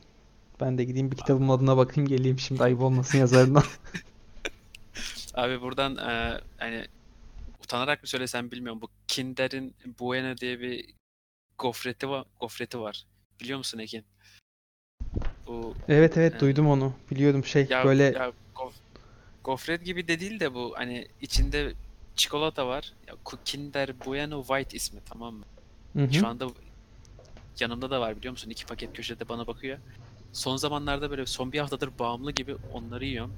Ben 0.62 0.78
de 0.78 0.84
gideyim 0.84 1.12
bir 1.12 1.18
kitabın 1.18 1.50
adına 1.50 1.78
bakayım 1.78 2.08
geleyim 2.08 2.39
şimdi 2.39 2.64
ayıp 2.64 2.82
olmasın 2.82 3.18
yazarına. 3.18 3.64
Abi 5.34 5.62
buradan 5.62 5.98
e, 5.98 6.41
hani 6.58 6.86
utanarak 7.64 8.04
mı 8.04 8.08
söylesem 8.08 8.52
bilmiyorum. 8.52 8.82
Bu 8.82 8.89
Kinder'in 9.08 9.76
Buena 10.00 10.38
diye 10.38 10.60
bir 10.60 10.86
gofreti 11.58 12.10
var, 12.10 12.26
gofreti 12.39 12.80
var. 12.80 13.06
Biliyor 13.41 13.58
musun 13.58 13.80
Ekin? 13.80 14.06
Bu 15.48 15.74
Evet 15.88 16.18
evet 16.18 16.36
Ee, 16.36 16.39
duydum 16.39 16.68
onu. 16.68 16.93
Biliyorum 17.12 17.45
şey 17.45 17.68
ya 17.70 17.86
böyle 17.86 18.04
ya 18.04 18.32
gofret 19.43 19.85
gibi 19.85 20.07
de 20.07 20.19
değil 20.19 20.39
de 20.39 20.53
bu 20.53 20.73
hani 20.77 21.07
içinde 21.21 21.73
çikolata 22.15 22.67
var. 22.67 22.93
Ya, 23.07 23.15
Kinder 23.45 24.05
Bueno 24.05 24.43
White 24.43 24.77
ismi 24.77 24.99
tamam 25.05 25.33
mı? 25.33 25.45
Hı 25.93 26.03
hı. 26.03 26.13
Şu 26.13 26.27
anda 26.27 26.47
yanımda 27.59 27.89
da 27.91 28.01
var 28.01 28.17
biliyor 28.17 28.31
musun? 28.31 28.49
İki 28.49 28.65
paket 28.65 28.93
köşede 28.93 29.29
bana 29.29 29.47
bakıyor. 29.47 29.77
Son 30.33 30.57
zamanlarda 30.57 31.11
böyle 31.11 31.25
son 31.25 31.51
bir 31.51 31.59
haftadır 31.59 31.89
bağımlı 31.99 32.31
gibi 32.31 32.55
onları 32.73 33.05
yiyorum. 33.05 33.33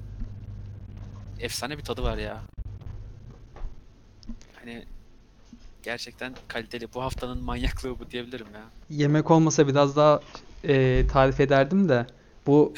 Efsane 1.40 1.78
bir 1.78 1.82
tadı 1.82 2.02
var 2.02 2.18
ya. 2.18 2.42
Hani 4.54 4.84
gerçekten 5.82 6.34
kaliteli. 6.48 6.88
Bu 6.94 7.02
haftanın 7.02 7.42
manyaklığı 7.42 7.98
bu 7.98 8.10
diyebilirim 8.10 8.46
ya. 8.54 8.64
yemek 8.90 9.30
olmasa 9.30 9.68
biraz 9.68 9.96
daha 9.96 10.20
e, 10.64 11.06
tarif 11.12 11.40
ederdim 11.40 11.88
de 11.88 12.06
bu 12.46 12.74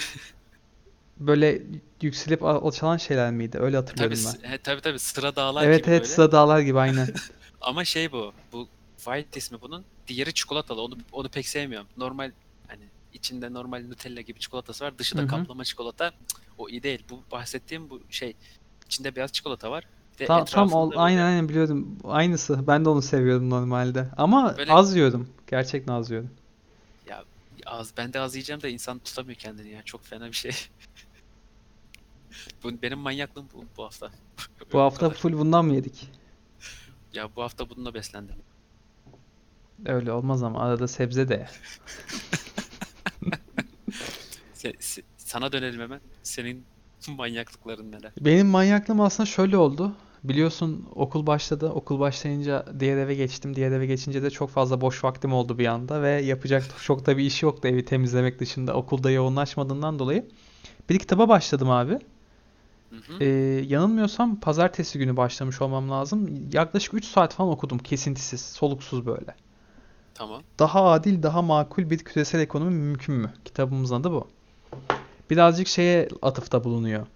böyle 1.20 1.62
yükselip 2.04 2.42
al- 2.42 2.66
alçalan 2.66 2.96
şeyler 2.96 3.30
miydi? 3.32 3.58
Öyle 3.58 3.76
Tabii 3.76 3.86
hatırlıyorum 3.86 4.16
ben. 4.26 4.30
s- 4.30 4.48
he, 4.48 4.58
tabii 4.58 4.80
tabii 4.80 4.98
sıra 4.98 5.36
dağlar 5.36 5.64
Evet 5.64 5.78
gibi 5.84 5.90
evet 5.90 6.02
böyle. 6.02 6.12
sıra 6.14 6.32
dağlar 6.32 6.60
gibi 6.60 6.78
aynen. 6.78 7.08
Ama 7.60 7.84
şey 7.84 8.12
bu. 8.12 8.32
Bu 8.52 8.68
White 8.96 9.38
ismi 9.38 9.60
bunun. 9.60 9.84
Diğeri 10.08 10.34
çikolatalı. 10.34 10.82
Onu 10.82 10.98
onu 11.12 11.28
pek 11.28 11.48
sevmiyorum. 11.48 11.88
Normal 11.96 12.30
hani 12.68 12.82
içinde 13.12 13.52
normal 13.52 13.84
Nutella 13.88 14.20
gibi 14.20 14.38
çikolatası 14.40 14.84
var. 14.84 14.98
Dışı 14.98 15.16
da 15.16 15.22
hı. 15.22 15.26
kaplama 15.26 15.64
çikolata. 15.64 16.10
O 16.58 16.68
iyi 16.68 16.82
değil. 16.82 17.04
Bu 17.10 17.22
bahsettiğim 17.32 17.90
bu 17.90 18.00
şey 18.10 18.34
içinde 18.86 19.16
beyaz 19.16 19.32
çikolata 19.32 19.70
var. 19.70 19.84
De 20.18 20.26
Tam 20.26 20.44
tam 20.44 20.72
ol, 20.72 20.92
aynen 20.96 21.16
böyle 21.18 21.22
aynen 21.26 21.48
biliyordum. 21.48 21.98
Aynısı. 22.04 22.66
Ben 22.66 22.84
de 22.84 22.88
onu 22.88 23.02
seviyordum 23.02 23.50
normalde. 23.50 24.08
Ama 24.16 24.54
Böyle- 24.58 24.72
az 24.72 24.96
yiyordum. 24.96 25.28
Gerçekten 25.46 25.92
az 25.92 26.10
yiyordum. 26.10 26.30
ya 27.08 27.24
az 27.66 27.92
ben 27.96 28.12
de 28.12 28.20
az 28.20 28.34
yiyeceğim 28.34 28.62
de 28.62 28.70
insan 28.70 28.98
tutamıyor 28.98 29.36
kendini 29.38 29.68
ya. 29.70 29.82
Çok 29.82 30.04
fena 30.04 30.26
bir 30.26 30.32
şey. 30.32 30.52
Benim 32.82 32.98
manyaklığım 32.98 33.48
bu, 33.54 33.64
bu 33.76 33.84
hafta. 33.84 34.10
Bu 34.72 34.80
hafta 34.80 35.06
kadar. 35.06 35.14
full 35.14 35.32
bundan 35.32 35.64
mı 35.64 35.74
yedik? 35.74 36.10
Ya 37.12 37.36
bu 37.36 37.42
hafta 37.42 37.70
bununla 37.70 37.94
beslendim. 37.94 38.36
Öyle 39.86 40.12
olmaz 40.12 40.42
ama 40.42 40.60
arada 40.60 40.88
sebze 40.88 41.28
de. 41.28 41.34
ye. 41.34 41.48
Se- 44.54 44.76
se- 44.80 45.02
sana 45.16 45.52
dönelim 45.52 45.80
hemen. 45.80 46.00
Senin 46.22 46.64
manyaklıkların 47.16 47.92
neler? 47.92 48.12
Benim 48.20 48.46
manyaklığım 48.46 49.00
aslında 49.00 49.26
şöyle 49.26 49.56
oldu. 49.56 49.96
Biliyorsun 50.24 50.88
okul 50.94 51.26
başladı. 51.26 51.68
Okul 51.68 52.00
başlayınca 52.00 52.66
diğer 52.80 52.96
eve 52.96 53.14
geçtim. 53.14 53.56
Diğer 53.56 53.72
eve 53.72 53.86
geçince 53.86 54.22
de 54.22 54.30
çok 54.30 54.50
fazla 54.50 54.80
boş 54.80 55.04
vaktim 55.04 55.32
oldu 55.32 55.58
bir 55.58 55.66
anda 55.66 56.02
ve 56.02 56.10
yapacak 56.10 56.64
çok 56.84 57.06
da 57.06 57.16
bir 57.18 57.24
iş 57.24 57.42
yoktu 57.42 57.68
evi 57.68 57.84
temizlemek 57.84 58.40
dışında 58.40 58.74
okulda 58.74 59.10
yoğunlaşmadığından 59.10 59.98
dolayı. 59.98 60.28
Bir 60.88 60.98
kitaba 60.98 61.28
başladım 61.28 61.70
abi. 61.70 61.98
Hı 62.92 62.96
hı. 62.96 63.24
Ee, 63.24 63.26
yanılmıyorsam 63.68 64.40
pazartesi 64.40 64.98
günü 64.98 65.16
başlamış 65.16 65.62
olmam 65.62 65.90
lazım. 65.90 66.48
Yaklaşık 66.52 66.94
3 66.94 67.04
saat 67.04 67.34
falan 67.34 67.50
okudum 67.50 67.78
kesintisiz, 67.78 68.40
soluksuz 68.40 69.06
böyle. 69.06 69.34
Tamam. 70.14 70.42
Daha 70.58 70.90
adil, 70.90 71.22
daha 71.22 71.42
makul 71.42 71.90
bir 71.90 71.98
küresel 71.98 72.40
ekonomi 72.40 72.74
mümkün 72.74 73.14
mü? 73.14 73.32
Kitabımızın 73.44 73.94
adı 74.00 74.10
bu. 74.10 74.28
Birazcık 75.30 75.68
şeye 75.68 76.08
atıfta 76.22 76.64
bulunuyor. 76.64 77.06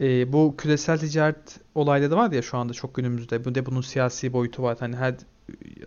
Ee, 0.00 0.32
bu 0.32 0.54
küresel 0.58 0.98
ticaret 0.98 1.60
olayları 1.74 2.16
var 2.16 2.32
ya 2.32 2.42
şu 2.42 2.58
anda 2.58 2.72
çok 2.72 2.94
günümüzde. 2.94 3.44
Bu 3.44 3.54
de 3.54 3.66
bunun 3.66 3.80
siyasi 3.80 4.32
boyutu 4.32 4.62
var. 4.62 4.76
Hani 4.80 4.96
her 4.96 5.14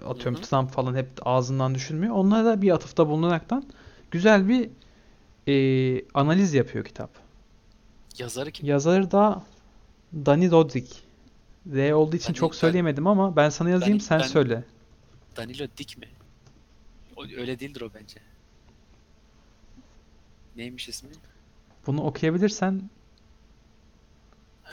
atıyorum 0.08 0.36
Hı 0.36 0.40
hı. 0.40 0.50
Trump 0.50 0.72
falan 0.72 0.96
hep 0.96 1.08
ağzından 1.22 1.76
düşürmüyor. 1.76 2.16
Onlara 2.16 2.46
da 2.46 2.62
bir 2.62 2.72
atıfta 2.72 3.08
bulunaraktan 3.08 3.64
güzel 4.12 4.48
bir 4.48 4.70
e, 5.48 6.06
analiz 6.14 6.54
yapıyor 6.54 6.86
kitap. 6.86 7.31
Yazarı 8.22 8.52
kim? 8.52 8.68
Yazarı 8.68 9.12
da 9.12 9.44
Dani 10.14 10.52
Rodrik. 10.52 11.04
R 11.74 11.94
olduğu 11.94 12.16
için 12.16 12.28
Dani- 12.34 12.38
çok 12.38 12.52
Dan- 12.54 12.58
söyleyemedim 12.58 13.08
ama 13.08 13.36
ben 13.36 13.50
sana 13.50 13.70
yazayım 13.70 13.98
Dani- 13.98 14.04
sen 14.04 14.20
Dan- 14.20 14.28
söyle. 14.28 14.64
Danilo 15.38 15.68
Dik 15.78 15.98
mi? 15.98 16.08
O, 17.16 17.24
öyle 17.24 17.60
değildir 17.60 17.82
o 17.82 17.90
bence. 17.96 18.20
Neymiş 20.56 20.90
ismi? 20.90 21.10
Bunu 21.88 22.02
okuyabilirsen 22.04 22.90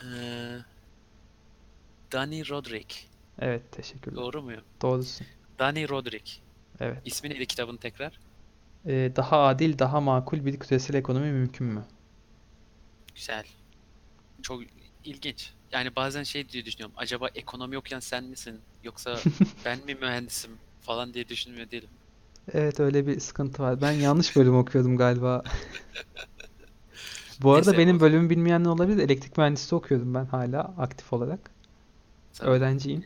Ee, 0.03 0.57
Dani 2.11 2.49
Rodrik. 2.49 3.09
evet 3.39 3.71
teşekkürler. 3.71 4.15
Doğru 4.21 4.41
muyum? 4.41 4.61
Doğrusun. 4.81 5.27
Dani 5.59 5.89
Rodrik. 5.89 6.41
Evet. 6.79 6.97
İsmi 7.05 7.29
neydi 7.29 7.45
kitabın 7.45 7.77
tekrar? 7.77 8.19
E, 8.85 9.11
daha 9.15 9.39
adil, 9.45 9.79
daha 9.79 10.01
makul 10.01 10.45
bir 10.45 10.59
küresel 10.59 10.95
ekonomi 10.95 11.31
mümkün 11.31 11.67
mü? 11.67 11.83
Güzel. 13.15 13.43
Çok 14.41 14.61
ilginç. 15.05 15.53
Yani 15.71 15.95
bazen 15.95 16.23
şey 16.23 16.49
diye 16.49 16.65
düşünüyorum. 16.65 16.95
Acaba 16.97 17.27
ekonomi 17.35 17.77
okuyan 17.77 17.99
sen 17.99 18.23
misin? 18.23 18.59
Yoksa 18.83 19.19
ben 19.65 19.79
mi 19.85 19.95
mühendisim 19.95 20.51
falan 20.81 21.13
diye 21.13 21.27
düşünmüyor 21.27 21.71
değilim. 21.71 21.89
Evet 22.53 22.79
öyle 22.79 23.07
bir 23.07 23.19
sıkıntı 23.19 23.63
var. 23.63 23.81
Ben 23.81 23.91
yanlış 23.91 24.35
bölüm 24.35 24.55
okuyordum 24.57 24.97
galiba. 24.97 25.43
Bu 27.41 27.53
arada 27.53 27.71
Neyse, 27.71 27.77
benim 27.77 27.97
o- 27.97 27.99
bölümü 27.99 28.29
bilmeyenler 28.29 28.69
olabilir. 28.69 28.97
Elektrik 29.03 29.37
mühendisliği 29.37 29.77
okuyordum 29.79 30.13
ben 30.13 30.25
hala 30.25 30.59
aktif 30.61 31.13
olarak. 31.13 31.51
Sen- 32.33 32.47
Öğrenciyim. 32.47 33.05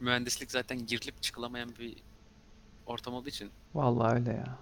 Mühendislik 0.00 0.50
zaten 0.50 0.86
girilip 0.86 1.22
çıkılamayan 1.22 1.70
bir 1.78 1.96
ortam 2.86 3.14
olduğu 3.14 3.28
için. 3.28 3.50
Vallahi 3.74 4.14
öyle 4.14 4.30
ya. 4.30 4.58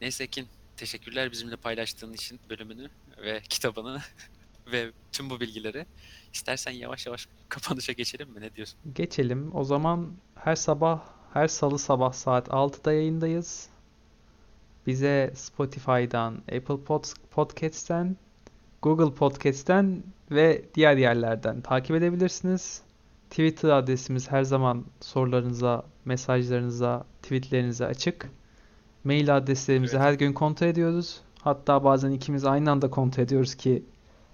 Neyse 0.00 0.24
Ekin, 0.24 0.46
teşekkürler 0.76 1.32
bizimle 1.32 1.56
paylaştığın 1.56 2.12
için 2.12 2.40
bölümünü 2.50 2.90
ve 3.22 3.40
kitabını 3.48 3.98
ve 4.72 4.90
tüm 5.12 5.30
bu 5.30 5.40
bilgileri. 5.40 5.86
İstersen 6.34 6.72
yavaş 6.72 7.06
yavaş 7.06 7.28
kapanışa 7.48 7.92
geçelim 7.92 8.30
mi? 8.30 8.40
Ne 8.40 8.54
diyorsun? 8.54 8.78
Geçelim. 8.94 9.50
O 9.54 9.64
zaman 9.64 10.12
her 10.34 10.56
sabah, 10.56 11.00
her 11.32 11.48
salı 11.48 11.78
sabah 11.78 12.12
saat 12.12 12.48
6'da 12.48 12.92
yayındayız. 12.92 13.68
Bize 14.86 15.32
Spotify'dan, 15.36 16.34
Apple 16.34 16.74
Pod- 16.74 17.14
Podcast'ten, 17.30 18.16
Google 18.82 19.14
Podcast'ten 19.14 20.02
ve 20.30 20.64
diğer 20.74 20.96
yerlerden 20.96 21.60
takip 21.60 21.96
edebilirsiniz. 21.96 22.82
Twitter 23.30 23.68
adresimiz 23.68 24.30
her 24.30 24.42
zaman 24.42 24.84
sorularınıza, 25.00 25.84
mesajlarınıza, 26.04 27.06
tweetlerinize 27.22 27.86
açık. 27.86 28.30
Mail 29.04 29.36
adreslerimizi 29.36 29.96
Evet. 29.96 30.06
her 30.06 30.12
gün 30.12 30.32
kontrol 30.32 30.66
ediyoruz. 30.66 31.20
Hatta 31.42 31.84
bazen 31.84 32.10
ikimiz 32.10 32.44
aynı 32.44 32.70
anda 32.70 32.90
kontrol 32.90 33.22
ediyoruz 33.22 33.54
ki 33.54 33.82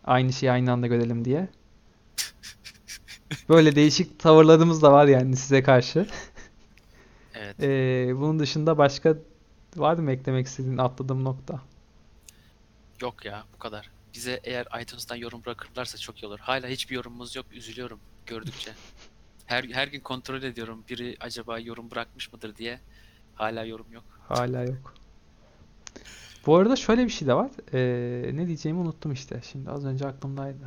aynı 0.05 0.33
şeyi 0.33 0.53
aynı 0.53 0.73
anda 0.73 0.87
görelim 0.87 1.25
diye. 1.25 1.49
Böyle 3.49 3.77
değişik 3.77 4.19
tavırlarımız 4.19 4.83
da 4.83 4.93
var 4.93 5.07
yani 5.07 5.37
size 5.37 5.63
karşı. 5.63 6.07
Evet. 7.35 7.63
Ee, 7.63 8.13
bunun 8.17 8.39
dışında 8.39 8.79
başka 8.79 9.17
var 9.77 9.95
mı 9.95 10.13
eklemek 10.13 10.47
istediğin 10.47 10.79
atladığım 10.79 11.25
nokta? 11.25 11.61
Yok 13.01 13.25
ya 13.25 13.45
bu 13.55 13.59
kadar. 13.59 13.91
Bize 14.15 14.41
eğer 14.45 14.67
iTunes'tan 14.83 15.17
yorum 15.17 15.45
bırakırlarsa 15.47 15.99
çok 15.99 16.23
iyi 16.23 16.27
olur. 16.27 16.39
Hala 16.39 16.67
hiçbir 16.67 16.95
yorumumuz 16.95 17.37
yok. 17.37 17.47
Üzülüyorum 17.53 18.01
gördükçe. 18.27 18.73
Her 19.47 19.65
her 19.65 19.89
gün 19.89 20.01
kontrol 20.01 20.43
ediyorum. 20.43 20.85
Biri 20.91 21.17
acaba 21.21 21.59
yorum 21.59 21.91
bırakmış 21.91 22.33
mıdır 22.33 22.57
diye. 22.57 22.81
Hala 23.35 23.65
yorum 23.65 23.87
yok. 23.93 24.05
Hala 24.29 24.65
yok. 24.65 24.95
Bu 26.47 26.57
arada 26.57 26.77
şöyle 26.77 27.05
bir 27.05 27.11
şey 27.11 27.29
de 27.29 27.35
var. 27.35 27.51
Ee, 27.75 28.37
ne 28.37 28.47
diyeceğimi 28.47 28.81
unuttum 28.81 29.13
işte. 29.13 29.41
Şimdi 29.53 29.71
az 29.71 29.85
önce 29.85 30.07
aklımdaydı. 30.07 30.59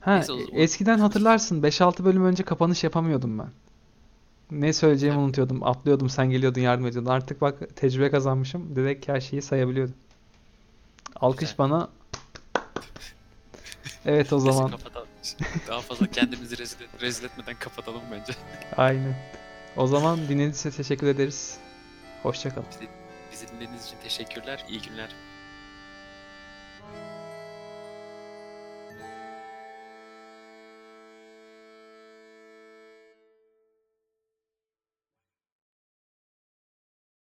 Ha, 0.00 0.14
Neyse, 0.14 0.32
o 0.32 0.36
zaman- 0.36 0.52
eskiden 0.54 0.98
hatırlarsın 0.98 1.62
5-6 1.62 2.04
bölüm 2.04 2.24
önce 2.24 2.42
kapanış 2.42 2.84
yapamıyordum 2.84 3.38
ben. 3.38 3.48
Ne 4.50 4.72
söyleyeceğimi 4.72 5.18
unutuyordum. 5.18 5.62
Atlıyordum, 5.62 6.08
sen 6.08 6.30
geliyordun, 6.30 6.60
yardım 6.60 6.86
ediyordun. 6.86 7.10
Artık 7.10 7.40
bak 7.40 7.76
tecrübe 7.76 8.10
kazanmışım. 8.10 8.76
Direkt 8.76 9.08
her 9.08 9.20
şeyi 9.20 9.42
sayabiliyorum. 9.42 9.94
Alkış 11.16 11.40
Güzel. 11.50 11.58
bana. 11.58 11.88
Evet 14.06 14.32
o 14.32 14.36
Neyse, 14.36 14.52
zaman. 14.52 14.70
kapatalım. 14.70 15.08
Daha 15.68 15.80
fazla 15.80 16.06
kendimizi 16.06 16.58
rezil, 16.58 16.76
rezil 17.00 17.24
etmeden 17.24 17.54
kapatalım 17.58 18.00
bence. 18.12 18.32
Aynen. 18.76 19.14
O 19.76 19.86
zaman 19.86 20.18
dinlediğiniz 20.18 20.58
için 20.60 20.70
teşekkür 20.70 21.06
ederiz. 21.06 21.58
Hoşça 22.22 22.54
kalın. 22.54 22.66
Bizi 23.38 23.48
dinlediğiniz 23.48 23.86
için 23.86 23.96
teşekkürler. 24.02 24.64
İyi 24.68 24.82
günler. 24.82 25.10